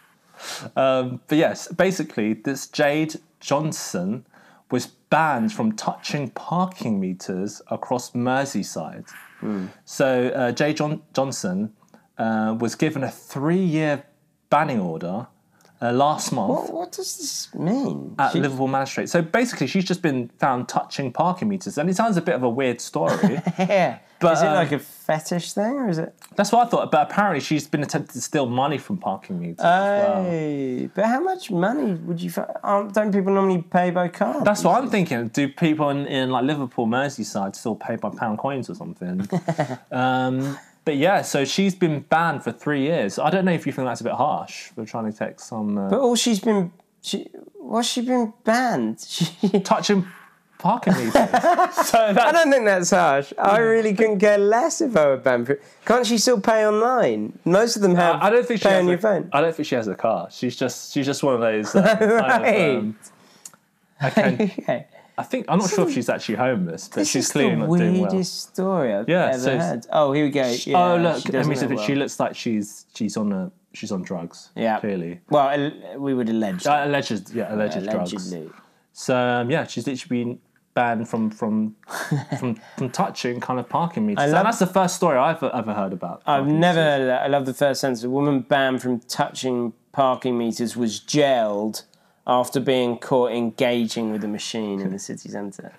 Um, 0.74 1.20
but 1.28 1.36
yes, 1.38 1.68
basically, 1.68 2.32
this 2.32 2.66
Jade 2.66 3.16
Johnson 3.38 4.24
was 4.70 4.86
banned 4.86 5.52
from 5.52 5.72
touching 5.72 6.30
parking 6.30 7.00
meters 7.00 7.62
across 7.70 8.10
Merseyside. 8.12 9.08
So 9.84 10.28
uh, 10.28 10.52
Jade 10.52 10.76
John- 10.76 11.02
Johnson 11.14 11.72
uh, 12.18 12.56
was 12.58 12.74
given 12.74 13.04
a 13.04 13.10
three-year 13.10 14.04
banning 14.50 14.80
order 14.80 15.28
uh, 15.80 15.92
last 15.92 16.32
month. 16.32 16.48
What, 16.50 16.72
what 16.72 16.92
does 16.92 17.16
this 17.18 17.54
mean? 17.54 18.14
At 18.18 18.32
She- 18.32 18.40
Liverpool 18.40 18.68
Magistrate. 18.68 19.08
So 19.08 19.22
basically, 19.22 19.66
she's 19.66 19.84
just 19.84 20.02
been 20.02 20.28
found 20.38 20.68
touching 20.68 21.12
parking 21.12 21.48
meters, 21.48 21.78
and 21.78 21.88
it 21.88 21.96
sounds 21.96 22.16
a 22.16 22.22
bit 22.22 22.34
of 22.34 22.42
a 22.42 22.48
weird 22.48 22.80
story. 22.80 23.40
yeah. 23.58 23.98
But, 24.20 24.32
is 24.32 24.42
it 24.42 24.46
um, 24.48 24.54
like 24.54 24.72
a 24.72 24.80
fetish 24.80 25.52
thing, 25.52 25.74
or 25.74 25.88
is 25.88 25.98
it? 25.98 26.12
That's 26.34 26.50
what 26.50 26.66
I 26.66 26.70
thought. 26.70 26.90
But 26.90 27.08
apparently, 27.08 27.38
she's 27.38 27.68
been 27.68 27.84
attempting 27.84 28.14
to 28.14 28.20
steal 28.20 28.46
money 28.46 28.76
from 28.76 28.96
parking 28.96 29.38
meters. 29.38 29.60
as 29.60 29.64
well. 30.08 30.24
Hey, 30.24 30.90
but 30.92 31.04
how 31.04 31.20
much 31.20 31.52
money 31.52 31.92
would 31.94 32.20
you? 32.20 32.30
fi- 32.30 32.52
Aren't, 32.64 32.94
don't 32.94 33.12
people 33.12 33.32
normally 33.32 33.62
pay 33.62 33.90
by 33.90 34.08
card? 34.08 34.44
That's 34.44 34.64
what 34.64 34.82
I'm 34.82 34.90
thinking. 34.90 35.28
Do 35.28 35.48
people 35.48 35.90
in, 35.90 36.06
in 36.06 36.30
like 36.30 36.44
Liverpool, 36.44 36.86
Merseyside 36.88 37.54
still 37.54 37.76
pay 37.76 37.94
by 37.94 38.10
pound 38.10 38.38
coins 38.38 38.68
or 38.68 38.74
something? 38.74 39.24
um, 39.92 40.58
but 40.88 40.96
yeah, 40.96 41.20
so 41.20 41.44
she's 41.44 41.74
been 41.74 42.00
banned 42.00 42.42
for 42.42 42.50
three 42.50 42.80
years. 42.80 43.18
I 43.18 43.28
don't 43.28 43.44
know 43.44 43.52
if 43.52 43.66
you 43.66 43.72
think 43.74 43.86
that's 43.86 44.00
a 44.00 44.04
bit 44.04 44.14
harsh. 44.14 44.70
We're 44.74 44.86
trying 44.86 45.12
to 45.12 45.18
take 45.18 45.38
some 45.38 45.76
uh, 45.76 45.90
But 45.90 46.00
all 46.00 46.16
she's 46.16 46.40
been, 46.40 46.72
she, 47.02 47.28
what's 47.56 47.88
she 47.88 48.00
been 48.00 48.32
banned? 48.42 48.98
She, 49.06 49.60
touching 49.60 50.06
parking 50.58 50.94
meters. 50.94 51.12
so 51.12 51.18
I 52.18 52.32
don't 52.32 52.50
think 52.50 52.64
that's 52.64 52.88
harsh. 52.90 53.34
I 53.38 53.58
really 53.58 53.92
couldn't 53.92 54.18
care 54.20 54.38
less 54.38 54.80
if 54.80 54.96
I 54.96 55.08
were 55.08 55.18
banned. 55.18 55.48
For, 55.48 55.60
can't 55.84 56.06
she 56.06 56.16
still 56.16 56.40
pay 56.40 56.66
online? 56.66 57.38
Most 57.44 57.76
of 57.76 57.82
them 57.82 57.94
have. 57.94 58.22
I 58.22 58.30
don't 58.30 58.46
think 58.46 58.60
she 58.60 58.64
pay 58.68 58.70
has 58.76 58.80
on 58.80 58.86
a, 58.86 58.90
your 58.92 58.98
phone. 58.98 59.28
I 59.34 59.42
don't 59.42 59.54
think 59.54 59.68
she 59.68 59.74
has 59.74 59.88
a 59.88 59.94
car. 59.94 60.28
She's 60.30 60.56
just 60.56 60.94
she's 60.94 61.04
just 61.04 61.22
one 61.22 61.34
of 61.34 61.40
those. 61.42 61.74
Uh, 61.74 61.82
kind 61.98 62.10
Right. 62.10 62.54
of, 62.56 62.78
um, 62.78 62.98
I, 64.00 64.08
can, 64.10 64.34
Okay. 64.40 64.86
I 65.18 65.24
think 65.24 65.46
I'm 65.48 65.58
not 65.58 65.68
sure 65.70 65.86
if 65.88 65.92
she's 65.94 66.08
actually 66.08 66.36
homeless, 66.36 66.88
but 66.94 67.06
she's 67.06 67.30
clearly 67.32 67.56
the 67.56 67.66
not 67.66 67.76
doing 67.78 68.00
well. 68.00 68.10
weirdest 68.10 68.52
story 68.54 68.94
I've 68.94 69.08
Yeah, 69.08 69.26
ever 69.34 69.38
so 69.38 69.58
heard. 69.58 69.86
Oh, 69.92 70.12
here 70.12 70.24
we 70.24 70.30
go. 70.30 70.46
Yeah, 70.64 70.78
oh 70.92 70.96
look, 70.96 71.22
she 71.26 71.36
I 71.36 71.42
mean, 71.42 71.58
look 71.60 71.70
well. 71.70 71.86
she 71.86 71.94
looks 71.96 72.20
like 72.20 72.36
she's 72.36 72.86
she's 72.94 73.16
on 73.16 73.32
a 73.32 73.50
she's 73.74 73.90
on 73.92 74.02
drugs. 74.02 74.50
Yeah. 74.54 74.78
clearly. 74.80 75.20
Well, 75.28 75.72
we 75.98 76.14
would 76.14 76.28
allege. 76.28 76.66
Uh, 76.66 76.82
alleged, 76.84 77.30
yeah, 77.34 77.52
alleged, 77.54 77.74
drugs. 77.84 78.12
allegedly. 78.12 78.50
So 78.92 79.16
um, 79.16 79.50
yeah, 79.50 79.66
she's 79.66 79.86
literally 79.86 80.24
been 80.24 80.38
banned 80.74 81.08
from 81.08 81.30
from 81.30 81.74
from, 82.38 82.60
from 82.76 82.90
touching 82.90 83.40
kind 83.40 83.58
of 83.58 83.68
parking 83.68 84.06
meters. 84.06 84.30
love- 84.30 84.34
and 84.38 84.46
that's 84.46 84.60
the 84.60 84.66
first 84.66 84.96
story 84.96 85.18
I've 85.18 85.42
ever 85.42 85.74
heard 85.74 85.92
about. 85.92 86.22
I've 86.26 86.46
never 86.46 86.78
meters. 86.78 86.84
heard 86.92 87.00
of 87.02 87.06
that. 87.08 87.22
I 87.22 87.26
love 87.26 87.44
the 87.46 87.54
first 87.54 87.80
sentence. 87.80 88.04
A 88.04 88.10
woman 88.10 88.40
banned 88.40 88.82
from 88.82 89.00
touching 89.00 89.72
parking 89.92 90.38
meters 90.38 90.76
was 90.76 91.00
jailed 91.00 91.82
after 92.28 92.60
being 92.60 92.98
caught 92.98 93.32
engaging 93.32 94.12
with 94.12 94.22
a 94.22 94.28
machine 94.28 94.80
in 94.80 94.92
the 94.92 94.98
city 94.98 95.30
centre. 95.30 95.72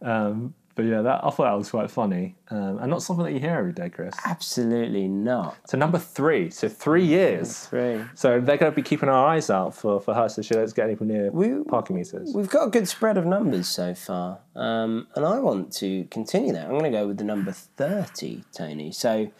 Um, 0.00 0.54
but 0.74 0.86
yeah, 0.86 1.02
that 1.02 1.22
I 1.22 1.28
thought 1.28 1.44
that 1.44 1.52
was 1.58 1.70
quite 1.70 1.90
funny, 1.90 2.34
um, 2.48 2.78
and 2.78 2.88
not 2.88 3.02
something 3.02 3.26
that 3.26 3.32
you 3.32 3.40
hear 3.40 3.56
every 3.56 3.74
day, 3.74 3.90
Chris. 3.90 4.14
Absolutely 4.24 5.06
not. 5.06 5.56
So 5.68 5.76
number 5.76 5.98
three, 5.98 6.48
so 6.48 6.66
three 6.66 7.04
years. 7.04 7.66
Three. 7.66 8.02
So 8.14 8.40
they're 8.40 8.56
going 8.56 8.72
to 8.72 8.74
be 8.74 8.80
keeping 8.80 9.10
our 9.10 9.26
eyes 9.26 9.50
out 9.50 9.74
for, 9.74 10.00
for 10.00 10.14
her, 10.14 10.30
so 10.30 10.40
she 10.40 10.54
doesn't 10.54 10.74
get 10.74 10.86
anywhere 10.86 11.06
near 11.06 11.30
We- 11.30 11.62
parking 11.64 11.96
meters. 11.96 12.32
We've 12.34 12.48
got 12.48 12.68
a 12.68 12.70
good 12.70 12.88
spread 12.88 13.18
of 13.18 13.26
numbers 13.26 13.68
so 13.68 13.94
far, 13.94 14.38
um, 14.56 15.08
and 15.14 15.26
I 15.26 15.38
want 15.40 15.72
to 15.74 16.04
continue 16.04 16.54
that. 16.54 16.64
I'm 16.64 16.70
going 16.78 16.84
to 16.84 16.90
go 16.90 17.06
with 17.06 17.18
the 17.18 17.24
number 17.24 17.52
30, 17.52 18.42
Tony. 18.56 18.92
So 18.92 19.30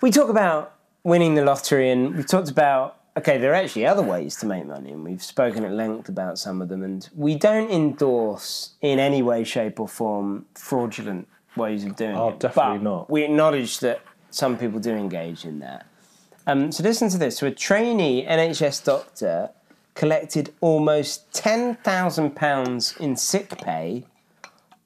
we 0.00 0.10
talk 0.10 0.28
about 0.28 0.74
winning 1.04 1.36
the 1.36 1.44
lottery, 1.44 1.88
and 1.88 2.16
we've 2.16 2.26
talked 2.26 2.50
about, 2.50 2.96
okay, 3.16 3.38
there 3.38 3.52
are 3.52 3.56
actually 3.56 3.86
other 3.86 4.02
ways 4.02 4.36
to 4.36 4.46
make 4.46 4.66
money, 4.66 4.92
and 4.92 5.04
we've 5.04 5.22
spoken 5.22 5.64
at 5.64 5.72
length 5.72 6.08
about 6.08 6.38
some 6.38 6.62
of 6.62 6.68
them, 6.68 6.82
and 6.82 7.08
we 7.14 7.34
don't 7.34 7.70
endorse 7.70 8.72
in 8.80 8.98
any 8.98 9.22
way, 9.22 9.44
shape, 9.44 9.80
or 9.80 9.88
form 9.88 10.46
fraudulent 10.54 11.28
ways 11.56 11.84
of 11.84 11.96
doing 11.96 12.12
it. 12.12 12.18
Oh, 12.18 12.30
it. 12.30 12.40
definitely 12.40 12.78
but 12.78 12.84
not. 12.84 13.10
We 13.10 13.24
acknowledge 13.24 13.80
that 13.80 14.00
some 14.30 14.56
people 14.56 14.80
do 14.80 14.92
engage 14.94 15.44
in 15.44 15.58
that. 15.60 15.86
Um, 16.46 16.72
so 16.72 16.82
listen 16.82 17.08
to 17.10 17.18
this. 17.18 17.38
So 17.38 17.46
a 17.46 17.50
trainee 17.50 18.26
NHS 18.26 18.84
doctor 18.84 19.50
collected 19.94 20.52
almost 20.60 21.30
£10,000 21.32 23.00
in 23.00 23.16
sick 23.16 23.58
pay 23.58 24.06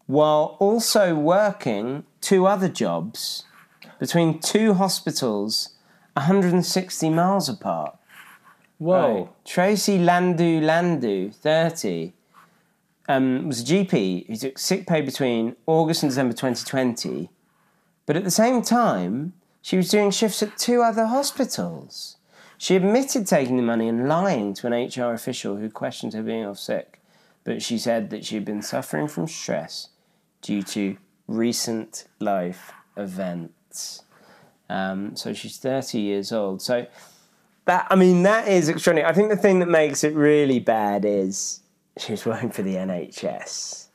while 0.06 0.56
also 0.58 1.14
working 1.14 2.04
two 2.20 2.46
other 2.46 2.68
jobs 2.68 3.44
between 3.98 4.38
two 4.38 4.74
hospitals 4.74 5.70
160 6.14 7.10
miles 7.10 7.48
apart. 7.48 7.96
Whoa! 8.78 9.30
Tracy 9.44 9.98
Landu 9.98 10.60
Landu, 10.60 11.34
30, 11.34 12.12
um, 13.08 13.46
was 13.46 13.62
a 13.62 13.64
GP 13.64 14.26
who 14.26 14.36
took 14.36 14.58
sick 14.58 14.86
pay 14.86 15.00
between 15.00 15.56
August 15.66 16.02
and 16.02 16.10
December 16.10 16.34
2020, 16.34 17.30
but 18.04 18.16
at 18.16 18.24
the 18.24 18.30
same 18.30 18.62
time, 18.62 19.32
she 19.62 19.76
was 19.76 19.88
doing 19.88 20.10
shifts 20.10 20.42
at 20.42 20.58
two 20.58 20.82
other 20.82 21.06
hospitals. 21.06 22.16
She 22.58 22.76
admitted 22.76 23.26
taking 23.26 23.56
the 23.56 23.62
money 23.62 23.88
and 23.88 24.08
lying 24.08 24.54
to 24.54 24.66
an 24.66 24.72
HR 24.72 25.12
official 25.12 25.56
who 25.56 25.70
questioned 25.70 26.14
her 26.14 26.22
being 26.22 26.44
off 26.44 26.58
sick. 26.58 27.00
but 27.44 27.62
she 27.62 27.78
said 27.78 28.10
that 28.10 28.24
she'd 28.24 28.44
been 28.44 28.60
suffering 28.60 29.06
from 29.06 29.28
stress 29.28 29.90
due 30.42 30.62
to 30.64 30.96
recent 31.28 32.04
life 32.18 32.72
events. 32.96 34.02
Um, 34.68 35.14
so 35.14 35.32
she's 35.32 35.56
30 35.58 36.00
years 36.00 36.32
old. 36.32 36.60
So 36.60 36.86
that, 37.66 37.86
I 37.90 37.96
mean, 37.96 38.22
that 38.22 38.48
is 38.48 38.68
extraordinary. 38.68 39.10
I 39.10 39.14
think 39.14 39.28
the 39.28 39.36
thing 39.36 39.58
that 39.58 39.68
makes 39.68 40.04
it 40.04 40.14
really 40.14 40.60
bad 40.60 41.04
is 41.04 41.60
she 41.98 42.12
was 42.12 42.24
working 42.24 42.50
for 42.50 42.62
the 42.62 42.74
NHS. 42.76 43.86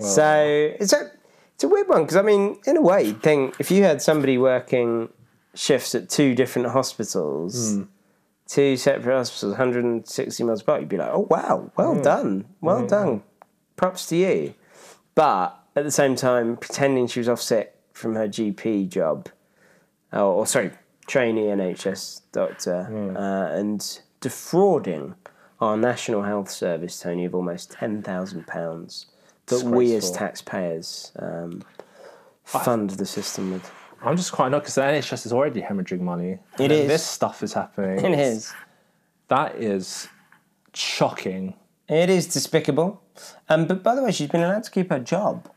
so 0.00 0.74
it's 0.80 0.92
a, 0.92 1.10
it's 1.54 1.64
a 1.64 1.68
weird 1.68 1.88
one 1.88 2.02
because, 2.02 2.16
I 2.16 2.22
mean, 2.22 2.58
in 2.66 2.76
a 2.76 2.82
way, 2.82 3.04
you'd 3.04 3.22
think 3.22 3.56
if 3.58 3.70
you 3.70 3.82
had 3.82 4.00
somebody 4.00 4.38
working 4.38 5.08
shifts 5.54 5.94
at 5.94 6.08
two 6.08 6.34
different 6.34 6.68
hospitals, 6.68 7.74
hmm. 7.74 7.82
two 8.46 8.76
separate 8.76 9.16
hospitals, 9.16 9.52
160 9.52 10.44
miles 10.44 10.62
apart, 10.62 10.80
you'd 10.80 10.88
be 10.88 10.96
like, 10.96 11.10
oh, 11.10 11.26
wow, 11.28 11.70
well 11.76 12.00
done. 12.00 12.46
Well 12.60 12.86
done. 12.86 13.22
Props 13.74 14.06
to 14.06 14.16
you. 14.16 14.54
But 15.16 15.58
at 15.74 15.82
the 15.82 15.90
same 15.90 16.14
time, 16.14 16.56
pretending 16.56 17.08
she 17.08 17.20
was 17.20 17.28
off 17.28 17.40
sick 17.40 17.74
from 17.92 18.14
her 18.14 18.28
GP 18.28 18.88
job, 18.88 19.28
or, 20.12 20.20
or 20.20 20.46
sorry, 20.46 20.70
trainee 21.06 21.46
NHS 21.46 22.22
doctor, 22.32 23.12
uh, 23.16 23.56
and 23.56 24.00
defrauding 24.20 25.14
our 25.60 25.76
National 25.76 26.22
Health 26.22 26.50
Service, 26.50 26.98
Tony, 27.00 27.24
of 27.24 27.34
almost 27.34 27.70
£10,000 27.72 29.06
that 29.46 29.62
we 29.62 29.94
as 29.94 30.10
taxpayers 30.10 31.12
um, 31.18 31.62
fund 32.44 32.90
the 32.90 33.06
system 33.06 33.52
with. 33.52 33.70
I'm 34.02 34.16
just 34.16 34.32
quite 34.32 34.48
annoyed 34.48 34.60
because 34.60 34.74
the 34.74 34.82
NHS 34.82 35.26
is 35.26 35.32
already 35.32 35.62
hemorrhaging 35.62 36.00
money. 36.00 36.38
It 36.58 36.70
And 36.70 36.72
is. 36.72 36.88
This 36.88 37.04
stuff 37.04 37.42
is 37.42 37.52
happening. 37.54 38.04
It 38.04 38.18
is. 38.18 38.52
That 39.28 39.56
is 39.56 40.08
shocking. 40.74 41.54
It 41.88 42.10
is 42.10 42.26
despicable. 42.26 43.02
Um, 43.48 43.66
but 43.66 43.82
by 43.82 43.94
the 43.94 44.02
way, 44.02 44.12
she's 44.12 44.28
been 44.28 44.42
allowed 44.42 44.64
to 44.64 44.70
keep 44.70 44.90
her 44.90 44.98
job. 44.98 45.48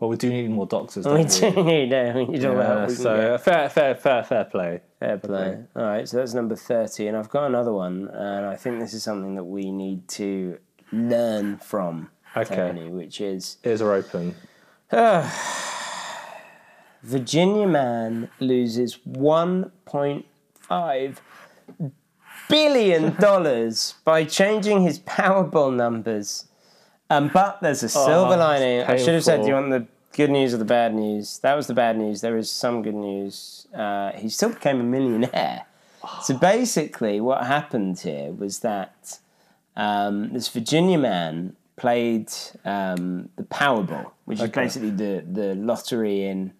Well, 0.00 0.10
we 0.10 0.16
do 0.16 0.30
need 0.30 0.48
more 0.50 0.66
doctors. 0.66 1.06
We 1.06 1.12
Don't 1.24 1.42
we? 1.42 1.50
do 1.52 1.62
need 1.64 1.92
her. 1.92 2.12
We 2.16 2.24
need 2.24 2.44
all 2.46 2.56
the 2.56 2.64
help 2.64 2.78
Yeah, 2.78 2.86
we 2.86 2.94
can 2.94 3.02
so 3.02 3.16
get. 3.16 3.30
uh, 3.32 3.38
fair, 3.38 3.68
fair, 3.68 3.94
fair, 3.94 4.24
fair 4.24 4.44
play. 4.44 4.80
Fair 4.98 5.18
play. 5.18 5.58
All 5.76 5.82
right, 5.84 6.08
so 6.08 6.16
that's 6.16 6.32
number 6.34 6.56
30. 6.56 7.06
And 7.08 7.16
I've 7.18 7.28
got 7.28 7.44
another 7.44 7.72
one, 7.72 8.08
and 8.08 8.46
I 8.46 8.56
think 8.56 8.80
this 8.80 8.94
is 8.94 9.02
something 9.02 9.34
that 9.36 9.44
we 9.44 9.70
need 9.70 10.08
to 10.08 10.58
learn 10.90 11.58
from, 11.58 12.08
Okay. 12.36 12.56
Tony, 12.56 12.88
which 12.88 13.20
is 13.20 13.58
Ears 13.64 13.82
are 13.82 13.92
open. 13.92 14.34
Virginia 17.02 17.66
man 17.66 18.28
loses 18.40 18.98
$1.5 19.08 21.16
billion 22.48 23.16
by 24.04 24.24
changing 24.24 24.82
his 24.82 24.98
Powerball 25.00 25.74
numbers. 25.74 26.46
Um, 27.10 27.28
but 27.32 27.60
there's 27.60 27.82
a 27.82 27.88
silver 27.88 28.34
Oh, 28.34 28.38
lining. 28.38 28.82
I 28.82 28.96
should 28.96 29.14
have 29.14 29.24
said, 29.24 29.42
do 29.42 29.48
you 29.48 29.54
want 29.54 29.70
the 29.70 29.86
good 30.12 30.30
news 30.30 30.54
or 30.54 30.58
the 30.58 30.64
bad 30.64 30.94
news? 30.94 31.38
That 31.40 31.54
was 31.54 31.66
the 31.66 31.74
bad 31.74 31.98
news. 31.98 32.20
There 32.20 32.36
is 32.38 32.50
some 32.50 32.82
good 32.82 32.94
news. 32.94 33.66
Uh, 33.74 34.12
he 34.12 34.28
still 34.28 34.50
became 34.50 34.80
a 34.80 34.84
millionaire. 34.84 35.66
So 36.22 36.32
basically, 36.38 37.20
what 37.20 37.44
happened 37.46 37.98
here 38.00 38.30
was 38.32 38.60
that 38.60 39.18
um, 39.76 40.32
this 40.32 40.48
Virginia 40.48 40.96
man 40.96 41.56
played 41.76 42.30
um, 42.64 43.28
the 43.36 43.42
Powerball, 43.42 44.10
which 44.24 44.40
is 44.40 44.48
basically 44.50 44.90
the, 44.90 45.22
the 45.30 45.54
lottery 45.56 46.24
in 46.24 46.52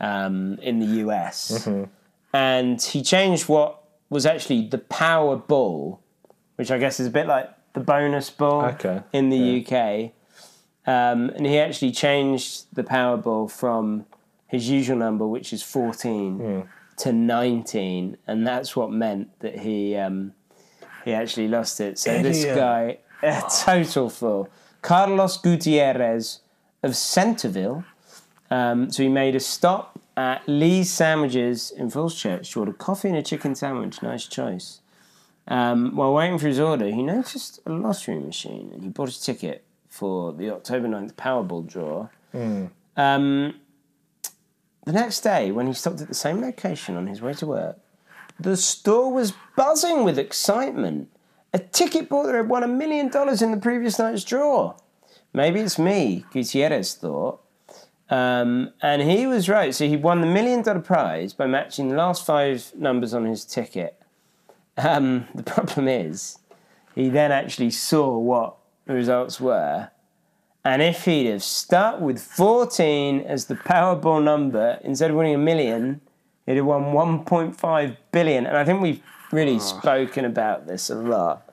um, 0.00 0.58
in 0.60 0.80
the 0.80 0.86
US, 1.08 1.64
Mm-hmm. 1.66 1.84
and 2.34 2.80
he 2.82 3.02
changed 3.02 3.48
what 3.48 3.82
was 4.10 4.26
actually 4.26 4.68
the 4.68 4.78
Powerball, 4.78 5.98
which 6.56 6.70
I 6.70 6.76
guess 6.78 7.00
is 7.00 7.06
a 7.06 7.10
bit 7.10 7.26
like 7.26 7.48
the 7.74 7.80
bonus 7.80 8.30
ball 8.30 8.64
Okay, 8.66 9.02
in 9.12 9.30
the 9.30 9.64
UK. 9.64 10.12
Um, 10.86 11.28
and 11.36 11.44
he 11.46 11.58
actually 11.58 11.92
changed 11.92 12.66
the 12.72 12.82
Powerball 12.82 13.50
from 13.50 14.06
his 14.46 14.70
usual 14.70 14.96
number, 14.96 15.26
which 15.26 15.52
is 15.52 15.62
14, 15.62 16.38
Hmm. 16.38 16.60
to 16.98 17.12
19. 17.12 18.16
And 18.26 18.46
that's 18.46 18.74
what 18.74 18.90
meant 18.90 19.28
that 19.40 19.58
he 19.58 19.94
um, 19.96 20.32
he 21.04 21.12
actually 21.12 21.48
lost 21.48 21.80
it. 21.80 21.98
So 21.98 22.22
this 22.22 22.44
guy, 22.44 22.98
a 23.22 23.42
total 23.64 24.08
fool. 24.08 24.48
Carlos 24.82 25.36
Gutierrez 25.38 26.40
of 26.82 26.96
Centerville. 26.96 27.84
Um, 28.50 28.90
so 28.90 29.02
he 29.02 29.08
made 29.10 29.34
a 29.36 29.40
stop 29.40 29.98
at 30.16 30.40
Lee's 30.46 30.90
Sandwiches 30.90 31.70
in 31.70 31.90
Falls 31.90 32.14
Church 32.14 32.50
to 32.52 32.60
order 32.60 32.72
coffee 32.72 33.08
and 33.08 33.16
a 33.18 33.22
chicken 33.22 33.54
sandwich. 33.54 34.00
Nice 34.02 34.26
choice. 34.26 34.80
Um, 35.48 35.96
while 35.96 36.12
waiting 36.12 36.38
for 36.38 36.46
his 36.46 36.60
order, 36.60 36.86
he 36.86 37.02
noticed 37.02 37.60
a 37.64 37.70
lottery 37.72 38.18
machine 38.18 38.70
and 38.72 38.82
he 38.82 38.88
bought 38.90 39.08
a 39.08 39.20
ticket 39.20 39.64
for 39.88 40.32
the 40.32 40.50
October 40.50 40.86
9th 40.88 41.14
Powerball 41.14 41.66
draw. 41.66 42.08
Um, 42.96 43.54
the 44.84 44.92
next 44.92 45.20
day, 45.20 45.50
when 45.50 45.66
he 45.66 45.72
stopped 45.72 46.00
at 46.00 46.08
the 46.08 46.14
same 46.14 46.40
location 46.40 46.96
on 46.96 47.06
his 47.06 47.22
way 47.22 47.32
to 47.34 47.46
work, 47.46 47.78
the 48.38 48.56
store 48.56 49.12
was 49.12 49.32
buzzing 49.56 50.04
with 50.04 50.18
excitement. 50.18 51.08
A 51.54 51.58
ticket 51.58 52.08
bought 52.08 52.26
that 52.26 52.34
had 52.34 52.48
won 52.48 52.62
a 52.62 52.68
million 52.68 53.08
dollars 53.08 53.40
in 53.40 53.50
the 53.50 53.56
previous 53.56 53.98
night's 53.98 54.24
draw. 54.24 54.76
Maybe 55.32 55.60
it's 55.60 55.78
me, 55.78 56.24
Gutierrez 56.32 56.94
thought. 56.94 57.40
Um, 58.10 58.72
and 58.80 59.02
he 59.02 59.26
was 59.26 59.48
right. 59.48 59.74
So 59.74 59.86
he 59.86 59.96
won 59.96 60.20
the 60.20 60.26
million 60.26 60.62
dollar 60.62 60.80
prize 60.80 61.32
by 61.32 61.46
matching 61.46 61.88
the 61.88 61.96
last 61.96 62.24
five 62.24 62.72
numbers 62.76 63.12
on 63.12 63.24
his 63.24 63.44
ticket. 63.44 63.97
Um, 64.78 65.26
the 65.34 65.42
problem 65.42 65.88
is, 65.88 66.38
he 66.94 67.08
then 67.08 67.32
actually 67.32 67.70
saw 67.70 68.16
what 68.16 68.56
the 68.86 68.94
results 68.94 69.40
were. 69.40 69.90
And 70.64 70.82
if 70.82 71.04
he'd 71.04 71.26
have 71.26 71.42
stuck 71.42 72.00
with 72.00 72.20
14 72.20 73.20
as 73.20 73.46
the 73.46 73.54
Powerball 73.54 74.22
number, 74.22 74.78
instead 74.82 75.10
of 75.10 75.16
winning 75.16 75.34
a 75.34 75.38
million, 75.38 76.00
he'd 76.46 76.56
have 76.56 76.66
won 76.66 76.84
1.5 76.92 77.96
billion. 78.12 78.46
And 78.46 78.56
I 78.56 78.64
think 78.64 78.80
we've 78.82 79.02
really 79.30 79.58
spoken 79.58 80.24
about 80.24 80.66
this 80.66 80.90
a 80.90 80.94
lot. 80.94 81.44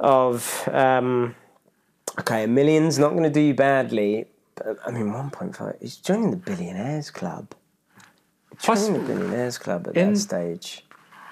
Of, 0.00 0.68
um, 0.72 1.34
okay, 2.20 2.44
a 2.44 2.48
million's 2.48 2.98
not 2.98 3.10
going 3.10 3.22
to 3.22 3.30
do 3.30 3.40
you 3.40 3.54
badly. 3.54 4.26
But, 4.56 4.78
I 4.86 4.90
mean, 4.90 5.06
1.5, 5.06 5.80
he's 5.80 5.96
joining 5.96 6.30
the 6.30 6.36
billionaires 6.36 7.10
club. 7.10 7.54
Plus, 8.58 8.86
Joining 8.86 9.06
the 9.06 9.14
billionaires 9.14 9.58
club 9.58 9.88
at 9.88 9.96
In- 9.96 10.14
that 10.14 10.18
stage. 10.18 10.84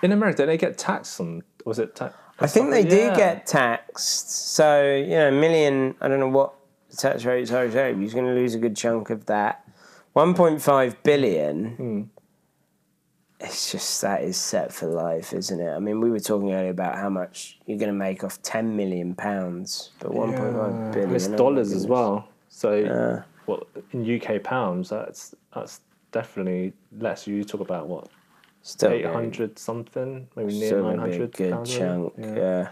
In 0.03 0.13
America, 0.13 0.45
they 0.45 0.59
get 0.59 0.79
taxed 0.79 1.21
on? 1.21 1.43
Was 1.65 1.79
it 1.79 1.95
tax? 1.95 2.15
I 2.41 2.47
think 2.47 2.71
they 2.71 2.83
do 2.83 3.15
get 3.15 3.47
taxed. 3.47 4.55
So, 4.55 4.95
you 4.95 5.11
know, 5.11 5.29
a 5.29 5.33
million, 5.33 5.95
I 6.01 6.09
don't 6.09 6.19
know 6.19 6.29
what 6.29 6.55
tax 6.97 7.25
rates 7.25 7.53
are, 7.53 7.71
so 7.71 7.95
he's 7.95 8.15
going 8.15 8.27
to 8.27 8.33
lose 8.33 8.55
a 8.55 8.59
good 8.59 8.77
chunk 8.77 9.11
of 9.11 9.27
that. 9.27 9.65
1.5 10.17 10.97
billion. 11.03 11.71
Hmm. 11.77 12.03
It's 13.41 13.73
just, 13.73 14.01
that 14.03 14.23
is 14.23 14.37
set 14.37 14.73
for 14.73 14.87
life, 14.87 15.33
isn't 15.33 15.61
it? 15.61 15.71
I 15.71 15.79
mean, 15.79 16.01
we 16.01 16.11
were 16.11 16.21
talking 16.21 16.53
earlier 16.53 16.71
about 16.71 16.97
how 16.97 17.09
much 17.09 17.59
you're 17.67 17.79
going 17.79 17.91
to 17.91 17.97
make 17.99 18.23
off 18.23 18.41
10 18.43 18.77
million 18.77 19.15
pounds, 19.15 19.91
but 19.99 20.13
1.5 20.13 20.93
billion. 20.93 21.09
And 21.09 21.17
it's 21.17 21.27
oh 21.27 21.31
my 21.31 21.37
dollars 21.37 21.73
as 21.73 21.87
well. 21.87 22.29
So, 22.49 23.25
what 23.47 23.67
in 23.93 24.21
UK 24.21 24.43
pounds? 24.45 24.91
That's 24.91 25.35
that's 25.53 25.81
definitely 26.13 26.73
less. 26.99 27.27
You 27.27 27.43
talk 27.43 27.61
about 27.61 27.89
what 27.89 28.09
Still 28.63 28.93
eight 28.93 29.03
gonna- 29.03 29.15
something, 29.59 30.29
maybe 30.37 30.53
near 30.59 30.67
Still 30.69 30.83
nine 30.85 30.97
gonna 30.97 31.09
a 31.09 31.11
hundred. 31.13 31.33
good 31.33 31.65
chunk. 31.65 32.15
Yeah. 32.19 32.69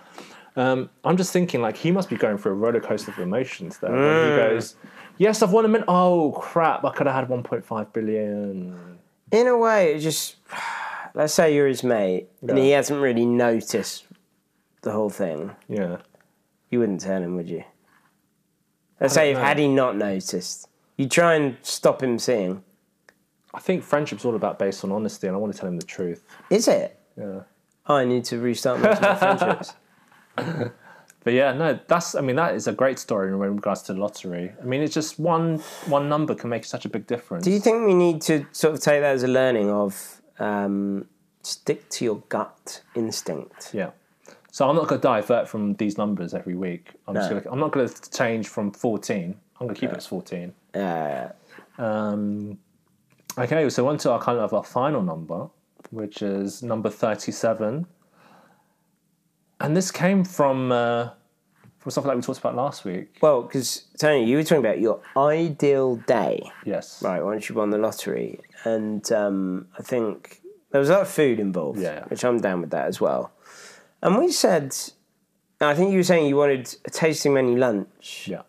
Um, 0.57 0.91
I'm 1.05 1.17
just 1.17 1.33
thinking, 1.33 1.61
like, 1.63 1.77
he 1.77 1.91
must 1.91 2.09
be 2.09 2.17
going 2.17 2.39
through 2.39 2.53
a 2.53 2.55
roller 2.57 2.81
coaster 2.81 3.11
of 3.11 3.19
emotions 3.19 3.79
there. 3.79 3.91
When 3.91 4.01
Mm. 4.01 4.31
he 4.31 4.37
goes, 4.55 4.77
"Yes, 5.19 5.43
I've 5.43 5.53
won 5.53 5.65
a 5.65 5.69
million. 5.69 5.85
Oh 5.89 6.33
crap! 6.33 6.85
I 6.85 6.91
could 6.91 7.07
have 7.07 7.15
had 7.17 7.29
1.5 7.29 7.93
billion. 7.93 8.99
in 9.33 9.47
a 9.47 9.57
way, 9.57 9.95
it 9.95 10.01
just 10.01 10.37
let's 11.15 11.33
say 11.35 11.55
you're 11.55 11.69
his 11.69 11.85
mate 11.85 12.29
and 12.43 12.59
he 12.59 12.71
hasn't 12.71 13.01
really 13.01 13.25
noticed 13.27 14.05
the 14.83 14.91
whole 14.93 15.11
thing. 15.11 15.53
Yeah, 15.69 15.99
You 16.69 16.81
wouldn't 16.81 17.01
tell 17.01 17.23
him, 17.23 17.37
would 17.37 17.49
you? 17.49 17.63
Let's 19.01 19.15
say 19.15 19.31
if 19.31 19.37
know. 19.39 19.45
had 19.45 19.59
he 19.59 19.69
not 19.69 19.97
noticed, 19.97 20.69
you 20.97 21.09
try 21.09 21.35
and 21.35 21.57
stop 21.63 22.03
him 22.03 22.19
seeing. 22.19 22.63
I 23.53 23.61
think 23.61 23.83
friendship's 23.83 24.25
all 24.25 24.37
about 24.37 24.59
based 24.59 24.85
on 24.85 24.93
honesty, 24.93 25.27
and 25.27 25.35
I 25.37 25.39
want 25.39 25.53
to 25.53 25.59
tell 25.59 25.69
him 25.69 25.77
the 25.77 25.87
truth. 25.87 26.23
Is 26.51 26.69
it? 26.69 26.99
Yeah. 27.17 27.41
Oh, 27.87 27.97
I 27.97 28.05
need 28.05 28.25
to 28.27 28.39
restart 28.39 28.81
my 28.81 28.95
friendships. 28.95 29.75
But 31.23 31.35
yeah, 31.35 31.53
no, 31.53 31.79
that's. 31.87 32.15
I 32.15 32.23
mean, 32.23 32.37
that 32.37 32.55
is 32.55 32.67
a 32.67 32.73
great 32.73 32.99
story 32.99 33.29
in 33.29 33.39
regards 33.39 33.83
to 33.83 33.93
the 33.93 34.01
lottery. 34.01 34.53
I 34.59 34.65
mean, 34.65 34.81
it's 34.81 34.95
just 34.95 35.19
one 35.21 35.59
one 35.87 36.09
number 36.09 36.35
can 36.35 36.49
make 36.49 36.65
such 36.65 36.87
a 36.87 36.89
big 36.89 37.07
difference. 37.07 37.45
Do 37.45 37.51
you 37.51 37.61
think 37.61 37.87
we 37.87 37.93
need 37.93 38.23
to 38.23 38.47
sort 38.53 38.73
of 38.73 38.81
take 38.81 39.03
that 39.03 39.13
as 39.17 39.23
a 39.23 39.29
learning 39.29 39.71
of 39.71 40.23
um, 40.39 41.07
stick 41.43 41.91
to 41.91 42.07
your 42.07 42.23
gut 42.31 42.81
instinct? 42.95 43.75
Yeah. 43.75 43.91
So 44.51 44.67
I'm 44.67 44.75
not 44.75 44.89
going 44.89 44.99
to 45.01 45.07
divert 45.07 45.47
from 45.47 45.75
these 45.75 45.99
numbers 45.99 46.33
every 46.33 46.55
week. 46.55 46.93
I'm 47.07 47.15
just 47.15 47.27
No. 47.29 47.35
going. 47.35 47.43
to 47.43 47.53
I'm 47.53 47.61
not 47.61 47.73
going 47.73 47.87
to 47.87 48.11
change 48.11 48.49
from 48.49 48.73
14. 48.73 49.37
I'm 49.61 49.67
going 49.67 49.75
to 49.75 49.79
keep 49.81 49.91
it 49.91 49.99
as 49.99 50.07
14. 50.07 50.55
Uh, 50.75 51.29
Um, 51.77 52.59
okay, 53.41 53.69
so 53.71 53.89
on 53.89 53.99
to 53.99 54.11
our 54.13 54.21
kind 54.21 54.39
of 54.39 54.53
our 54.55 54.65
final 54.65 55.03
number, 55.03 55.49
which 55.91 56.23
is 56.23 56.63
number 56.63 56.91
37. 56.91 57.87
And 59.61 59.77
this 59.77 59.91
came 59.91 60.25
from 60.25 60.73
uh, 60.73 61.11
from 61.79 61.91
something 61.91 62.09
like 62.09 62.17
we 62.17 62.23
talked 62.23 62.39
about 62.39 62.55
last 62.55 62.85
week. 62.85 63.19
Well, 63.21 63.43
because 63.43 63.87
Tony, 63.99 64.25
you 64.25 64.37
were 64.37 64.43
talking 64.43 64.65
about 64.65 64.81
your 64.81 65.01
ideal 65.17 65.97
day, 65.97 66.43
Yes. 66.65 67.03
right? 67.03 67.23
Once 67.23 67.49
you 67.49 67.55
won 67.55 67.71
the 67.71 67.79
lottery, 67.79 68.41
and 68.65 69.11
um, 69.13 69.67
I 69.79 69.83
think 69.83 70.41
there 70.71 70.79
was 70.81 70.89
a 70.91 70.93
lot 70.95 71.03
of 71.03 71.09
food 71.09 71.41
involved, 71.41 71.81
yeah. 71.81 72.05
which 72.09 72.25
I'm 72.25 72.39
down 72.41 72.61
with 72.61 72.71
that 72.71 72.87
as 72.87 73.01
well. 73.01 73.33
And 74.03 74.17
we 74.17 74.31
said, 74.33 74.75
I 75.61 75.75
think 75.75 75.91
you 75.91 75.99
were 75.99 76.03
saying 76.05 76.27
you 76.27 76.37
wanted 76.37 76.75
a 76.87 76.91
tasting 76.91 77.35
menu 77.35 77.59
lunch, 77.59 78.27
Yeah. 78.29 78.43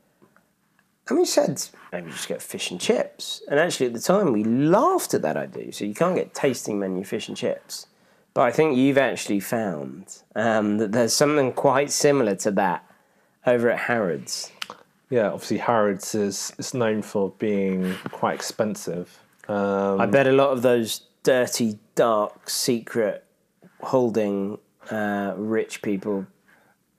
and 1.10 1.18
we 1.20 1.26
said 1.26 1.62
maybe 1.92 2.12
just 2.12 2.28
get 2.28 2.42
fish 2.42 2.72
and 2.72 2.80
chips. 2.80 3.42
And 3.50 3.60
actually, 3.60 3.88
at 3.88 3.94
the 3.94 4.00
time, 4.00 4.32
we 4.34 4.44
laughed 4.44 5.14
at 5.14 5.22
that 5.24 5.38
idea. 5.38 5.72
So 5.74 5.86
you 5.86 5.94
can't 5.94 6.16
get 6.16 6.34
tasting 6.34 6.80
menu 6.80 7.04
fish 7.04 7.28
and 7.28 7.38
chips. 7.38 7.88
But 8.34 8.44
I 8.44 8.52
think 8.52 8.78
you've 8.78 8.98
actually 8.98 9.42
found 9.42 10.06
um, 10.36 10.78
that 10.78 10.94
there's 10.94 11.14
something 11.14 11.52
quite 11.52 11.92
similar 11.92 12.36
to 12.36 12.52
that 12.52 12.86
over 13.46 13.70
at 13.70 13.80
Harrods. 13.80 14.52
Yeah. 15.10 15.32
Obviously, 15.32 15.58
Harrods 15.58 16.16
is 16.16 16.54
is 16.58 16.74
known 16.74 17.02
for 17.02 17.32
being 17.40 17.96
quite 18.12 18.36
expensive. 18.36 19.20
Um, 19.50 20.00
I 20.00 20.06
bet 20.06 20.28
a 20.28 20.32
lot 20.32 20.52
of 20.52 20.62
those 20.62 21.02
dirty, 21.24 21.78
dark, 21.96 22.50
secret 22.50 23.26
holding 23.82 24.58
uh, 24.90 25.34
rich 25.36 25.82
people 25.82 26.26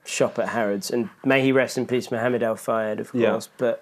shop 0.05 0.37
at 0.37 0.49
Harrods. 0.49 0.91
And 0.91 1.09
may 1.25 1.41
he 1.41 1.51
rest 1.51 1.77
in 1.79 1.87
peace, 1.87 2.11
Mohammed 2.11 2.43
Al 2.43 2.55
Fayed, 2.55 2.99
of 2.99 3.09
Yeah. 3.13 3.31
course. 3.31 3.49
But 3.57 3.81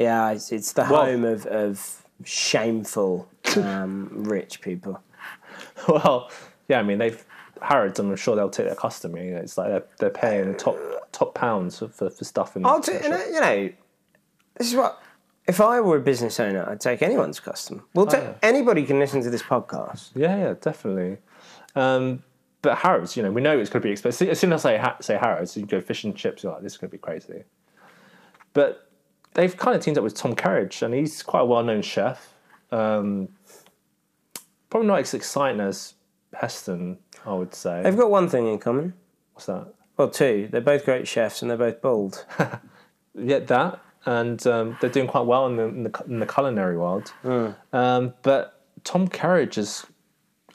yeah, 0.00 0.30
it's, 0.30 0.50
it's 0.50 0.72
the 0.72 0.82
Well- 0.82 1.04
home 1.04 1.24
of, 1.24 1.46
of 1.46 2.04
shameful 2.24 3.28
um, 3.56 4.08
rich 4.24 4.60
people. 4.60 5.00
well, 5.88 6.30
yeah. 6.68 6.80
I 6.80 6.82
mean, 6.82 6.98
they've 6.98 7.24
Harrods. 7.60 7.98
I'm 7.98 8.14
sure 8.16 8.34
they'll 8.34 8.48
take 8.48 8.66
their 8.66 8.74
custom. 8.74 9.16
You 9.16 9.32
know, 9.32 9.38
it's 9.38 9.58
like 9.58 9.68
they're, 9.68 9.84
they're 9.98 10.10
paying 10.10 10.54
top 10.56 10.78
top 11.12 11.34
pounds 11.34 11.78
for, 11.78 11.88
for, 11.88 12.08
for 12.08 12.24
stuff 12.24 12.56
in. 12.56 12.64
I'll 12.64 12.80
t- 12.80 12.92
you, 12.92 13.08
know, 13.08 13.24
you 13.26 13.40
know, 13.40 13.70
this 14.56 14.68
is 14.68 14.74
what. 14.74 15.02
If 15.46 15.60
I 15.60 15.80
were 15.80 15.96
a 15.96 16.00
business 16.00 16.38
owner, 16.38 16.68
I'd 16.68 16.80
take 16.80 17.02
anyone's 17.02 17.40
custom. 17.40 17.82
We'll 17.94 18.06
take 18.06 18.22
yeah. 18.22 18.34
anybody 18.42 18.84
can 18.84 19.00
listen 19.00 19.22
to 19.22 19.30
this 19.30 19.42
podcast. 19.42 20.10
Yeah, 20.14 20.36
yeah, 20.36 20.54
definitely. 20.60 21.18
Um, 21.74 22.22
but 22.62 22.78
Harrods, 22.78 23.16
you 23.16 23.22
know, 23.22 23.32
we 23.32 23.40
know 23.40 23.58
it's 23.58 23.70
going 23.70 23.82
to 23.82 23.86
be 23.86 23.90
expensive. 23.90 24.28
As 24.28 24.38
soon 24.38 24.52
as 24.52 24.64
I 24.64 24.74
say, 24.74 24.78
ha- 24.78 24.96
say 25.00 25.16
Harrods, 25.16 25.56
you 25.56 25.66
go 25.66 25.80
fish 25.80 26.04
and 26.04 26.14
chips, 26.14 26.42
you're 26.42 26.52
like, 26.52 26.62
this 26.62 26.72
is 26.72 26.78
going 26.78 26.90
to 26.90 26.96
be 26.96 27.00
crazy. 27.00 27.42
But 28.52 28.89
they've 29.34 29.56
kind 29.56 29.76
of 29.76 29.82
teamed 29.82 29.98
up 29.98 30.04
with 30.04 30.14
Tom 30.14 30.34
Kerridge, 30.34 30.82
and 30.82 30.94
he's 30.94 31.22
quite 31.22 31.40
a 31.40 31.44
well 31.44 31.62
known 31.62 31.82
chef. 31.82 32.34
Um, 32.70 33.28
probably 34.68 34.88
not 34.88 35.00
as 35.00 35.14
exciting 35.14 35.60
as 35.60 35.94
Heston, 36.34 36.98
I 37.26 37.34
would 37.34 37.54
say. 37.54 37.82
They've 37.82 37.96
got 37.96 38.10
one 38.10 38.28
thing 38.28 38.46
in 38.46 38.58
common. 38.58 38.94
What's 39.34 39.46
that? 39.46 39.74
Well, 39.96 40.08
two. 40.08 40.48
They're 40.50 40.60
both 40.60 40.84
great 40.84 41.06
chefs 41.06 41.42
and 41.42 41.50
they're 41.50 41.58
both 41.58 41.80
bald. 41.82 42.24
Yeah, 43.14 43.40
that. 43.40 43.80
And 44.06 44.46
um, 44.46 44.78
they're 44.80 44.88
doing 44.88 45.06
quite 45.08 45.26
well 45.26 45.46
in 45.46 45.56
the, 45.56 45.64
in 45.64 45.82
the, 45.82 46.04
in 46.06 46.20
the 46.20 46.26
culinary 46.26 46.78
world. 46.78 47.12
Um, 47.72 48.14
but 48.22 48.62
Tom 48.84 49.08
Kerridge 49.08 49.58
is, 49.58 49.84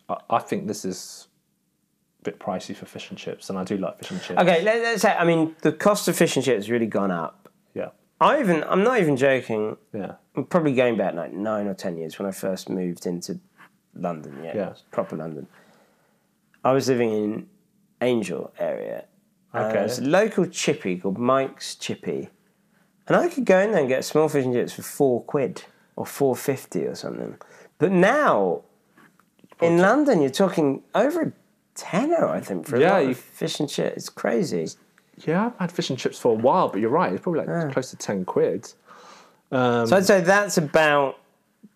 I, 0.09 0.15
I 0.29 0.39
think 0.39 0.67
this 0.67 0.83
is 0.85 1.27
a 2.21 2.23
bit 2.23 2.39
pricey 2.39 2.75
for 2.75 2.85
fish 2.85 3.09
and 3.09 3.19
chips, 3.19 3.49
and 3.49 3.59
I 3.59 3.63
do 3.63 3.77
like 3.77 3.99
fish 3.99 4.11
and 4.11 4.21
chips. 4.21 4.39
Okay, 4.39 4.63
let's 4.63 5.01
say. 5.01 5.13
I 5.13 5.25
mean, 5.25 5.55
the 5.61 5.71
cost 5.71 6.07
of 6.07 6.15
fish 6.15 6.35
and 6.37 6.45
chips 6.45 6.65
has 6.65 6.71
really 6.71 6.87
gone 6.87 7.11
up. 7.11 7.44
I 8.21 8.39
even. 8.39 8.63
I'm 8.63 8.83
not 8.83 8.99
even 8.99 9.17
joking. 9.17 9.77
yeah, 9.93 10.13
I'm 10.35 10.45
probably 10.45 10.73
going 10.73 10.97
back 10.97 11.13
like 11.15 11.33
nine 11.33 11.67
or 11.67 11.73
ten 11.73 11.97
years 11.97 12.17
when 12.17 12.27
I 12.27 12.31
first 12.31 12.69
moved 12.69 13.05
into 13.05 13.39
London. 13.93 14.39
Yeah, 14.43 14.55
Yeah. 14.55 14.73
proper 14.91 15.15
London. 15.17 15.47
I 16.63 16.71
was 16.71 16.87
living 16.87 17.11
in 17.11 17.47
Angel 18.01 18.51
area. 18.57 19.05
Okay. 19.53 19.73
There's 19.73 19.99
a 19.99 20.03
local 20.05 20.45
chippy 20.47 20.97
called 20.97 21.17
Mike's 21.17 21.75
Chippy, 21.75 22.29
and 23.07 23.15
I 23.17 23.27
could 23.29 23.45
go 23.45 23.59
in 23.59 23.71
there 23.71 23.79
and 23.81 23.89
get 23.89 24.03
small 24.05 24.27
fish 24.29 24.45
and 24.45 24.53
chips 24.53 24.73
for 24.73 24.81
four 24.81 25.23
quid 25.23 25.63
or 25.95 26.05
four 26.05 26.35
fifty 26.35 26.85
or 26.85 26.95
something. 26.95 27.35
But 27.77 27.91
now, 27.91 28.61
in 29.61 29.77
London, 29.79 30.21
you're 30.21 30.29
talking 30.31 30.83
over 30.93 31.21
a 31.21 31.31
tenner, 31.75 32.27
I 32.27 32.39
think, 32.39 32.65
for 32.67 32.77
a 32.77 32.79
Yeah, 32.79 32.93
lot 32.93 33.03
you- 33.03 33.09
of 33.11 33.17
fish 33.17 33.59
and 33.59 33.69
chips. 33.69 33.95
It's 33.97 34.09
crazy. 34.09 34.67
Yeah. 35.25 35.45
I've 35.47 35.57
had 35.57 35.71
fish 35.71 35.89
and 35.89 35.97
chips 35.99 36.19
for 36.19 36.31
a 36.33 36.35
while, 36.35 36.69
but 36.69 36.81
you're 36.81 36.89
right. 36.89 37.13
It's 37.13 37.21
probably 37.21 37.45
like 37.45 37.71
close 37.73 37.91
to 37.91 37.97
ten 37.97 38.25
quid. 38.25 38.71
Um, 39.51 39.87
So 39.87 39.95
I'd 39.97 40.05
say 40.05 40.21
that's 40.21 40.57
about 40.57 41.19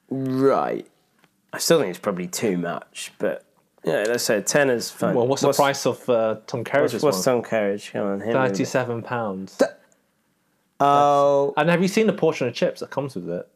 right. 0.10 0.88
I 1.54 1.58
still 1.58 1.80
think 1.80 1.90
it's 1.90 2.00
probably 2.00 2.28
too 2.28 2.58
much, 2.58 3.12
but 3.18 3.46
yeah, 3.84 4.04
let's 4.08 4.24
say 4.24 4.38
a 4.38 4.68
is 4.72 4.92
fine. 4.92 5.16
well, 5.16 5.26
what's, 5.26 5.42
the 5.42 5.54
price 5.54 5.86
of 5.86 6.08
uh, 6.10 6.38
Tom 6.48 6.64
Kerridge's 6.64 7.02
What's, 7.02 7.04
what's? 7.04 7.24
Tom 7.24 7.42
Kerridge? 7.42 7.92
Come 7.92 8.08
on, 8.08 8.20
hit 8.20 8.28
me 8.28 8.34
with 8.34 8.46
it. 8.46 8.50
Thirty-seven 8.50 9.04
pounds. 9.04 9.62
Oh, 10.82 11.54
And 11.58 11.70
have 11.70 11.82
you 11.82 11.88
seen 11.88 12.08
the 12.08 12.14
portion 12.14 12.48
of 12.48 12.54
chips 12.54 12.80
that 12.82 12.90
comes 12.90 13.16
with 13.16 13.30
it? 13.30 13.48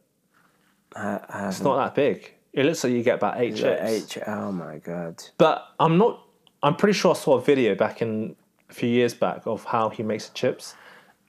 I, 0.96 1.20
I 1.28 1.48
It's 1.48 1.60
not 1.60 1.76
that 1.76 1.94
big. 1.94 2.34
It 2.52 2.66
looks 2.66 2.84
like 2.84 2.92
you 2.92 3.02
get 3.02 3.16
about 3.16 3.40
eight 3.40 3.56
chips. 3.56 3.82
H. 3.82 4.18
Oh 4.26 4.52
my 4.52 4.78
god. 4.78 5.22
But 5.38 5.66
I'm 5.80 5.98
not. 5.98 6.22
I'm 6.62 6.76
pretty 6.76 6.92
sure 6.94 7.14
I 7.14 7.18
saw 7.18 7.36
a 7.36 7.40
video 7.42 7.74
back 7.74 8.00
in 8.00 8.36
a 8.40 8.43
few 8.74 8.88
years 8.88 9.14
back 9.14 9.46
of 9.46 9.64
how 9.64 9.88
he 9.88 10.02
makes 10.02 10.28
the 10.28 10.34
chips, 10.34 10.74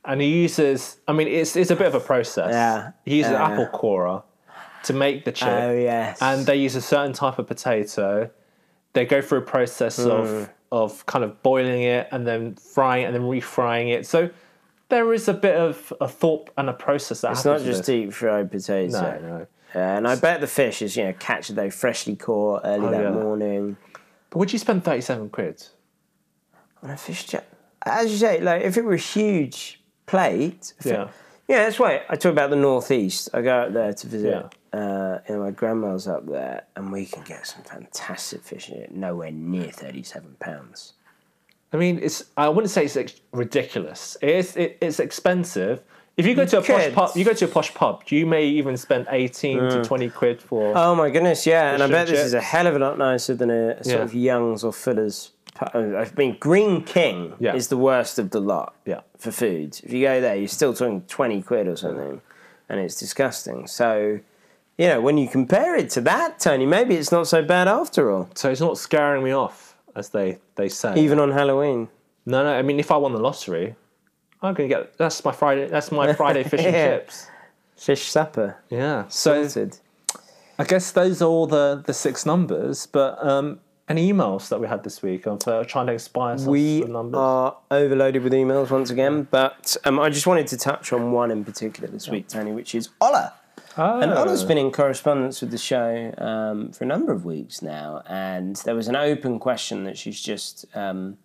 and 0.04 0.22
he 0.22 0.28
uses. 0.42 0.98
I 1.08 1.14
mean, 1.14 1.28
it's 1.28 1.56
it's 1.56 1.72
a 1.72 1.76
bit 1.76 1.88
of 1.88 1.96
a 1.96 2.00
process. 2.00 2.50
Yeah, 2.52 2.92
He 3.06 3.18
uses 3.18 3.32
yeah. 3.34 3.46
apple 3.48 3.68
corer 3.68 4.24
to 4.84 4.94
make 4.94 5.26
the 5.26 5.32
chip, 5.32 5.48
Oh 5.50 5.72
yes. 5.72 6.22
and 6.22 6.46
they 6.46 6.56
use 6.58 6.76
a 6.76 6.82
certain 6.82 7.14
type 7.14 7.40
of 7.40 7.48
potato. 7.48 8.30
They 8.94 9.06
go 9.06 9.22
through 9.22 9.40
a 9.40 9.50
process 9.56 9.98
Hmm. 10.04 10.12
of 10.12 10.50
of 10.72 11.06
kind 11.06 11.24
of 11.24 11.42
boiling 11.44 11.84
it 11.84 12.08
and 12.12 12.26
then 12.28 12.56
frying 12.56 13.04
it 13.04 13.06
and 13.08 13.16
then 13.16 13.24
refrying 13.24 13.94
it. 13.94 14.06
So 14.06 14.30
there 14.90 15.14
is 15.14 15.28
a 15.28 15.34
bit 15.34 15.56
of 15.56 15.94
a 16.02 16.08
thought 16.08 16.50
and 16.58 16.70
a 16.70 16.74
process 16.74 17.22
that 17.22 17.32
it's 17.32 17.46
not 17.46 17.62
just 17.62 17.86
deep 17.86 18.12
fried 18.14 18.52
potato. 18.52 19.02
No, 19.02 19.20
no. 19.38 19.48
Yeah, 19.74 19.98
and 19.98 20.08
I 20.08 20.16
bet 20.16 20.42
the 20.42 20.48
fish 20.48 20.82
is 20.82 20.96
you 20.98 21.04
know 21.06 21.14
catch 21.20 21.50
they 21.50 21.70
freshly 21.70 22.16
caught 22.16 22.62
early 22.64 22.90
that 22.92 23.06
Oh, 23.06 23.10
yeah. 23.10 23.24
morning 23.24 23.78
But 24.30 24.40
would 24.40 24.54
you 24.54 24.60
spend 24.60 24.84
thirty-seven 24.84 25.30
quid? 25.30 25.66
On 26.86 26.92
a 26.92 26.98
fish. 26.98 27.34
As 27.86 28.12
you 28.12 28.18
say, 28.18 28.40
like 28.42 28.62
if 28.64 28.78
it 28.78 28.84
were 28.86 28.94
a 28.94 28.98
huge 28.98 29.82
plate. 30.06 30.74
if 30.80 30.86
it- 30.86 30.90
Yeah. 30.94 31.08
Yeah, 31.48 31.58
that's 31.66 31.78
why 31.80 32.02
I 32.10 32.16
talk 32.16 32.32
about 32.32 32.50
the 32.50 32.56
northeast. 32.56 33.30
I 33.32 33.44
go 33.44 33.54
out 33.56 33.74
there 33.74 33.94
to 33.94 34.08
visit. 34.08 34.30
Uh, 34.74 35.20
you 35.30 35.36
know, 35.36 35.42
my 35.44 35.52
grandma's 35.52 36.08
up 36.08 36.26
there, 36.26 36.64
and 36.76 36.92
we 36.92 37.06
can 37.06 37.24
get 37.24 37.46
some 37.46 37.62
fantastic 37.64 38.42
fish 38.42 38.70
in 38.70 38.78
it. 38.80 38.92
Nowhere 38.92 39.32
near 39.32 39.70
thirty-seven 39.72 40.38
pounds. 40.40 40.94
I 41.72 41.78
mean, 41.78 42.00
it's. 42.02 42.24
I 42.36 42.50
wouldn't 42.50 42.72
say 42.72 42.86
it's 42.86 42.98
ex- 42.98 43.22
ridiculous. 43.32 44.18
It's 44.24 44.56
it, 44.58 44.80
it's 44.82 45.00
expensive. 45.00 45.84
If 46.18 46.26
you 46.26 46.34
go 46.34 46.46
to 46.46 46.60
a 46.60 46.62
posh 46.62 46.94
pub, 46.94 47.12
you 47.18 47.26
go 47.26 47.34
to 47.34 47.46
a 47.46 47.48
posh 47.48 47.74
pub. 47.74 48.04
You 48.08 48.26
may 48.26 48.46
even 48.46 48.78
spend 48.78 49.08
eighteen 49.10 49.58
to 49.60 49.84
twenty 49.84 50.10
quid 50.10 50.42
for. 50.42 50.72
Oh 50.76 50.96
my 50.96 51.10
goodness, 51.10 51.46
yeah, 51.46 51.74
and 51.74 51.84
I 51.84 51.88
bet 51.88 52.08
and 52.08 52.18
this 52.18 52.26
is 52.26 52.34
a 52.34 52.42
hell 52.42 52.68
of 52.68 52.76
a 52.76 52.80
lot 52.80 52.98
nicer 52.98 53.36
than 53.36 53.50
a, 53.50 53.84
sort 53.84 53.98
Yeah. 53.98 54.04
of 54.04 54.14
Young's 54.14 54.64
or 54.64 54.72
Fuller's. 54.72 55.32
pu- 55.56 55.66
uh, 55.78 56.06
I 56.06 56.12
mean, 56.18 56.38
Greene 56.40 56.84
King 56.84 57.34
Yeah. 57.40 57.54
is 57.56 57.68
the 57.68 57.78
worst 57.78 58.18
of 58.20 58.30
the 58.32 58.40
lot 58.40 58.76
yeah, 58.86 59.02
for 59.18 59.32
food. 59.32 59.80
If 59.84 59.92
you 59.92 60.02
go 60.04 60.22
there, 60.22 60.36
you're 60.38 60.48
still 60.48 60.74
talking 60.74 61.02
twenty 61.08 61.42
quid 61.42 61.68
or 61.68 61.76
something, 61.76 62.22
and 62.70 62.80
it's 62.80 62.96
disgusting. 62.98 63.68
So, 63.68 64.20
you 64.78 64.88
know, 64.88 65.02
when 65.02 65.18
you 65.18 65.28
compare 65.28 65.76
it 65.76 65.90
to 65.92 66.02
that, 66.02 66.40
Tony, 66.40 66.66
maybe 66.66 66.96
it's 66.96 67.12
not 67.12 67.28
so 67.28 67.42
bad 67.44 67.68
after 67.68 68.10
all. 68.12 68.30
so 68.36 68.50
it's 68.50 68.62
not 68.62 68.78
scaring 68.78 69.22
me 69.24 69.32
off, 69.34 69.76
as 69.98 70.10
they 70.10 70.38
they 70.56 70.70
say. 70.70 70.96
Even 70.98 71.20
on 71.20 71.32
Halloween. 71.32 71.90
no, 72.26 72.42
no. 72.44 72.54
I 72.58 72.62
mean, 72.62 72.80
if 72.80 72.90
I 72.90 72.96
won 72.98 73.12
the 73.12 73.20
lottery, 73.20 73.76
I'm 74.42 74.54
gonna 74.54 74.70
get. 74.70 74.98
That's 74.98 75.24
my 75.26 75.32
Friday. 75.32 75.68
That's 75.68 75.92
my 75.92 76.14
Friday 76.14 76.44
fish 76.52 76.64
and 76.66 76.74
Yeah. 76.76 76.98
chips. 76.98 77.28
Fish 77.76 78.04
supper. 78.04 78.58
Yeah. 78.70 79.08
So 79.10 79.48
Sorted. 79.48 79.78
I 80.58 80.64
guess 80.64 80.92
those 80.92 81.22
are 81.22 81.26
all 81.30 81.48
the 81.48 81.84
the 81.86 81.94
six 81.94 82.26
numbers. 82.26 82.86
But 82.88 83.24
um, 83.26 83.60
any 83.90 84.12
emails 84.12 84.50
that 84.50 84.60
we 84.60 84.68
had 84.68 84.84
this 84.84 85.02
week 85.04 85.26
of 85.28 85.48
uh, 85.48 85.64
trying 85.66 85.88
to 85.88 85.94
inspire 85.94 86.36
us 86.36 86.46
We 86.46 86.82
with 86.82 86.90
numbers. 86.90 87.18
are 87.20 87.58
overloaded 87.72 88.24
with 88.24 88.34
emails 88.34 88.72
once 88.72 88.90
again, 88.90 89.28
but 89.30 89.76
um, 89.86 90.00
I 90.00 90.10
just 90.10 90.26
wanted 90.28 90.48
to 90.48 90.58
touch 90.58 90.92
on 90.94 91.12
one 91.12 91.30
in 91.32 91.44
particular 91.46 91.88
this 91.90 92.08
week, 92.10 92.28
Tony, 92.28 92.52
which 92.52 92.74
is 92.74 92.90
Ola. 93.02 93.34
oh. 93.78 94.00
And 94.00 94.12
Ola's 94.12 94.44
been 94.44 94.58
in 94.58 94.72
correspondence 94.72 95.40
with 95.42 95.52
the 95.52 95.58
show 95.60 96.14
um, 96.18 96.72
for 96.72 96.84
a 96.84 96.88
number 96.88 97.12
of 97.12 97.26
weeks 97.26 97.62
now, 97.62 98.02
and 98.08 98.56
there 98.66 98.74
was 98.76 98.88
an 98.88 98.96
open 98.96 99.38
question 99.38 99.84
that 99.84 99.98
she's 100.00 100.20
just 100.22 100.66
um, 100.76 101.18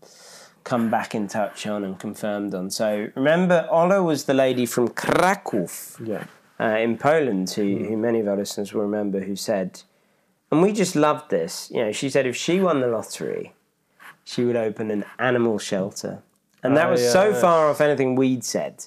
come 0.64 0.90
back 0.90 1.14
in 1.14 1.26
touch 1.28 1.66
on 1.66 1.84
and 1.84 1.98
confirmed 1.98 2.54
on. 2.54 2.70
So 2.70 3.08
remember, 3.14 3.66
Ola 3.70 4.02
was 4.02 4.24
the 4.24 4.34
lady 4.34 4.66
from 4.66 4.88
Krakow 4.88 5.68
yeah. 6.04 6.24
uh, 6.60 6.76
in 6.78 6.98
Poland, 6.98 7.50
who, 7.50 7.62
who 7.84 7.96
many 7.96 8.20
of 8.20 8.28
our 8.28 8.36
listeners 8.36 8.72
will 8.72 8.82
remember, 8.82 9.20
who 9.20 9.36
said, 9.36 9.82
and 10.50 10.62
we 10.62 10.72
just 10.72 10.94
loved 10.96 11.30
this. 11.30 11.70
You 11.72 11.84
know, 11.84 11.92
she 11.92 12.10
said 12.10 12.26
if 12.26 12.36
she 12.36 12.60
won 12.60 12.80
the 12.80 12.88
lottery, 12.88 13.52
she 14.24 14.44
would 14.44 14.56
open 14.56 14.90
an 14.90 15.04
animal 15.18 15.58
shelter, 15.58 16.22
and 16.62 16.76
that 16.76 16.88
Oh, 16.88 16.90
was 16.92 17.02
yeah, 17.02 17.10
so 17.10 17.28
yeah. 17.30 17.40
far 17.40 17.68
off 17.68 17.80
anything 17.80 18.14
we'd 18.16 18.44
said. 18.44 18.84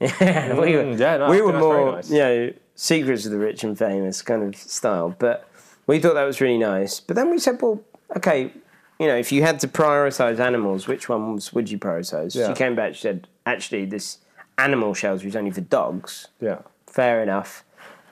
Yeah, 0.00 0.54
we 0.60 0.74
were, 0.76 0.82
Mm, 0.84 0.98
yeah, 0.98 1.16
no, 1.18 1.30
we 1.30 1.40
were 1.40 1.52
more, 1.52 1.92
nice. 1.92 2.10
you 2.10 2.18
know, 2.18 2.52
secrets 2.74 3.24
of 3.24 3.30
the 3.32 3.38
rich 3.38 3.62
and 3.62 3.78
famous 3.78 4.20
kind 4.22 4.42
of 4.42 4.56
style, 4.60 5.14
but 5.18 5.48
we 5.86 6.00
thought 6.00 6.14
that 6.14 6.24
was 6.24 6.40
really 6.40 6.58
nice. 6.58 6.98
But 7.00 7.14
then 7.16 7.30
we 7.30 7.38
said, 7.38 7.60
well, 7.62 7.80
okay, 8.16 8.52
you 9.02 9.08
know, 9.08 9.16
if 9.16 9.32
you 9.32 9.42
had 9.42 9.58
to 9.60 9.68
prioritize 9.68 10.38
animals, 10.38 10.86
which 10.86 11.08
ones 11.08 11.52
would 11.52 11.68
you 11.68 11.76
prioritize? 11.76 12.36
Yeah. 12.36 12.48
She 12.48 12.54
came 12.54 12.76
back. 12.76 12.94
She 12.94 13.00
said, 13.00 13.26
actually, 13.44 13.84
this 13.84 14.18
animal 14.58 14.94
shelter 14.94 15.26
is 15.26 15.34
only 15.34 15.50
for 15.50 15.60
dogs. 15.60 16.28
Yeah. 16.40 16.60
Fair 16.86 17.20
enough. 17.20 17.64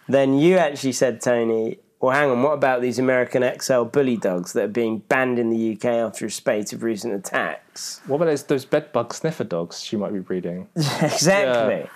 Then 0.09 0.37
you 0.37 0.57
actually 0.57 0.93
said, 0.93 1.21
Tony, 1.21 1.79
well, 2.01 2.13
hang 2.13 2.29
on, 2.29 2.43
what 2.43 2.55
about 2.55 2.81
these 2.81 2.99
American 2.99 3.45
XL 3.61 3.83
bully 3.85 4.17
dogs 4.17 4.53
that 4.55 4.65
are 4.65 4.69
being 4.69 4.99
banned 4.99 5.39
in 5.39 5.51
the 5.51 5.75
UK 5.75 5.85
after 5.85 6.27
a 6.27 6.31
spate 6.31 6.73
of 6.73 6.83
recent 6.83 7.15
attacks? 7.15 8.01
What 8.07 8.17
about 8.17 8.25
those, 8.25 8.43
those 8.45 8.65
bed 8.65 8.91
bug 8.93 9.15
sniffer 9.15 9.45
dogs 9.45 9.81
she 9.81 9.97
might 9.97 10.13
be 10.13 10.19
breeding? 10.19 10.67
exactly. 10.75 11.89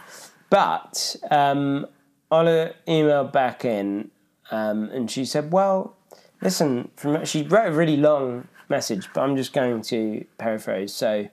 But 0.50 1.16
um, 1.32 1.86
Ola 2.30 2.74
emailed 2.86 3.32
back 3.32 3.64
in 3.64 4.12
um, 4.52 4.90
and 4.90 5.10
she 5.10 5.24
said, 5.24 5.50
well, 5.50 5.96
listen, 6.40 6.90
from, 6.94 7.24
she 7.24 7.42
wrote 7.42 7.68
a 7.68 7.72
really 7.72 7.96
long 7.96 8.46
message, 8.74 9.08
but 9.14 9.20
I'm 9.22 9.36
just 9.36 9.52
going 9.52 9.82
to 9.82 10.24
paraphrase. 10.38 10.92
So 10.92 11.28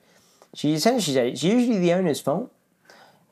she 0.54 0.74
essentially 0.74 1.16
said, 1.16 1.28
it's 1.28 1.44
usually 1.44 1.80
the 1.80 1.94
owner's 1.94 2.22
fault. 2.22 2.52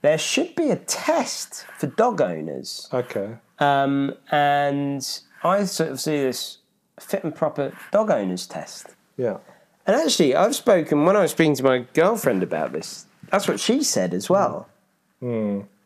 There 0.01 0.17
should 0.17 0.55
be 0.55 0.69
a 0.71 0.77
test 0.77 1.65
for 1.77 1.87
dog 1.87 2.21
owners. 2.21 2.89
Okay. 2.91 3.29
Um, 3.59 4.15
and 4.31 5.01
I 5.43 5.65
sort 5.65 5.91
of 5.91 5.99
see 5.99 6.17
this 6.17 6.59
fit 6.99 7.23
and 7.23 7.35
proper 7.35 7.65
dog 7.91 8.09
owners 8.09 8.47
test. 8.47 8.87
Yeah. 9.17 9.37
And 9.85 9.95
actually, 9.95 10.35
I've 10.35 10.55
spoken 10.55 11.05
when 11.05 11.15
I 11.15 11.21
was 11.21 11.31
speaking 11.31 11.55
to 11.55 11.63
my 11.63 11.79
girlfriend 11.93 12.43
about 12.43 12.71
this. 12.71 13.05
That's 13.31 13.47
what 13.47 13.59
she 13.59 13.83
said 13.83 14.13
as 14.13 14.29
well. 14.29 14.67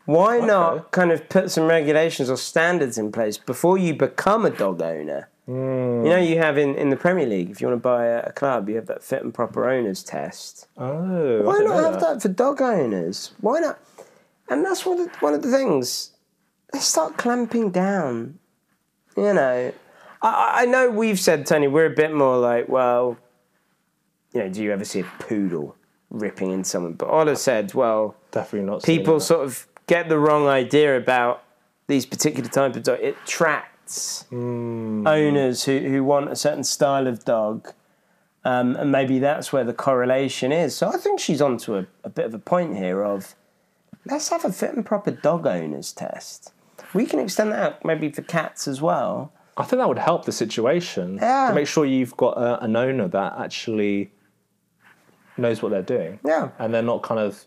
Why 0.06 0.40
not 0.40 0.92
kind 0.92 1.12
of 1.12 1.28
put 1.30 1.50
some 1.50 1.66
regulations 1.66 2.30
or 2.30 2.38
standards 2.38 2.98
in 2.98 3.12
place 3.12 3.38
before 3.38 3.78
you 3.78 3.94
become 3.96 4.46
a 4.46 4.50
dog 4.50 4.82
owner? 4.82 5.30
Mm. 5.48 6.04
You 6.04 6.10
know, 6.10 6.18
you 6.18 6.38
have 6.38 6.58
in, 6.58 6.76
in 6.76 6.90
the 6.90 6.96
Premier 6.96 7.26
League, 7.26 7.50
if 7.50 7.60
you 7.60 7.68
want 7.68 7.78
to 7.78 7.82
buy 7.82 8.06
a, 8.06 8.24
a 8.28 8.32
club, 8.32 8.70
you 8.70 8.76
have 8.76 8.86
that 8.88 9.04
fit 9.04 9.24
and 9.24 9.34
proper 9.34 9.70
owners 9.70 10.04
test. 10.04 10.68
Oh. 10.78 11.42
Why 11.44 11.58
didn't 11.58 11.72
have 11.84 12.00
that 12.00 12.22
for 12.22 12.30
dog 12.30 12.62
owners? 12.62 13.34
Why 13.42 13.60
not? 13.60 13.80
And 14.50 14.64
that's 14.66 14.86
one 14.86 15.02
of, 15.02 15.10
one 15.22 15.34
of 15.34 15.42
the 15.42 15.52
things. 15.52 16.12
Let's 16.74 16.86
start 16.86 17.18
clamping 17.18 17.72
down. 17.72 18.40
You 19.18 19.34
know, 19.34 19.74
I- 20.22 20.62
I, 20.62 20.66
know 20.66 20.90
we've 20.90 21.20
said, 21.20 21.46
Tony, 21.46 21.68
we're 21.68 21.86
a 21.88 21.96
bit 21.96 22.14
more 22.14 22.38
like, 22.38 22.70
well, 22.70 23.18
you 24.34 24.40
know, 24.42 24.50
do 24.50 24.64
you 24.64 24.72
ever 24.72 24.86
see 24.86 25.02
a 25.02 25.12
poodle 25.20 25.76
ripping 26.10 26.52
in 26.52 26.64
someone? 26.64 26.94
But 26.94 27.10
Ola 27.10 27.36
said, 27.36 27.74
well, 27.74 28.16
Definitely 28.32 28.70
not. 28.70 28.84
people 28.84 29.20
sort 29.20 29.46
of 29.46 29.68
get 29.88 30.10
the 30.10 30.18
wrong 30.18 30.48
idea 30.48 30.98
about 30.98 31.44
these 31.88 32.06
particular 32.06 32.50
type 32.50 32.76
of 32.76 32.84
dog. 32.84 33.00
It 33.02 33.18
attracts 33.84 34.26
owners 34.32 35.64
who, 35.66 35.80
who 35.80 36.04
want 36.04 36.32
a 36.32 36.36
certain 36.36 36.64
style 36.64 37.08
of 37.08 37.24
dog. 37.26 37.74
Um, 38.46 38.76
and 38.76 38.92
maybe 38.92 39.20
that's 39.20 39.54
where 39.54 39.64
the 39.64 39.74
correlation 39.74 40.52
is. 40.52 40.76
So 40.76 40.90
I 40.90 40.98
think 40.98 41.20
she's 41.20 41.42
onto 41.42 41.76
a, 41.78 41.88
a 42.04 42.10
bit 42.10 42.26
of 42.26 42.34
a 42.34 42.40
point 42.40 42.76
here 42.76 43.02
of 43.02 43.36
let's 44.06 44.30
have 44.30 44.44
a 44.44 44.52
fit 44.52 44.74
and 44.74 44.86
proper 44.86 45.12
dog 45.12 45.48
owners 45.48 45.94
test. 45.94 46.52
We 46.94 47.06
can 47.06 47.20
extend 47.20 47.54
that 47.54 47.60
out 47.60 47.86
maybe 47.86 48.10
for 48.10 48.22
cats 48.22 48.68
as 48.68 48.82
well. 48.82 49.32
I 49.56 49.64
think 49.64 49.80
that 49.80 49.88
would 49.88 50.00
help 50.00 50.26
the 50.26 50.32
situation. 50.32 51.20
Yeah. 51.22 51.50
To 51.50 51.56
make 51.56 51.68
sure 51.68 51.86
you've 51.86 52.18
got 52.18 52.38
a, 52.38 52.62
an 52.64 52.76
owner 52.76 53.08
that 53.08 53.36
actually 53.38 54.12
knows 55.38 55.62
what 55.62 55.70
they're 55.70 55.82
doing. 55.82 56.20
Yeah. 56.26 56.50
And 56.60 56.74
they're 56.74 56.82
not 56.82 57.02
kind 57.02 57.22
of 57.22 57.46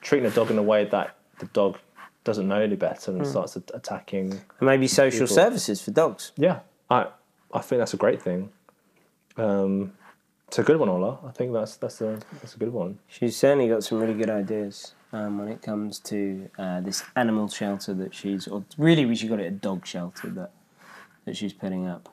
treating 0.00 0.26
a 0.30 0.34
dog 0.34 0.50
in 0.50 0.56
a 0.56 0.62
way 0.62 0.86
that 0.86 1.16
the 1.40 1.46
dog 1.46 1.78
doesn't 2.24 2.48
know 2.48 2.60
any 2.60 2.76
better 2.76 3.12
and 3.12 3.26
starts 3.26 3.56
at- 3.56 3.70
attacking. 3.74 4.32
And 4.32 4.42
maybe 4.60 4.88
social 4.88 5.26
People. 5.26 5.34
services 5.34 5.82
for 5.82 5.90
dogs. 5.90 6.32
Yeah. 6.36 6.60
I 6.90 7.06
I 7.52 7.60
think 7.60 7.78
that's 7.80 7.94
a 7.94 7.98
great 7.98 8.20
thing. 8.20 8.50
Um, 9.36 9.92
it's 10.48 10.58
a 10.58 10.62
good 10.62 10.78
one, 10.78 10.88
Ola. 10.88 11.18
I 11.26 11.30
think 11.30 11.52
that's 11.52 11.76
that's 11.76 12.00
a 12.00 12.18
that's 12.40 12.54
a 12.54 12.58
good 12.58 12.72
one. 12.72 12.98
She's 13.08 13.36
certainly 13.36 13.68
got 13.68 13.84
some 13.84 13.98
really 13.98 14.14
good 14.14 14.30
ideas 14.30 14.94
um, 15.12 15.38
when 15.38 15.48
it 15.48 15.62
comes 15.62 15.98
to 16.00 16.48
uh, 16.58 16.80
this 16.80 17.02
animal 17.16 17.48
shelter 17.48 17.94
that 17.94 18.14
she's, 18.14 18.48
or 18.48 18.64
really 18.78 19.06
we 19.06 19.14
should 19.16 19.28
call 19.28 19.40
it 19.40 19.46
a 19.46 19.50
dog 19.50 19.86
shelter 19.86 20.28
that 20.30 20.50
that 21.24 21.36
she's 21.36 21.52
putting 21.52 21.86
up. 21.86 22.08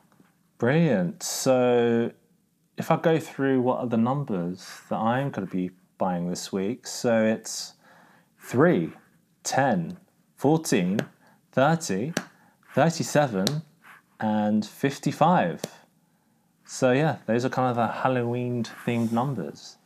Brilliant. 0.57 1.23
So, 1.23 2.11
if 2.77 2.91
I 2.91 2.97
go 2.97 3.19
through 3.19 3.61
what 3.61 3.79
are 3.79 3.87
the 3.87 3.97
numbers 3.97 4.67
that 4.89 4.97
I'm 4.97 5.31
going 5.31 5.47
to 5.47 5.51
be 5.51 5.71
buying 5.97 6.29
this 6.29 6.51
week, 6.51 6.85
so 6.87 7.23
it's 7.23 7.73
3, 8.39 8.91
10, 9.43 9.97
14, 10.35 10.99
30, 11.51 12.13
37, 12.73 13.61
and 14.19 14.65
55. 14.65 15.61
So, 16.65 16.91
yeah, 16.91 17.17
those 17.25 17.43
are 17.43 17.49
kind 17.49 17.69
of 17.69 17.75
the 17.75 17.87
Halloween 18.01 18.63
themed 18.63 19.11
numbers. 19.11 19.77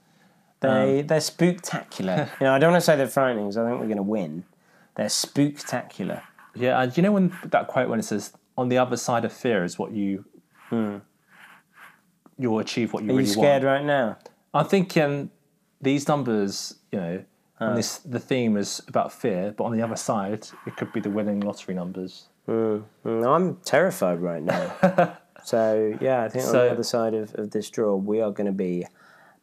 They 0.60 1.00
um, 1.02 1.08
they're 1.08 1.20
spooktacular. 1.20 2.30
you 2.40 2.46
know, 2.46 2.54
I 2.54 2.60
don't 2.60 2.72
want 2.72 2.82
to 2.82 2.86
say 2.86 2.96
they're 2.96 3.08
frightening 3.08 3.46
because 3.46 3.58
I 3.58 3.68
think 3.68 3.80
we're 3.80 3.88
going 3.88 3.98
to 3.98 4.04
win. 4.04 4.44
They're 4.96 5.08
spooktacular. 5.08 6.22
Yeah, 6.56 6.82
and 6.82 6.96
you 6.96 7.04
know 7.04 7.12
when 7.12 7.36
that 7.46 7.68
quote 7.68 7.90
when 7.90 8.00
it 8.00 8.04
says, 8.04 8.32
on 8.58 8.70
the 8.70 8.78
other 8.78 8.98
side 8.98 9.26
of 9.26 9.34
fear 9.34 9.64
is 9.64 9.78
what 9.78 9.92
you. 9.92 10.26
Hmm. 10.70 10.98
You'll 12.38 12.60
achieve 12.60 12.94
what 12.94 13.04
you. 13.04 13.10
Are 13.10 13.14
really 13.14 13.28
you 13.28 13.34
scared 13.34 13.64
want. 13.64 13.80
right 13.80 13.86
now? 13.86 14.18
I'm 14.54 14.66
thinking 14.66 15.04
um, 15.04 15.32
these 15.82 16.08
numbers, 16.08 16.76
you 16.92 17.00
know, 17.00 17.26
Uh. 17.60 17.66
and 17.66 17.78
this 17.78 18.00
the 18.00 18.20
theme 18.20 18.58
is 18.58 18.82
about 18.88 19.12
fear, 19.14 19.54
but 19.56 19.64
on 19.64 19.72
the 19.72 19.82
other 19.82 19.96
side, 19.96 20.48
it 20.68 20.76
could 20.78 20.92
be 20.94 21.00
the 21.00 21.10
winning 21.10 21.40
lottery 21.40 21.74
numbers. 21.76 22.28
Mm, 22.48 22.84
I'm 23.06 23.56
terrified 23.64 24.20
right 24.22 24.44
now. 24.44 25.18
so 25.44 25.96
yeah, 26.02 26.24
I 26.24 26.30
think 26.30 26.46
on 26.46 26.52
the 26.54 26.72
other 26.72 26.84
side 26.84 27.14
of, 27.14 27.34
of 27.36 27.52
this 27.52 27.70
draw, 27.70 27.96
we 27.96 28.22
are 28.22 28.32
going 28.32 28.46
to 28.48 28.52
be 28.54 28.86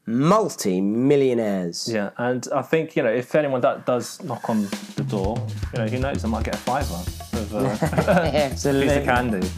multi-millionaires. 0.07 1.89
Yeah, 1.93 2.11
and 2.19 2.47
I 2.55 2.63
think 2.63 2.97
you 2.97 3.03
know 3.03 3.11
if 3.13 3.35
anyone 3.35 3.61
that 3.63 3.87
does 3.87 4.23
knock 4.23 4.49
on 4.49 4.67
the 4.97 5.05
door, 5.05 5.37
you 5.73 5.79
know, 5.79 5.87
who 5.89 5.99
knows, 5.99 6.25
I 6.25 6.29
might 6.29 6.45
get 6.45 6.55
a 6.55 6.59
fiver 6.59 6.95
of 7.39 7.55
uh, 7.55 7.59
a 7.59 8.51
piece 8.51 8.65
of 8.67 9.05
candy. 9.05 9.49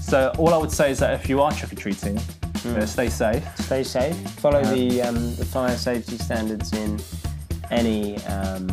So 0.00 0.32
all 0.38 0.52
I 0.52 0.56
would 0.58 0.72
say 0.72 0.90
is 0.90 0.98
that 0.98 1.14
if 1.14 1.28
you 1.28 1.40
are 1.40 1.52
trick 1.52 1.72
or 1.72 1.76
treating, 1.76 2.16
you 2.16 2.22
Hmm. 2.62 2.74
know, 2.78 2.86
stay 2.86 3.08
safe. 3.08 3.42
Stay 3.58 3.82
safe. 3.82 4.16
Follow 4.38 4.62
the 4.62 5.02
um, 5.02 5.34
the 5.36 5.44
fire 5.44 5.76
safety 5.76 6.16
standards 6.18 6.72
in 6.72 6.98
any 7.72 8.16
um, 8.26 8.66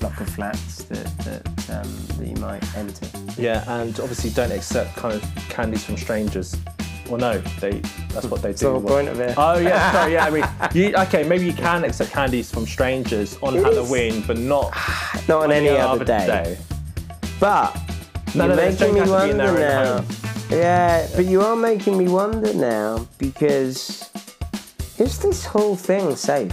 block 0.00 0.20
of 0.20 0.28
flats 0.30 0.84
that 0.84 1.06
that, 1.18 1.46
um, 1.70 1.88
that 2.18 2.26
you 2.26 2.36
might 2.36 2.62
enter. 2.76 3.06
Yeah, 3.38 3.64
and 3.80 3.98
obviously 4.00 4.30
don't 4.30 4.52
accept 4.52 4.96
kind 4.96 5.14
of 5.14 5.22
candies 5.48 5.84
from 5.84 5.96
strangers. 5.96 6.56
Well, 7.08 7.18
no, 7.18 7.38
they 7.60 7.80
that's 8.12 8.26
what 8.26 8.40
they 8.40 8.52
do. 8.52 8.58
the 8.58 8.70
whole 8.70 8.82
point 8.82 9.08
of 9.08 9.18
it. 9.20 9.34
Oh 9.36 9.58
yeah, 9.58 9.92
sorry, 9.92 10.12
yeah. 10.12 10.26
I 10.26 10.30
mean, 10.30 10.44
you, 10.74 10.94
okay, 10.96 11.24
maybe 11.28 11.44
you 11.44 11.52
can 11.52 11.84
accept 11.84 12.12
candies 12.12 12.50
from 12.52 12.66
strangers 12.66 13.36
on 13.42 13.56
is. 13.56 13.64
Halloween, 13.64 14.22
but 14.26 14.38
not 14.38 14.72
Not 15.28 15.44
on 15.44 15.52
any 15.52 15.68
any 15.68 15.78
other 15.78 16.04
day. 16.04 16.56
But 17.40 17.74
No, 18.34 18.46
you're 18.46 18.54
no, 18.54 18.54
no, 18.54 18.70
making 18.70 18.94
me 18.94 19.00
have 19.00 19.08
to 19.08 19.24
be 19.24 19.30
in 19.30 19.38
wonder 19.38 19.58
now. 19.58 19.96
home. 20.02 20.06
Yeah, 20.50 21.08
but 21.16 21.24
you 21.26 21.40
are 21.42 21.56
making 21.56 21.96
me 21.98 22.06
wonder 22.08 22.52
now 22.54 23.06
because 23.18 24.08
is 24.98 25.18
this 25.18 25.44
whole 25.44 25.74
thing 25.76 26.14
safe? 26.16 26.52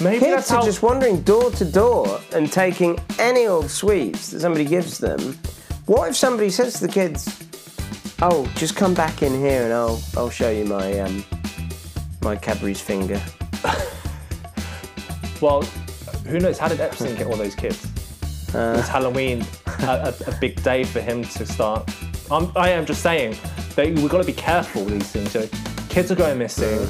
Maybe 0.00 0.20
Kids 0.20 0.30
that's 0.36 0.50
are 0.52 0.56
how. 0.60 0.64
just 0.64 0.82
wandering 0.82 1.20
door 1.22 1.50
to 1.50 1.64
door 1.64 2.20
and 2.32 2.50
taking 2.50 2.98
any 3.18 3.46
old 3.46 3.70
sweets 3.70 4.30
that 4.30 4.40
somebody 4.40 4.64
gives 4.64 4.98
them. 4.98 5.38
What 5.86 6.08
if 6.08 6.16
somebody 6.16 6.48
says 6.50 6.74
to 6.80 6.86
the 6.86 6.92
kids, 6.92 7.28
"Oh, 8.22 8.50
just 8.56 8.76
come 8.76 8.94
back 8.94 9.22
in 9.22 9.32
here 9.38 9.64
and 9.64 9.72
I'll 9.72 10.00
I'll 10.16 10.30
show 10.30 10.50
you 10.50 10.64
my 10.64 11.00
um 11.00 11.24
my 12.22 12.36
Cadbury's 12.36 12.80
finger." 12.80 13.20
Well, 15.40 15.62
who 16.26 16.38
knows? 16.38 16.58
How 16.58 16.68
did 16.68 16.80
Epstein 16.80 17.16
get 17.16 17.26
all 17.26 17.36
those 17.36 17.54
kids? 17.54 17.82
Uh. 18.54 18.74
was 18.76 18.88
Halloween 18.88 19.42
a, 19.80 20.12
a, 20.26 20.30
a 20.30 20.34
big 20.38 20.62
day 20.62 20.84
for 20.84 21.00
him 21.00 21.24
to 21.24 21.46
start? 21.46 21.90
I'm, 22.30 22.52
I 22.56 22.68
am 22.70 22.84
just 22.84 23.02
saying 23.02 23.36
that 23.74 23.86
we've 23.86 24.10
got 24.10 24.18
to 24.18 24.26
be 24.26 24.34
careful 24.34 24.84
with 24.84 24.92
these 24.92 25.10
things. 25.10 25.30
So 25.32 25.48
kids 25.88 26.12
are 26.12 26.14
going 26.14 26.36
missing. 26.38 26.86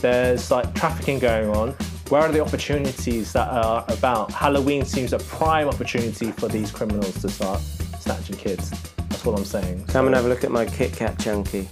There's 0.00 0.50
like 0.50 0.74
trafficking 0.74 1.20
going 1.20 1.48
on. 1.50 1.76
Where 2.12 2.20
are 2.20 2.30
the 2.30 2.44
opportunities 2.44 3.32
that 3.32 3.48
are 3.48 3.86
about? 3.88 4.30
Halloween 4.32 4.84
seems 4.84 5.14
a 5.14 5.18
prime 5.18 5.66
opportunity 5.66 6.30
for 6.30 6.46
these 6.46 6.70
criminals 6.70 7.18
to 7.22 7.30
start 7.30 7.58
snatching 8.00 8.36
kids. 8.36 8.68
That's 9.08 9.24
what 9.24 9.38
I'm 9.38 9.46
saying. 9.46 9.86
Come 9.86 10.04
and 10.04 10.14
have 10.14 10.26
a 10.26 10.28
look 10.28 10.44
at 10.44 10.50
my 10.50 10.66
Kit 10.66 10.92
Kat 10.92 11.18
chunky. 11.18 11.66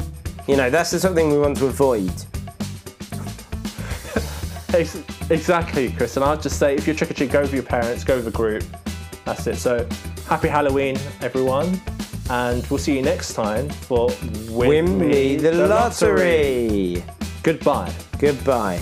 You 0.48 0.56
know, 0.56 0.70
that's 0.70 0.92
the 0.92 0.98
sort 0.98 1.10
of 1.10 1.16
thing 1.18 1.30
we 1.30 1.38
want 1.38 1.58
to 1.58 1.66
avoid. 1.66 2.10
Exactly, 5.30 5.92
Chris. 5.92 6.16
And 6.16 6.24
I'll 6.24 6.38
just 6.38 6.58
say, 6.58 6.74
if 6.74 6.86
you're 6.86 6.96
trick 6.96 7.10
or 7.10 7.14
treat, 7.14 7.30
go 7.30 7.42
with 7.42 7.52
your 7.52 7.62
parents, 7.62 8.02
go 8.02 8.16
with 8.16 8.26
a 8.26 8.30
group. 8.30 8.64
That's 9.26 9.46
it. 9.46 9.56
So, 9.56 9.86
happy 10.26 10.48
Halloween, 10.48 10.96
everyone, 11.20 11.78
and 12.30 12.66
we'll 12.68 12.78
see 12.78 12.96
you 12.96 13.02
next 13.02 13.34
time 13.34 13.68
for 13.68 14.10
Win 14.48 14.98
me 14.98 15.36
the 15.36 15.52
lottery. 15.68 17.04
Goodbye. 17.42 17.92
Goodbye. 18.18 18.80